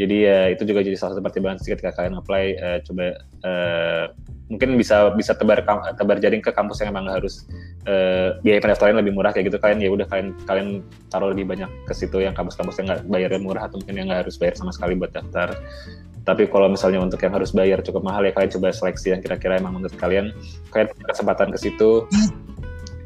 jadi 0.00 0.16
ya 0.24 0.38
itu 0.56 0.62
juga 0.64 0.80
jadi 0.80 0.96
salah 0.96 1.16
satu 1.16 1.24
pertimbangan 1.24 1.60
sih 1.60 1.72
ketika 1.76 1.92
kalian 1.92 2.16
apply 2.16 2.44
uh, 2.56 2.78
coba 2.80 3.06
uh, 3.44 4.04
mungkin 4.52 4.76
bisa 4.76 5.12
bisa 5.16 5.32
tebar 5.32 5.64
tebar 5.96 6.16
jaring 6.20 6.44
ke 6.44 6.52
kampus 6.52 6.84
yang 6.84 6.92
emang 6.92 7.08
harus 7.08 7.48
uh, 7.88 8.36
biaya 8.44 8.60
pendaftaran 8.60 9.00
lebih 9.00 9.16
murah 9.16 9.32
kayak 9.32 9.48
gitu 9.52 9.56
kalian 9.56 9.80
ya 9.80 9.88
udah 9.88 10.04
kalian 10.08 10.28
kalian 10.44 10.68
taruh 11.08 11.32
lebih 11.32 11.48
banyak 11.48 11.68
ke 11.88 11.92
situ 11.96 12.20
yang 12.20 12.36
kampus-kampus 12.36 12.76
yang 12.80 12.92
nggak 12.92 13.00
bayarnya 13.08 13.40
murah 13.40 13.62
atau 13.68 13.80
mungkin 13.80 13.96
yang 13.96 14.06
nggak 14.12 14.28
harus 14.28 14.36
bayar 14.36 14.54
sama 14.56 14.72
sekali 14.72 14.92
buat 14.96 15.12
daftar. 15.12 15.56
Tapi 16.22 16.46
kalau 16.46 16.70
misalnya 16.70 17.02
untuk 17.02 17.18
yang 17.18 17.34
harus 17.34 17.50
bayar 17.50 17.82
cukup 17.82 18.06
mahal 18.06 18.22
ya 18.22 18.30
kalian 18.30 18.52
coba 18.54 18.70
seleksi 18.70 19.10
yang 19.10 19.20
kira-kira 19.24 19.58
emang 19.58 19.74
menurut 19.74 19.96
kalian. 19.98 20.30
Kalian 20.70 20.86
punya 20.94 21.06
kesempatan 21.10 21.48
ke 21.50 21.58
situ. 21.58 22.06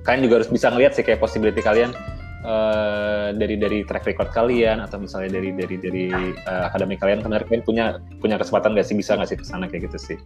Kalian 0.05 0.20
juga 0.27 0.35
harus 0.42 0.51
bisa 0.53 0.68
ngeliat 0.68 0.92
sih 0.92 1.07
kayak 1.07 1.22
possibility 1.22 1.64
kalian 1.64 1.96
uh, 2.44 3.33
dari 3.33 3.57
dari 3.57 3.81
track 3.87 4.05
record 4.05 4.31
kalian 4.35 4.83
atau 4.85 5.01
misalnya 5.01 5.40
dari 5.40 5.55
dari 5.55 5.77
dari 5.81 6.05
uh, 6.44 6.68
akademik 6.68 7.01
kalian 7.01 7.25
sebenarnya 7.25 7.46
kalian 7.49 7.64
punya 7.64 7.85
punya 8.20 8.37
kesempatan 8.37 8.77
nggak 8.77 8.87
sih 8.87 8.96
bisa 8.99 9.16
nggak 9.16 9.29
sih 9.31 9.38
ke 9.38 9.46
sana 9.46 9.64
kayak 9.70 9.88
gitu 9.88 9.99
sih. 10.12 10.18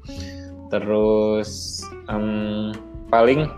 Terus 0.70 1.82
um, 2.10 2.74
paling 3.10 3.50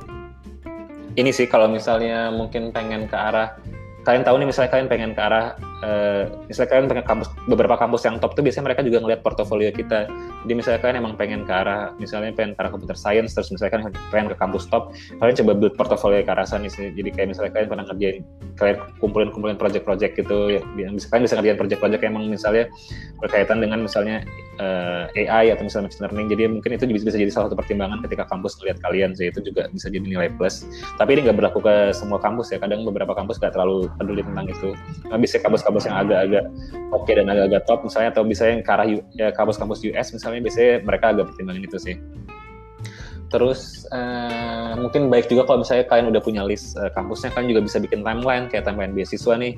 ini 1.17 1.31
sih 1.31 1.45
kalau 1.49 1.69
misalnya 1.69 2.33
mungkin 2.33 2.73
pengen 2.73 3.05
ke 3.09 3.17
arah 3.17 3.57
kalian 4.03 4.27
tahu 4.27 4.37
nih 4.43 4.49
misalnya 4.51 4.71
kalian 4.73 4.89
pengen 4.91 5.13
ke 5.15 5.21
arah 5.23 5.55
uh, 5.87 6.27
misalnya 6.51 6.71
kalian 6.75 6.87
pengen 6.91 7.07
kampus 7.07 7.29
beberapa 7.47 7.77
kampus 7.79 8.03
yang 8.03 8.19
top 8.19 8.35
tuh 8.35 8.43
biasanya 8.43 8.73
mereka 8.73 8.83
juga 8.83 8.99
ngeliat 8.99 9.21
portofolio 9.23 9.71
kita 9.71 10.11
jadi 10.43 10.53
misalnya 10.59 10.81
kalian 10.83 10.97
emang 11.03 11.15
pengen 11.15 11.41
ke 11.47 11.53
arah 11.53 11.95
misalnya 11.97 12.35
pengen 12.35 12.53
ke 12.55 12.61
arah 12.63 12.73
computer 12.75 12.99
science 12.99 13.35
terus 13.35 13.49
misalnya 13.55 13.79
kalian 13.79 13.87
pengen 14.11 14.27
ke 14.35 14.37
kampus 14.39 14.67
top 14.69 14.91
kalian 15.23 15.35
coba 15.43 15.53
build 15.59 15.75
portofolio 15.79 16.21
ke 16.23 16.33
arah 16.33 16.47
sana 16.47 16.67
jadi 16.69 17.09
kayak 17.15 17.29
misalnya 17.35 17.51
kalian 17.55 17.69
pernah 17.71 17.85
ngerjain 17.87 18.17
kalian 18.59 18.77
kumpulin 19.01 19.29
kumpulin 19.33 19.57
project-project 19.57 20.13
gitu 20.19 20.61
yang 20.77 20.93
bisa 20.95 21.07
kalian 21.09 21.25
bisa 21.25 21.35
ngerjain 21.39 21.59
project-project 21.59 22.03
emang 22.05 22.25
misalnya 22.29 22.69
berkaitan 23.23 23.63
dengan 23.63 23.87
misalnya 23.87 24.27
uh, 24.59 25.07
eh, 25.15 25.31
AI 25.31 25.55
atau 25.55 25.65
misalnya 25.65 25.89
machine 25.89 26.03
learning. 26.05 26.27
Jadi 26.33 26.43
mungkin 26.51 26.71
itu 26.75 26.85
bisa, 26.91 27.05
bisa 27.09 27.19
jadi 27.19 27.33
salah 27.33 27.47
satu 27.49 27.57
pertimbangan 27.57 28.03
ketika 28.05 28.25
kampus 28.29 28.59
melihat 28.61 28.79
kalian 28.85 29.11
sih. 29.17 29.31
Itu 29.31 29.41
juga 29.41 29.71
bisa 29.71 29.89
jadi 29.89 30.05
nilai 30.05 30.29
plus. 30.35 30.67
Tapi 30.99 31.17
ini 31.17 31.31
nggak 31.31 31.37
berlaku 31.39 31.59
ke 31.63 31.75
semua 31.97 32.19
kampus 32.21 32.53
ya. 32.53 32.59
Kadang 32.61 32.85
beberapa 32.85 33.15
kampus 33.17 33.39
nggak 33.41 33.53
terlalu 33.55 33.89
peduli 33.97 34.23
tentang 34.27 34.47
itu. 34.51 34.71
Nah, 35.09 35.19
bisa 35.19 35.37
kampus-kampus 35.41 35.83
yang 35.89 35.97
agak-agak 36.03 36.45
oke 36.93 37.05
okay 37.07 37.15
dan 37.17 37.27
agak-agak 37.31 37.63
top 37.65 37.81
misalnya 37.87 38.11
atau 38.13 38.23
misalnya 38.27 38.53
yang 38.59 38.65
ke 38.65 38.73
arah 38.73 38.87
ya, 39.17 39.29
kampus-kampus 39.33 39.79
US 39.89 40.09
misalnya 40.13 40.32
biasanya 40.41 40.81
mereka 40.87 41.05
agak 41.13 41.25
pertimbangin 41.35 41.69
itu 41.69 41.79
sih. 41.83 41.97
Terus 43.29 43.89
uh, 43.89 44.77
mungkin 44.77 45.09
baik 45.09 45.29
juga 45.29 45.49
kalau 45.49 45.65
misalnya 45.65 45.89
kalian 45.89 46.13
udah 46.13 46.23
punya 46.25 46.45
list 46.45 46.77
uh, 46.77 46.93
kampusnya 46.93 47.33
kan 47.33 47.49
juga 47.49 47.65
bisa 47.65 47.81
bikin 47.81 48.05
timeline 48.05 48.49
kayak 48.49 48.65
timeline 48.65 48.93
beasiswa 48.97 49.37
nih. 49.37 49.57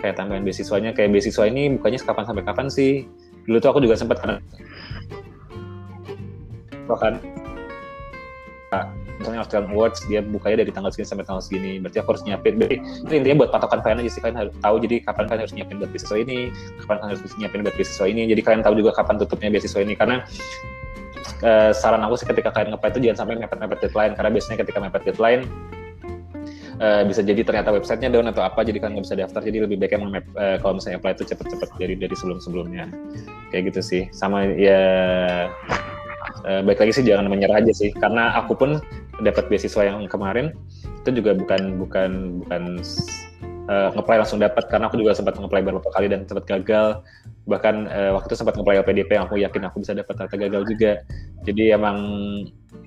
Kayak 0.00 0.20
timeline 0.20 0.44
beasiswanya 0.44 0.92
kayak 0.92 1.12
beasiswa 1.16 1.44
ini 1.48 1.80
bukannya 1.80 2.00
kapan 2.04 2.24
sampai 2.28 2.44
kapan 2.44 2.66
sih? 2.68 3.08
Dulu 3.48 3.56
tuh 3.60 3.68
aku 3.72 3.80
juga 3.84 3.96
sempat 3.96 4.20
karena 4.20 4.40
bahkan 6.84 7.16
misalnya 9.24 9.40
Australian 9.40 9.72
Awards 9.72 10.04
dia 10.04 10.20
bukanya 10.20 10.60
dari 10.60 10.68
tanggal 10.68 10.92
segini 10.92 11.08
sampai 11.08 11.24
tanggal 11.24 11.40
segini. 11.40 11.80
Berarti 11.80 11.96
aku 12.04 12.08
harus 12.12 12.22
nyiapin. 12.28 12.60
Jadi 12.60 12.76
itu 12.76 13.12
intinya 13.16 13.36
buat 13.40 13.50
patokan 13.56 13.80
kalian 13.80 13.98
aja 14.04 14.10
sih. 14.12 14.20
Kalian 14.20 14.36
harus 14.36 14.52
tahu 14.60 14.76
jadi 14.84 14.96
kapan 15.00 15.24
kalian 15.24 15.42
harus 15.48 15.54
nyiapin 15.56 15.76
buat 15.80 15.90
beasiswa 15.96 16.16
ini 16.20 16.38
kapan 16.84 16.96
kalian 17.00 17.10
harus 17.16 17.34
nyiapin 17.40 17.60
buat 17.64 17.76
beasiswa 17.80 18.04
ini. 18.04 18.22
Jadi 18.28 18.40
kalian 18.44 18.60
tahu 18.60 18.74
juga 18.76 18.90
kapan 18.92 19.14
tutupnya 19.16 19.48
beasiswa 19.48 19.80
ini. 19.80 19.94
Karena 19.96 20.16
uh, 21.40 21.72
saran 21.72 22.04
aku 22.04 22.14
sih 22.20 22.28
ketika 22.28 22.52
kalian 22.52 22.76
ngeplay 22.76 22.90
itu 22.92 23.00
jangan 23.08 23.18
sampai 23.24 23.34
mepet-mepet 23.40 23.78
deadline. 23.80 24.12
Karena 24.12 24.30
biasanya 24.36 24.56
ketika 24.60 24.78
mepet 24.84 25.02
deadline 25.08 25.42
uh, 26.84 27.02
bisa 27.08 27.20
jadi 27.24 27.40
ternyata 27.40 27.72
websitenya 27.72 28.10
down 28.12 28.28
atau 28.28 28.44
apa 28.44 28.60
jadi 28.60 28.76
kalian 28.76 29.00
nggak 29.00 29.06
bisa 29.08 29.16
daftar. 29.16 29.40
Jadi 29.40 29.58
lebih 29.64 29.76
baik 29.80 29.96
emang 29.96 30.20
map, 30.20 30.26
uh, 30.36 30.60
kalau 30.60 30.76
misalnya 30.76 31.00
apply 31.00 31.16
itu 31.16 31.24
cepet-cepet 31.32 31.68
dari 31.80 31.94
dari 31.96 32.12
sebelum-sebelumnya. 32.12 32.92
Kayak 33.48 33.72
gitu 33.72 33.80
sih. 33.80 34.02
Sama 34.12 34.44
ya 34.52 34.82
uh, 36.44 36.60
baik 36.66 36.84
lagi 36.84 36.92
sih 37.00 37.04
jangan 37.08 37.32
menyerah 37.32 37.64
aja 37.64 37.72
sih. 37.72 37.88
Karena 37.96 38.36
aku 38.36 38.52
pun 38.52 38.70
dapat 39.22 39.46
beasiswa 39.46 39.82
yang 39.86 40.02
kemarin 40.10 40.56
itu 41.04 41.20
juga 41.20 41.36
bukan 41.36 41.76
bukan 41.78 42.10
bukan 42.42 42.62
uh, 43.68 43.88
ngeplay 43.92 44.18
langsung 44.20 44.40
dapat 44.40 44.64
karena 44.68 44.88
aku 44.88 44.96
juga 45.00 45.12
sempat 45.16 45.36
ngeplay 45.36 45.62
beberapa 45.64 45.90
kali 45.92 46.08
dan 46.10 46.24
sempat 46.24 46.48
gagal. 46.48 47.04
Bahkan 47.44 47.74
uh, 47.88 48.10
waktu 48.16 48.26
itu 48.32 48.36
sempat 48.40 48.54
ngeplay 48.56 48.80
LPDP 48.80 49.10
yang 49.20 49.24
aku 49.28 49.36
yakin 49.40 49.62
aku 49.68 49.84
bisa 49.84 49.92
dapat 49.92 50.14
ternyata 50.16 50.36
gagal 50.48 50.62
juga. 50.68 50.92
Jadi 51.44 51.64
emang 51.72 51.98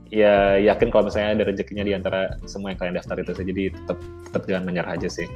ya 0.07 0.55
yakin 0.55 0.87
kalau 0.87 1.11
misalnya 1.11 1.43
ada 1.43 1.45
rezekinya 1.51 1.83
di 1.83 1.91
antara 1.91 2.31
semua 2.47 2.71
yang 2.73 2.79
kalian 2.79 2.97
daftar 2.97 3.17
itu 3.21 3.31
sih. 3.37 3.45
Jadi 3.45 3.63
tetap 3.73 3.97
tetap 4.29 4.41
jangan 4.49 4.63
menyerah 4.65 4.91
aja 4.97 5.09
sih. 5.09 5.27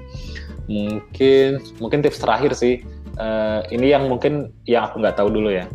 Mungkin 0.65 1.61
mungkin 1.77 1.99
tips 2.01 2.21
terakhir 2.21 2.53
sih. 2.57 2.81
Uh, 3.19 3.61
ini 3.69 3.91
yang 3.91 4.07
mungkin 4.07 4.55
yang 4.65 4.87
aku 4.87 5.03
nggak 5.03 5.19
tahu 5.19 5.29
dulu 5.29 5.51
ya 5.51 5.67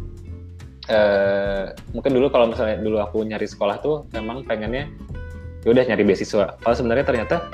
uh, 0.91 1.73
mungkin 1.93 2.11
dulu 2.15 2.27
kalau 2.31 2.51
misalnya 2.51 2.79
dulu 2.79 2.99
aku 3.03 3.23
nyari 3.27 3.47
sekolah 3.47 3.79
tuh 3.83 4.07
memang 4.15 4.47
pengennya 4.47 4.91
ya 5.67 5.69
udah 5.75 5.85
nyari 5.87 6.03
beasiswa. 6.07 6.55
Kalau 6.63 6.75
sebenarnya 6.79 7.03
ternyata 7.03 7.51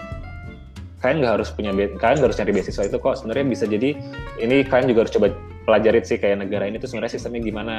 kalian 1.02 1.18
nggak 1.18 1.34
harus 1.34 1.50
punya 1.50 1.74
kalian 1.74 2.16
nggak 2.22 2.28
harus 2.30 2.38
nyari 2.38 2.52
beasiswa 2.54 2.82
itu 2.86 2.96
kok. 3.00 3.14
Sebenarnya 3.18 3.44
bisa 3.48 3.64
jadi 3.64 3.90
ini 4.38 4.56
kalian 4.68 4.86
juga 4.92 5.08
harus 5.08 5.14
coba 5.16 5.26
pelajari 5.62 6.02
sih 6.02 6.18
kayak 6.18 6.42
negara 6.42 6.66
ini 6.66 6.76
tuh 6.76 6.92
sebenarnya 6.92 7.16
sistemnya 7.16 7.40
gimana. 7.42 7.76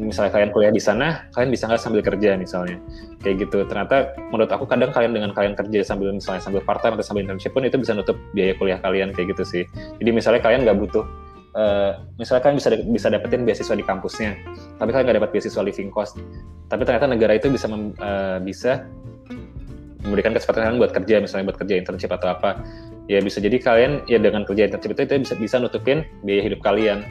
Misalnya 0.00 0.32
kalian 0.32 0.50
kuliah 0.50 0.72
di 0.72 0.82
sana 0.82 1.28
kalian 1.36 1.50
bisa 1.52 1.68
nggak 1.68 1.80
sambil 1.82 2.00
kerja 2.00 2.34
misalnya? 2.40 2.80
Kayak 3.20 3.46
gitu. 3.46 3.68
Ternyata 3.68 4.16
menurut 4.32 4.50
aku 4.50 4.64
kadang 4.64 4.90
kalian 4.96 5.12
dengan 5.12 5.30
kalian 5.36 5.54
kerja 5.54 5.84
sambil 5.84 6.10
misalnya 6.10 6.40
sambil 6.40 6.64
part 6.64 6.80
time 6.80 6.96
atau 6.96 7.04
sambil 7.04 7.28
internship 7.28 7.52
pun 7.52 7.68
itu 7.68 7.76
bisa 7.76 7.92
nutup 7.92 8.16
biaya 8.32 8.56
kuliah 8.56 8.80
kalian 8.80 9.12
kayak 9.12 9.36
gitu 9.36 9.44
sih. 9.44 9.64
Jadi 10.00 10.10
misalnya 10.10 10.40
kalian 10.40 10.64
nggak 10.64 10.78
butuh 10.80 11.04
uh, 11.56 12.04
misalnya 12.20 12.42
kalian 12.44 12.56
bisa 12.60 12.68
bisa 12.84 13.08
dapetin 13.08 13.42
beasiswa 13.48 13.74
di 13.74 13.82
kampusnya 13.82 14.36
tapi 14.76 14.92
kalian 14.92 15.04
nggak 15.08 15.18
dapat 15.24 15.30
beasiswa 15.32 15.62
living 15.64 15.88
cost. 15.88 16.20
Tapi 16.68 16.82
ternyata 16.84 17.08
negara 17.08 17.32
itu 17.34 17.48
bisa 17.48 17.66
mem, 17.66 17.96
uh, 17.96 18.38
bisa 18.44 18.84
memberikan 20.06 20.30
kesempatan 20.36 20.78
buat 20.78 20.94
kerja 20.94 21.18
misalnya 21.18 21.50
buat 21.50 21.58
kerja 21.58 21.74
internship 21.80 22.12
atau 22.14 22.30
apa. 22.36 22.62
Ya 23.06 23.22
bisa 23.22 23.38
jadi 23.38 23.58
kalian 23.58 24.06
ya 24.10 24.18
dengan 24.18 24.42
kerja 24.46 24.70
internship 24.70 24.94
itu, 24.94 25.02
itu 25.06 25.14
bisa 25.26 25.34
bisa 25.38 25.56
nutupin 25.58 26.06
biaya 26.22 26.46
hidup 26.46 26.60
kalian. 26.62 27.02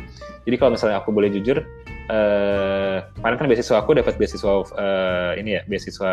Jadi 0.45 0.55
kalau 0.61 0.77
misalnya 0.77 1.01
aku 1.01 1.09
boleh 1.09 1.33
jujur 1.33 1.65
uh, 2.11 2.97
kemarin 3.17 3.35
kan 3.39 3.47
beasiswa 3.49 3.75
aku 3.81 3.97
dapat 3.97 4.13
beasiswa 4.19 4.51
uh, 4.75 5.31
ini 5.39 5.57
ya 5.59 5.61
beasiswa 5.65 6.11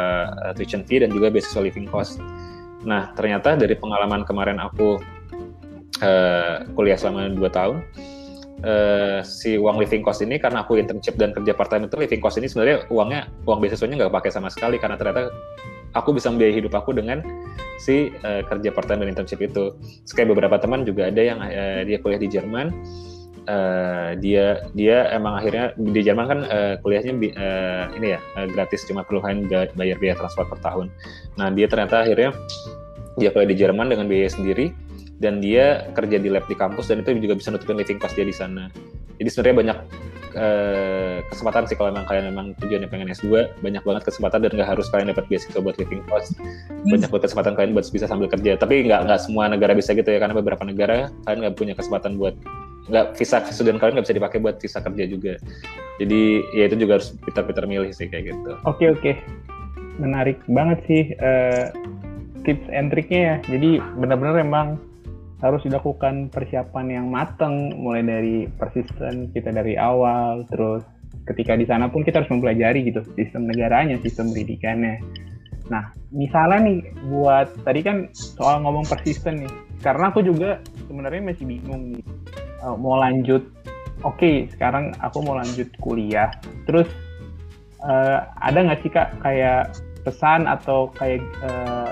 uh, 0.49 0.53
tuition 0.57 0.83
fee 0.89 1.05
dan 1.05 1.13
juga 1.13 1.29
beasiswa 1.29 1.61
living 1.61 1.87
cost. 1.91 2.19
Nah 2.83 3.13
ternyata 3.15 3.55
dari 3.55 3.77
pengalaman 3.77 4.25
kemarin 4.25 4.59
aku 4.59 4.99
uh, 6.01 6.57
kuliah 6.75 6.97
selama 6.97 7.31
2 7.31 7.39
tahun 7.53 7.77
uh, 8.61 9.21
si 9.25 9.57
uang 9.57 9.81
living 9.81 10.05
cost 10.05 10.21
ini 10.21 10.37
karena 10.37 10.65
aku 10.65 10.77
internship 10.77 11.17
dan 11.17 11.33
kerja 11.33 11.57
part 11.57 11.73
time 11.73 11.89
itu 11.89 11.97
living 11.97 12.21
cost 12.21 12.37
ini 12.37 12.47
sebenarnya 12.47 12.85
uangnya 12.93 13.29
uang 13.49 13.59
beasiswanya 13.65 14.07
nggak 14.07 14.15
pakai 14.15 14.31
sama 14.31 14.53
sekali 14.53 14.77
karena 14.77 15.01
ternyata 15.01 15.33
aku 15.97 16.17
bisa 16.17 16.33
membiayai 16.33 16.61
hidup 16.61 16.73
aku 16.77 16.97
dengan 16.97 17.21
si 17.81 18.13
uh, 18.25 18.43
kerja 18.47 18.71
part 18.73 18.89
time 18.89 19.05
dan 19.05 19.13
internship 19.13 19.41
itu. 19.43 19.77
Sekali 20.07 20.33
beberapa 20.33 20.57
teman 20.61 20.87
juga 20.87 21.09
ada 21.09 21.23
yang 21.23 21.39
uh, 21.41 21.83
dia 21.85 21.99
kuliah 22.01 22.21
di 22.21 22.29
Jerman. 22.31 22.73
Uh, 23.43 24.15
dia 24.23 24.63
dia 24.79 25.11
emang 25.11 25.35
akhirnya 25.35 25.75
di 25.75 25.99
Jerman 25.99 26.27
kan 26.31 26.41
uh, 26.47 26.75
kuliahnya 26.79 27.19
uh, 27.19 27.85
ini 27.99 28.15
ya 28.15 28.23
uh, 28.39 28.47
gratis 28.47 28.87
cuma 28.87 29.03
perlu 29.03 29.19
hanya 29.27 29.67
bayar 29.75 29.99
biaya 29.99 30.15
transport 30.15 30.47
per 30.47 30.63
tahun. 30.63 30.87
Nah 31.35 31.51
dia 31.51 31.67
ternyata 31.67 32.07
akhirnya 32.07 32.31
dia 33.19 33.35
kuliah 33.35 33.51
di 33.51 33.59
Jerman 33.59 33.91
dengan 33.91 34.07
biaya 34.07 34.31
sendiri 34.31 34.71
dan 35.23 35.39
dia 35.39 35.87
kerja 35.95 36.19
di 36.19 36.27
lab 36.27 36.51
di 36.51 36.59
kampus 36.59 36.91
dan 36.91 37.07
itu 37.07 37.15
juga 37.23 37.39
bisa 37.39 37.55
nutupin 37.55 37.79
living 37.79 38.03
cost 38.03 38.19
dia 38.19 38.27
di 38.27 38.35
sana. 38.35 38.67
Jadi 39.23 39.29
sebenarnya 39.31 39.57
banyak 39.63 39.79
eh, 40.35 41.19
kesempatan 41.31 41.71
sih 41.71 41.79
kalau 41.79 41.95
memang 41.95 42.11
kalian 42.11 42.25
memang 42.35 42.47
tujuannya 42.59 42.89
pengen 42.91 43.09
S2 43.15 43.63
banyak 43.63 43.83
banget 43.87 44.03
kesempatan 44.03 44.43
dan 44.43 44.51
nggak 44.59 44.69
harus 44.75 44.91
kalian 44.91 45.15
dapat 45.15 45.31
beasiswa 45.31 45.61
buat 45.63 45.79
living 45.79 46.03
cost. 46.11 46.35
Banyak 46.83 47.07
buat 47.07 47.23
kesempatan 47.23 47.55
kalian 47.55 47.71
buat 47.79 47.87
bisa 47.87 48.11
sambil 48.11 48.27
kerja. 48.27 48.59
Tapi 48.59 48.91
nggak 48.91 49.07
nggak 49.07 49.21
semua 49.23 49.47
negara 49.47 49.79
bisa 49.79 49.95
gitu 49.95 50.11
ya 50.11 50.19
karena 50.19 50.35
beberapa 50.35 50.67
negara 50.67 51.15
kalian 51.23 51.39
nggak 51.47 51.55
punya 51.55 51.75
kesempatan 51.79 52.19
buat 52.19 52.35
nggak 52.91 53.15
visa 53.15 53.39
student 53.55 53.79
kalian 53.79 53.95
nggak 53.95 54.07
bisa 54.11 54.17
dipakai 54.19 54.39
buat 54.43 54.57
visa 54.59 54.83
kerja 54.83 55.05
juga. 55.07 55.35
Jadi 56.03 56.23
ya 56.59 56.67
itu 56.67 56.77
juga 56.83 56.99
harus 56.99 57.15
pintar-pintar 57.23 57.65
milih 57.71 57.95
sih 57.95 58.11
kayak 58.11 58.35
gitu. 58.35 58.59
Oke 58.67 58.91
oke, 58.91 59.13
menarik 60.03 60.43
banget 60.51 60.83
sih 60.91 61.03
eh, 61.15 61.71
tips 62.43 62.67
and 62.75 62.91
triknya 62.91 63.21
ya. 63.23 63.37
Jadi 63.55 63.79
benar-benar 64.03 64.43
emang 64.43 64.83
harus 65.43 65.61
dilakukan 65.67 66.31
persiapan 66.31 66.87
yang 67.03 67.07
matang, 67.11 67.75
mulai 67.75 68.07
dari 68.07 68.47
persisten 68.47 69.35
kita 69.35 69.51
dari 69.51 69.75
awal, 69.75 70.47
terus 70.47 70.87
ketika 71.27 71.59
di 71.59 71.67
sana 71.67 71.91
pun 71.91 72.07
kita 72.07 72.23
harus 72.23 72.31
mempelajari 72.31 72.87
gitu 72.87 73.03
sistem 73.19 73.51
negaranya, 73.51 73.99
sistem 74.01 74.31
pendidikannya. 74.31 75.03
Nah, 75.67 75.91
misalnya 76.15 76.59
nih 76.63 76.79
buat 77.11 77.51
tadi 77.67 77.81
kan 77.83 78.07
soal 78.15 78.63
ngomong 78.63 78.87
persisten 78.87 79.43
nih, 79.43 79.53
karena 79.83 80.15
aku 80.15 80.23
juga 80.23 80.63
sebenarnya 80.87 81.35
masih 81.35 81.45
bingung 81.47 81.99
nih 81.99 82.05
eh, 82.63 82.77
mau 82.79 83.03
lanjut. 83.03 83.43
Oke, 84.03 84.51
sekarang 84.55 84.95
aku 84.99 85.23
mau 85.27 85.39
lanjut 85.39 85.67
kuliah, 85.83 86.31
terus 86.71 86.87
eh, 87.83 88.19
ada 88.23 88.59
nggak 88.63 88.81
sih 88.87 88.91
kak 88.95 89.19
kayak 89.27 89.75
pesan 90.07 90.47
atau 90.47 90.91
kayak 90.95 91.23
eh, 91.43 91.91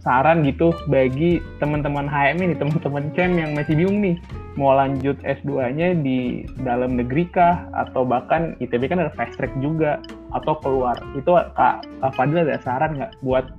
saran 0.00 0.40
gitu 0.48 0.72
bagi 0.88 1.44
teman-teman 1.60 2.08
HM 2.08 2.40
ini, 2.40 2.54
teman-teman 2.56 3.12
CEM 3.12 3.32
yang 3.36 3.50
masih 3.52 3.76
bingung 3.76 4.00
nih 4.00 4.16
mau 4.56 4.72
lanjut 4.72 5.16
S2-nya 5.22 6.00
di 6.00 6.48
dalam 6.64 6.96
negeri 6.96 7.28
kah 7.28 7.68
atau 7.76 8.02
bahkan 8.02 8.56
ITB 8.58 8.88
kan 8.88 9.04
ada 9.04 9.12
fast 9.12 9.36
track 9.36 9.52
juga 9.60 10.00
atau 10.32 10.56
keluar. 10.58 10.96
Itu 11.12 11.36
Kak, 11.36 11.84
Kak 11.84 12.12
Fadil 12.16 12.48
ada 12.48 12.56
saran 12.64 12.96
nggak 12.96 13.12
buat 13.20 13.52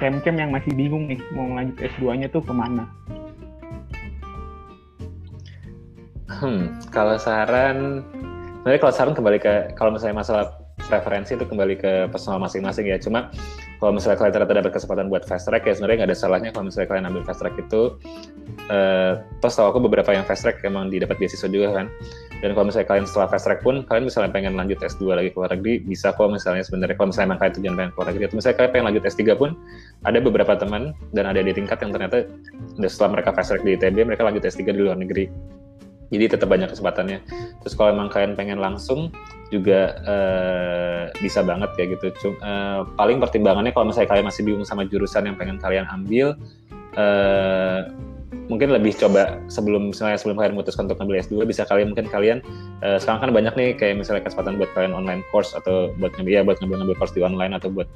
CEM-CEM 0.00 0.36
yang 0.40 0.50
masih 0.50 0.72
bingung 0.72 1.06
nih 1.06 1.20
mau 1.36 1.46
lanjut 1.52 1.76
S2-nya 1.78 2.32
tuh 2.32 2.40
ke 2.40 2.52
mana? 2.56 2.88
Hmm, 6.32 6.80
kalau 6.88 7.20
saran, 7.20 8.00
sebenarnya 8.64 8.80
kalau 8.80 8.94
saran 8.96 9.14
kembali 9.14 9.38
ke 9.38 9.54
kalau 9.76 9.92
misalnya 9.92 10.24
masalah 10.24 10.44
preferensi 10.88 11.36
itu 11.36 11.44
kembali 11.44 11.74
ke 11.78 11.92
personal 12.08 12.40
masing-masing 12.40 12.88
ya. 12.88 12.98
Cuma 12.98 13.28
kalau 13.82 13.98
misalnya 13.98 14.14
kalian 14.14 14.30
ternyata 14.38 14.54
dapat 14.62 14.72
kesempatan 14.78 15.10
buat 15.10 15.26
fast 15.26 15.50
track 15.50 15.66
ya 15.66 15.74
sebenarnya 15.74 16.06
nggak 16.06 16.10
ada 16.14 16.18
salahnya 16.22 16.50
kalau 16.54 16.70
misalnya 16.70 16.86
kalian 16.94 17.04
ambil 17.10 17.22
fast 17.26 17.42
track 17.42 17.58
itu. 17.58 17.82
Eh, 18.70 19.12
terus 19.42 19.54
tahu 19.58 19.66
aku 19.74 19.82
beberapa 19.82 20.14
yang 20.14 20.22
fast 20.22 20.46
track 20.46 20.62
emang 20.62 20.86
didapat 20.86 21.18
beasiswa 21.18 21.50
juga 21.50 21.82
kan. 21.82 21.90
Dan 22.38 22.54
kalau 22.54 22.70
misalnya 22.70 22.86
kalian 22.86 23.06
setelah 23.10 23.26
fast 23.26 23.50
track 23.50 23.66
pun 23.66 23.82
kalian 23.82 24.06
misalnya 24.06 24.30
pengen 24.30 24.54
lanjut 24.54 24.78
S2 24.78 25.18
lagi 25.18 25.34
ke 25.34 25.36
luar 25.42 25.50
negeri 25.58 25.82
bisa 25.82 26.14
kok 26.14 26.30
misalnya 26.30 26.62
sebenarnya 26.62 26.94
kalau 26.94 27.10
misalnya 27.10 27.26
emang 27.34 27.40
kalian 27.42 27.54
tujuan 27.58 27.74
pengen 27.74 27.90
ke 27.90 27.96
luar 27.98 28.08
negeri 28.14 28.22
atau 28.22 28.36
misalnya 28.38 28.56
kalian 28.62 28.70
pengen 28.70 28.86
lanjut 28.86 29.02
S3 29.02 29.22
pun 29.34 29.50
ada 30.06 30.18
beberapa 30.22 30.52
teman 30.54 30.82
dan 31.10 31.24
ada 31.26 31.40
di 31.42 31.50
tingkat 31.50 31.78
yang 31.82 31.90
ternyata 31.90 32.16
setelah 32.86 33.10
mereka 33.18 33.34
fast 33.34 33.50
track 33.50 33.66
di 33.66 33.74
ITB 33.74 33.96
mereka 34.06 34.22
lanjut 34.22 34.46
S3 34.46 34.62
di 34.62 34.78
luar 34.78 34.94
negeri 34.94 35.26
jadi 36.12 36.36
tetap 36.36 36.52
banyak 36.52 36.68
kesempatannya. 36.68 37.24
Terus 37.64 37.72
kalau 37.72 37.96
emang 37.96 38.12
kalian 38.12 38.36
pengen 38.36 38.60
langsung 38.60 39.08
juga 39.48 39.96
eh, 40.04 41.04
bisa 41.24 41.40
banget 41.40 41.72
kayak 41.72 41.96
gitu. 41.98 42.06
Cuma, 42.20 42.36
eh, 42.44 42.80
paling 43.00 43.16
pertimbangannya 43.16 43.72
kalau 43.72 43.88
misalnya 43.88 44.12
kalian 44.12 44.26
masih 44.28 44.44
bingung 44.44 44.68
sama 44.68 44.84
jurusan 44.84 45.24
yang 45.24 45.36
pengen 45.40 45.56
kalian 45.56 45.88
ambil 45.88 46.36
eh, 47.00 47.88
mungkin 48.52 48.68
lebih 48.74 48.92
coba 49.00 49.40
sebelum 49.48 49.96
misalnya 49.96 50.20
sebelum 50.20 50.36
kalian 50.36 50.52
memutuskan 50.56 50.84
untuk 50.84 50.98
ngambil 51.00 51.24
S2 51.24 51.48
bisa 51.48 51.62
kalian 51.64 51.96
mungkin 51.96 52.08
kalian 52.12 52.38
eh, 52.84 53.00
sekarang 53.00 53.28
kan 53.28 53.30
banyak 53.32 53.54
nih 53.56 53.68
kayak 53.80 53.96
misalnya 53.96 54.28
kesempatan 54.28 54.60
buat 54.60 54.70
kalian 54.76 54.92
online 54.92 55.22
course 55.32 55.56
atau 55.56 55.94
buat 55.96 56.12
ngambil 56.16 56.32
ya 56.32 56.42
buat 56.44 56.60
ngambil 56.60 56.76
ngambil 56.84 56.96
course 57.00 57.14
di 57.16 57.24
online 57.24 57.56
atau 57.56 57.72
buat 57.72 57.88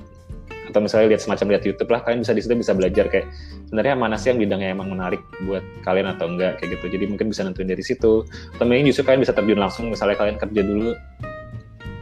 atau 0.66 0.80
misalnya 0.82 1.14
lihat 1.14 1.22
semacam 1.22 1.46
lihat 1.54 1.62
YouTube 1.62 1.90
lah 1.90 2.00
kalian 2.02 2.20
bisa 2.26 2.32
di 2.34 2.42
situ 2.42 2.54
bisa 2.58 2.74
belajar 2.74 3.06
kayak 3.06 3.26
sebenarnya 3.70 3.94
mana 3.94 4.16
sih 4.18 4.34
yang 4.34 4.38
bidangnya 4.42 4.74
emang 4.74 4.90
menarik 4.90 5.22
buat 5.46 5.62
kalian 5.86 6.10
atau 6.18 6.26
enggak? 6.26 6.58
Kayak 6.58 6.78
gitu. 6.78 6.98
Jadi 6.98 7.04
mungkin 7.06 7.26
bisa 7.30 7.46
nentuin 7.46 7.70
dari 7.70 7.82
situ. 7.82 8.26
Atau 8.26 8.64
mungkin 8.66 8.90
justru 8.90 9.06
kalian 9.06 9.22
bisa 9.22 9.34
terjun 9.34 9.58
langsung 9.58 9.90
misalnya 9.90 10.16
kalian 10.18 10.36
kerja 10.38 10.62
dulu 10.62 10.90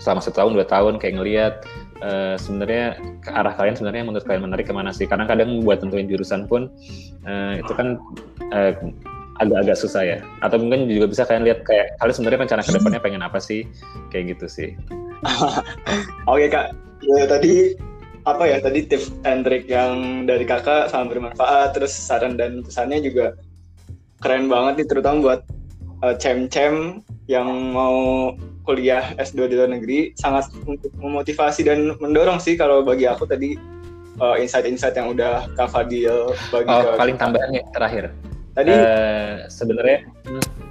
selama 0.03 0.21
satu 0.21 0.37
tahun 0.45 0.53
dua 0.59 0.67
tahun 0.69 0.95
kayak 1.01 1.15
ngelihat 1.17 1.55
eh, 2.05 2.37
sebenarnya 2.37 2.99
ke 3.25 3.31
arah 3.33 3.55
kalian 3.57 3.75
sebenarnya 3.79 4.05
menurut 4.05 4.25
kalian 4.27 4.43
menarik 4.49 4.67
ke 4.69 4.75
mana 4.75 4.91
sih. 4.93 5.05
Karena 5.05 5.29
kadang 5.29 5.61
buat 5.65 5.81
tentuin 5.85 6.09
jurusan 6.09 6.49
pun 6.49 6.73
eh, 7.29 7.61
itu 7.61 7.73
kan 7.77 8.01
eh, 8.53 8.73
agak-agak 9.43 9.77
susah 9.77 10.03
ya. 10.05 10.19
Atau 10.41 10.61
mungkin 10.61 10.89
juga 10.89 11.11
bisa 11.11 11.23
kalian 11.29 11.45
lihat 11.45 11.67
kayak 11.69 11.97
kalian 12.01 12.15
sebenarnya 12.17 12.41
rencana 12.49 12.63
ke 12.63 12.73
depannya 12.73 13.01
pengen 13.01 13.23
apa 13.25 13.39
sih? 13.41 13.69
Kayak 14.09 14.37
gitu 14.37 14.47
sih. 14.49 14.71
Oke 16.31 16.53
kak, 16.53 16.77
ya, 17.01 17.25
tadi 17.25 17.73
apa 18.25 18.45
ya 18.49 18.57
tadi 18.61 18.89
tips 18.89 19.13
and 19.29 19.45
trick 19.45 19.69
yang 19.69 20.25
dari 20.25 20.49
kakak 20.49 20.89
sangat 20.89 21.17
bermanfaat, 21.17 21.77
terus 21.77 21.93
saran 21.93 22.41
dan 22.41 22.65
pesannya 22.65 23.05
juga 23.05 23.37
keren 24.25 24.49
banget 24.49 24.81
nih, 24.81 24.89
terutama 24.89 25.17
buat 25.21 25.41
uh, 26.01 26.17
cem-cem 26.17 27.05
yang 27.29 27.49
mau 27.73 28.33
kuliah 28.65 29.13
S2 29.21 29.53
di 29.53 29.55
luar 29.61 29.69
negeri, 29.69 30.17
sangat 30.17 30.49
untuk 30.65 30.89
memotivasi 30.97 31.69
dan 31.69 31.93
mendorong 32.01 32.41
sih 32.41 32.57
kalau 32.57 32.81
bagi 32.81 33.05
aku 33.05 33.29
tadi 33.29 33.61
uh, 34.25 34.41
insight-insight 34.41 34.97
yang 34.97 35.13
udah 35.13 35.45
Kak 35.53 35.69
Fadil 35.69 36.33
bagi 36.49 36.73
oh 36.73 36.81
ke 36.81 36.97
paling 36.97 37.17
tambahannya 37.21 37.61
terakhir. 37.77 38.09
Tadi? 38.55 38.71
Eh, 38.71 39.51
sebenarnya 39.51 40.07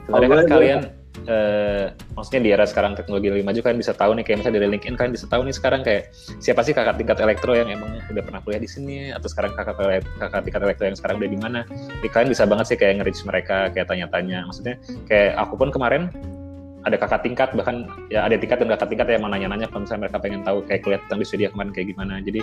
sebenarnya 0.07 0.29
Oh, 0.33 0.39
kan 0.39 0.47
kalian 0.47 0.79
eh, 1.27 1.85
maksudnya 2.15 2.41
di 2.43 2.49
era 2.51 2.65
sekarang 2.67 2.93
teknologi 2.93 3.31
lebih 3.31 3.45
maju 3.45 3.59
kalian 3.63 3.79
bisa 3.79 3.93
tahu 3.95 4.17
nih 4.17 4.23
kayak 4.27 4.37
misalnya 4.43 4.57
dari 4.59 4.69
LinkedIn 4.75 4.95
kalian 4.95 5.13
bisa 5.13 5.25
tahu 5.27 5.41
nih 5.47 5.55
sekarang 5.55 5.81
kayak 5.81 6.11
siapa 6.43 6.61
sih 6.61 6.73
kakak 6.75 6.95
tingkat 6.99 7.17
elektro 7.23 7.51
yang 7.55 7.69
emang 7.71 8.03
udah 8.11 8.23
pernah 8.23 8.41
kuliah 8.43 8.61
di 8.61 8.69
sini 8.69 9.09
atau 9.11 9.27
sekarang 9.27 9.55
kakak 9.55 9.75
kakak 10.19 10.41
tingkat 10.43 10.61
elektro 10.63 10.85
yang 10.89 10.97
sekarang 10.97 11.15
udah 11.21 11.29
di 11.31 11.39
mana. 11.39 11.59
Jadi 11.69 12.09
kalian 12.11 12.29
bisa 12.31 12.43
banget 12.43 12.65
sih 12.73 12.77
kayak 12.77 12.93
nge-reach 13.01 13.21
mereka 13.23 13.57
kayak 13.71 13.87
tanya-tanya. 13.87 14.45
Maksudnya 14.47 14.75
kayak 15.07 15.31
aku 15.39 15.53
pun 15.55 15.69
kemarin 15.71 16.11
ada 16.83 16.99
kakak 16.99 17.23
tingkat 17.23 17.49
bahkan 17.55 17.87
ya 18.11 18.27
ada 18.27 18.35
tingkat 18.35 18.59
dan 18.59 18.67
kakak 18.75 18.89
tingkat 18.91 19.07
yang 19.15 19.23
mau 19.23 19.31
nanya-nanya 19.31 19.71
kalau 19.71 19.87
misalnya 19.87 20.07
mereka 20.07 20.17
pengen 20.19 20.41
tahu 20.43 20.57
kayak 20.67 20.81
kuliah 20.83 20.99
tentang 21.07 21.19
di 21.23 21.27
dia 21.39 21.49
kemarin 21.49 21.71
kayak 21.71 21.87
gimana. 21.95 22.13
Jadi 22.19 22.39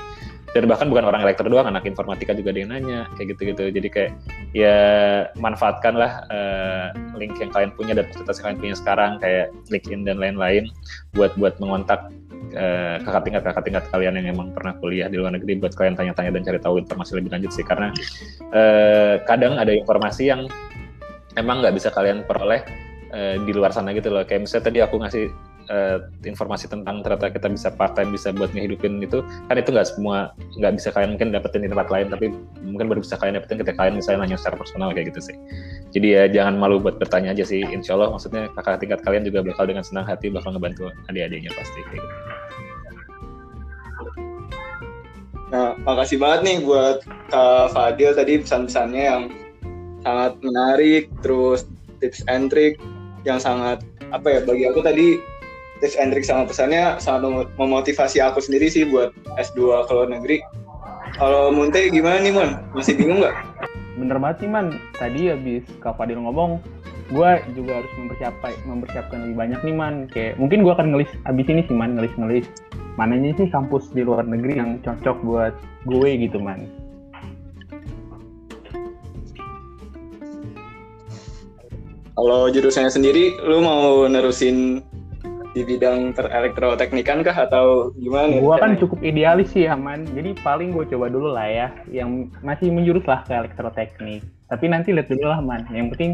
dan 0.57 0.65
bahkan 0.65 0.87
bukan 0.89 1.05
orang 1.05 1.21
elektro 1.23 1.47
doang 1.47 1.69
anak 1.69 1.85
informatika 1.85 2.33
juga 2.33 2.57
yang 2.57 2.73
nanya 2.73 3.05
kayak 3.21 3.37
gitu-gitu. 3.37 3.69
Jadi 3.69 3.89
kayak 3.93 4.13
ya 4.57 4.77
manfaatkanlah 5.37 6.13
eh, 6.33 6.87
link 7.21 7.37
yang 7.37 7.53
kalian 7.53 7.71
punya 7.77 7.93
dan 7.93 8.09
fasilitas 8.09 8.41
yang 8.41 8.45
kalian 8.49 8.59
punya 8.65 8.75
sekarang 8.81 9.11
kayak 9.21 9.47
LinkedIn 9.69 10.01
dan 10.09 10.17
lain-lain 10.17 10.65
buat 11.13 11.37
buat 11.37 11.61
mengontak 11.61 12.09
eh, 12.57 12.97
kakak 13.05 13.23
tingkat 13.29 13.43
kakak 13.45 13.65
tingkat 13.69 13.85
kalian 13.93 14.17
yang 14.25 14.33
emang 14.33 14.57
pernah 14.57 14.73
kuliah 14.81 15.13
di 15.13 15.21
luar 15.21 15.37
negeri 15.37 15.61
buat 15.61 15.77
kalian 15.77 16.01
tanya-tanya 16.01 16.33
dan 16.41 16.43
cari 16.49 16.59
tahu 16.65 16.81
informasi 16.81 17.13
lebih 17.21 17.31
lanjut 17.37 17.53
sih. 17.53 17.65
Karena 17.69 17.93
eh, 18.57 19.21
kadang 19.29 19.61
ada 19.61 19.71
informasi 19.71 20.33
yang 20.33 20.49
emang 21.37 21.61
nggak 21.61 21.77
bisa 21.77 21.93
kalian 21.93 22.25
peroleh 22.25 22.90
eh, 23.15 23.37
di 23.43 23.53
luar 23.55 23.75
sana 23.75 23.95
gitu 23.95 24.11
loh. 24.11 24.23
Kayak 24.27 24.47
misalnya 24.47 24.65
tadi 24.71 24.79
aku 24.83 24.97
ngasih 25.03 25.25
eh, 25.71 25.99
informasi 26.27 26.67
tentang 26.67 27.03
ternyata 27.07 27.31
kita 27.31 27.47
bisa 27.47 27.69
part 27.71 27.95
time 27.95 28.11
bisa 28.11 28.35
buat 28.35 28.51
ngehidupin 28.51 28.99
itu 29.03 29.23
kan 29.47 29.55
itu 29.55 29.71
nggak 29.71 29.87
semua 29.87 30.35
nggak 30.59 30.73
bisa 30.83 30.89
kalian 30.91 31.15
mungkin 31.15 31.31
dapetin 31.31 31.63
di 31.63 31.71
tempat 31.71 31.89
lain 31.95 32.07
tapi 32.11 32.27
mungkin 32.67 32.87
baru 32.91 33.01
bisa 33.07 33.15
kalian 33.21 33.39
dapetin 33.39 33.63
ketika 33.63 33.77
kalian 33.79 33.95
misalnya 34.03 34.27
nanya 34.27 34.39
secara 34.39 34.57
personal 34.59 34.91
kayak 34.91 35.15
gitu 35.15 35.21
sih. 35.31 35.37
Jadi 35.95 36.07
ya 36.11 36.25
jangan 36.27 36.59
malu 36.59 36.83
buat 36.83 36.99
bertanya 36.99 37.31
aja 37.35 37.47
sih. 37.47 37.63
Insya 37.63 37.95
Allah 37.95 38.11
maksudnya 38.11 38.51
kakak 38.59 38.83
tingkat 38.83 39.01
kalian 39.07 39.23
juga 39.27 39.47
bakal 39.47 39.71
dengan 39.71 39.87
senang 39.87 40.07
hati 40.07 40.31
bakal 40.31 40.55
ngebantu 40.55 40.91
adik-adiknya 41.07 41.55
pasti 41.55 41.81
kayak 41.87 42.03
gitu. 42.03 42.19
Nah, 45.51 45.75
makasih 45.83 46.23
banget 46.23 46.41
nih 46.47 46.59
buat 46.63 47.03
Kak 47.27 47.75
Fadil 47.75 48.15
tadi 48.15 48.39
pesan-pesannya 48.39 49.03
yang 49.03 49.23
sangat 50.07 50.39
menarik, 50.47 51.11
terus 51.27 51.67
tips 51.99 52.23
and 52.31 52.55
trick 52.55 52.79
yang 53.25 53.39
sangat 53.39 53.85
apa 54.11 54.27
ya 54.27 54.41
bagi 54.43 54.65
aku 54.67 54.81
tadi 54.81 55.07
tips 55.81 55.97
and 55.97 56.13
trick 56.13 56.25
sama 56.25 56.45
pesannya 56.45 57.01
sangat 57.01 57.25
mem- 57.25 57.51
memotivasi 57.57 58.21
aku 58.21 58.41
sendiri 58.41 58.69
sih 58.69 58.85
buat 58.89 59.13
S2 59.41 59.89
ke 59.89 59.93
luar 59.93 60.09
negeri. 60.13 60.39
Kalau 61.17 61.51
Munte 61.51 61.91
gimana 61.91 62.23
nih 62.23 62.33
Mon? 62.33 62.51
Masih 62.77 62.95
bingung 62.95 63.25
nggak? 63.25 63.35
Bener 63.99 64.17
banget 64.17 64.47
nih 64.47 64.51
man, 64.53 64.67
tadi 64.97 65.29
habis 65.29 65.65
Kak 65.85 66.01
Fadil 66.01 66.23
ngomong, 66.23 66.63
gue 67.13 67.31
juga 67.53 67.83
harus 67.83 67.93
mempersiapkan 67.99 68.53
mempersiapkan 68.65 69.19
lebih 69.29 69.37
banyak 69.37 69.61
nih 69.61 69.77
man. 69.77 69.95
Kayak 70.09 70.41
mungkin 70.41 70.65
gue 70.65 70.73
akan 70.73 70.95
ngelis 70.95 71.11
abis 71.29 71.47
ini 71.51 71.61
sih 71.69 71.77
man 71.77 71.99
ngelis-ngelis 71.99 72.47
mananya 72.97 73.33
sih 73.37 73.49
kampus 73.53 73.93
di 73.93 74.05
luar 74.05 74.25
negeri 74.25 74.61
yang 74.61 74.71
cocok 74.81 75.17
buat 75.25 75.55
gue 75.85 76.11
gitu 76.21 76.41
man. 76.41 76.69
Kalau 82.15 82.51
jurusannya 82.51 82.93
sendiri, 82.93 83.39
lu 83.43 83.63
mau 83.63 84.05
nerusin 84.11 84.83
di 85.51 85.67
bidang 85.67 86.15
terelektroteknikan 86.15 87.27
kah 87.27 87.35
atau 87.35 87.91
gimana? 87.99 88.39
Gua 88.39 88.59
kan 88.59 88.79
cukup 88.79 89.03
idealis 89.03 89.51
sih 89.51 89.67
aman, 89.67 90.07
jadi 90.15 90.39
paling 90.47 90.71
gue 90.71 90.87
coba 90.95 91.11
dulu 91.11 91.35
lah 91.35 91.49
ya, 91.51 91.69
yang 91.91 92.31
masih 92.47 92.71
menjurus 92.71 93.03
lah 93.07 93.27
ke 93.27 93.35
elektroteknik. 93.35 94.23
Tapi 94.47 94.65
nanti 94.71 94.95
lihat 94.95 95.11
dulu 95.11 95.27
lah 95.27 95.43
man. 95.43 95.67
Yang 95.71 95.97
penting 95.97 96.13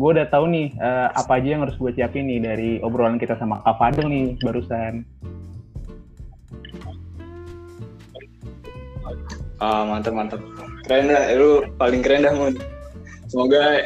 gue 0.00 0.10
udah 0.16 0.28
tahu 0.32 0.48
nih 0.48 0.72
uh, 0.80 1.12
apa 1.12 1.40
aja 1.40 1.48
yang 1.56 1.62
harus 1.68 1.76
gue 1.76 1.92
siapin 1.92 2.24
nih 2.24 2.40
dari 2.40 2.70
obrolan 2.80 3.20
kita 3.20 3.36
sama 3.36 3.60
Kak 3.60 4.00
nih 4.00 4.40
barusan. 4.40 5.04
Ah 9.60 9.84
mantap 9.84 10.16
mantap. 10.16 10.40
Keren 10.88 11.12
dah, 11.12 11.36
lu 11.36 11.68
paling 11.76 12.00
keren 12.00 12.24
dah 12.24 12.32
Mun. 12.32 12.56
Semoga 13.28 13.84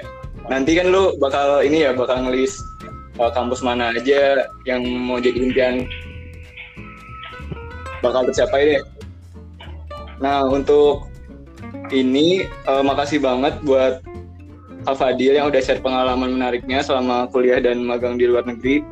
nanti 0.53 0.77
kan 0.77 0.93
lu 0.93 1.17
bakal 1.17 1.65
ini 1.65 1.89
ya 1.89 1.97
bakal 1.97 2.21
ngelis 2.25 2.61
uh, 3.17 3.33
kampus 3.33 3.65
mana 3.65 3.95
aja 3.97 4.45
yang 4.69 4.85
mau 4.85 5.17
jadi 5.17 5.39
impian 5.41 5.89
bakal 8.05 8.29
tercapai 8.29 8.77
deh. 8.77 8.83
Nah 10.21 10.45
untuk 10.45 11.09
ini 11.93 12.45
uh, 12.69 12.85
makasih 12.85 13.21
banget 13.21 13.57
buat 13.65 14.05
Kak 14.85 15.33
yang 15.33 15.49
udah 15.49 15.61
share 15.65 15.81
pengalaman 15.81 16.37
menariknya 16.37 16.85
selama 16.85 17.25
kuliah 17.33 17.61
dan 17.61 17.81
magang 17.81 18.21
di 18.21 18.29
luar 18.29 18.45
negeri. 18.45 18.85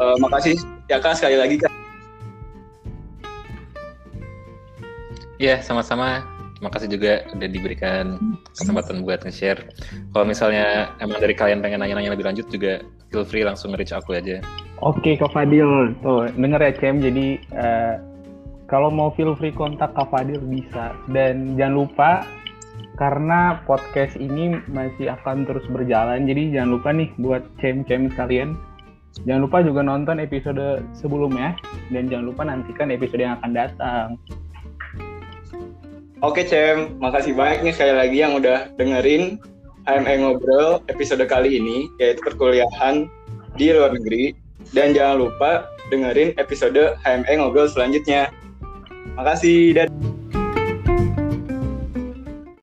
Uh, 0.00 0.16
makasih 0.16 0.56
ya 0.88 0.96
Kak 0.96 1.20
sekali 1.20 1.36
lagi 1.36 1.60
Kak. 1.60 1.72
Iya, 5.40 5.64
sama-sama. 5.64 6.20
Makasih 6.60 6.92
juga 6.92 7.24
udah 7.32 7.48
diberikan 7.48 8.20
kesempatan 8.52 9.00
buat 9.00 9.24
nge-share. 9.24 9.64
Kalau 10.12 10.24
misalnya 10.28 10.92
emang 11.00 11.16
dari 11.16 11.32
kalian 11.32 11.64
pengen 11.64 11.80
nanya-nanya 11.80 12.12
lebih 12.12 12.28
lanjut 12.28 12.46
juga 12.52 12.84
feel 13.08 13.24
free 13.24 13.44
langsung 13.44 13.72
nge-reach 13.72 13.96
aku 13.96 14.16
aja. 14.16 14.44
Oke 14.84 15.16
Kak 15.16 15.32
Fadil, 15.32 15.96
tuh 16.04 16.28
denger 16.36 16.60
ya 16.60 16.72
Cem, 16.76 17.00
jadi 17.00 17.26
uh, 17.56 17.94
kalau 18.68 18.92
mau 18.92 19.12
feel 19.16 19.32
free 19.36 19.52
kontak 19.52 19.92
Kak 19.96 20.12
Fadil 20.12 20.40
bisa. 20.40 20.92
Dan 21.08 21.56
jangan 21.56 21.84
lupa 21.84 22.10
karena 23.00 23.64
podcast 23.64 24.16
ini 24.20 24.60
masih 24.68 25.08
akan 25.08 25.48
terus 25.48 25.64
berjalan, 25.72 26.28
jadi 26.28 26.60
jangan 26.60 26.70
lupa 26.76 26.88
nih 26.92 27.08
buat 27.16 27.42
Cem-Cem 27.60 28.12
sekalian. 28.12 28.56
Jangan 29.26 29.42
lupa 29.42 29.58
juga 29.64 29.82
nonton 29.82 30.22
episode 30.22 30.86
sebelumnya 30.94 31.58
dan 31.90 32.06
jangan 32.06 32.30
lupa 32.30 32.46
nantikan 32.46 32.94
episode 32.94 33.20
yang 33.20 33.36
akan 33.42 33.52
datang. 33.52 34.06
Oke 36.20 36.44
Cem, 36.44 37.00
makasih 37.00 37.32
banyak 37.32 37.64
nih 37.64 37.72
sekali 37.72 37.94
lagi 37.96 38.16
yang 38.20 38.36
udah 38.36 38.68
dengerin 38.76 39.40
HME 39.88 40.20
Ngobrol 40.20 40.84
episode 40.92 41.24
kali 41.24 41.56
ini, 41.56 41.88
yaitu 41.96 42.20
perkuliahan 42.20 43.08
di 43.56 43.72
luar 43.72 43.96
negeri. 43.96 44.36
Dan 44.76 44.92
jangan 44.92 45.24
lupa 45.24 45.72
dengerin 45.88 46.36
episode 46.36 47.00
HME 47.00 47.40
Ngobrol 47.40 47.72
selanjutnya. 47.72 48.28
Makasih, 49.16 49.72
dan 49.72 49.88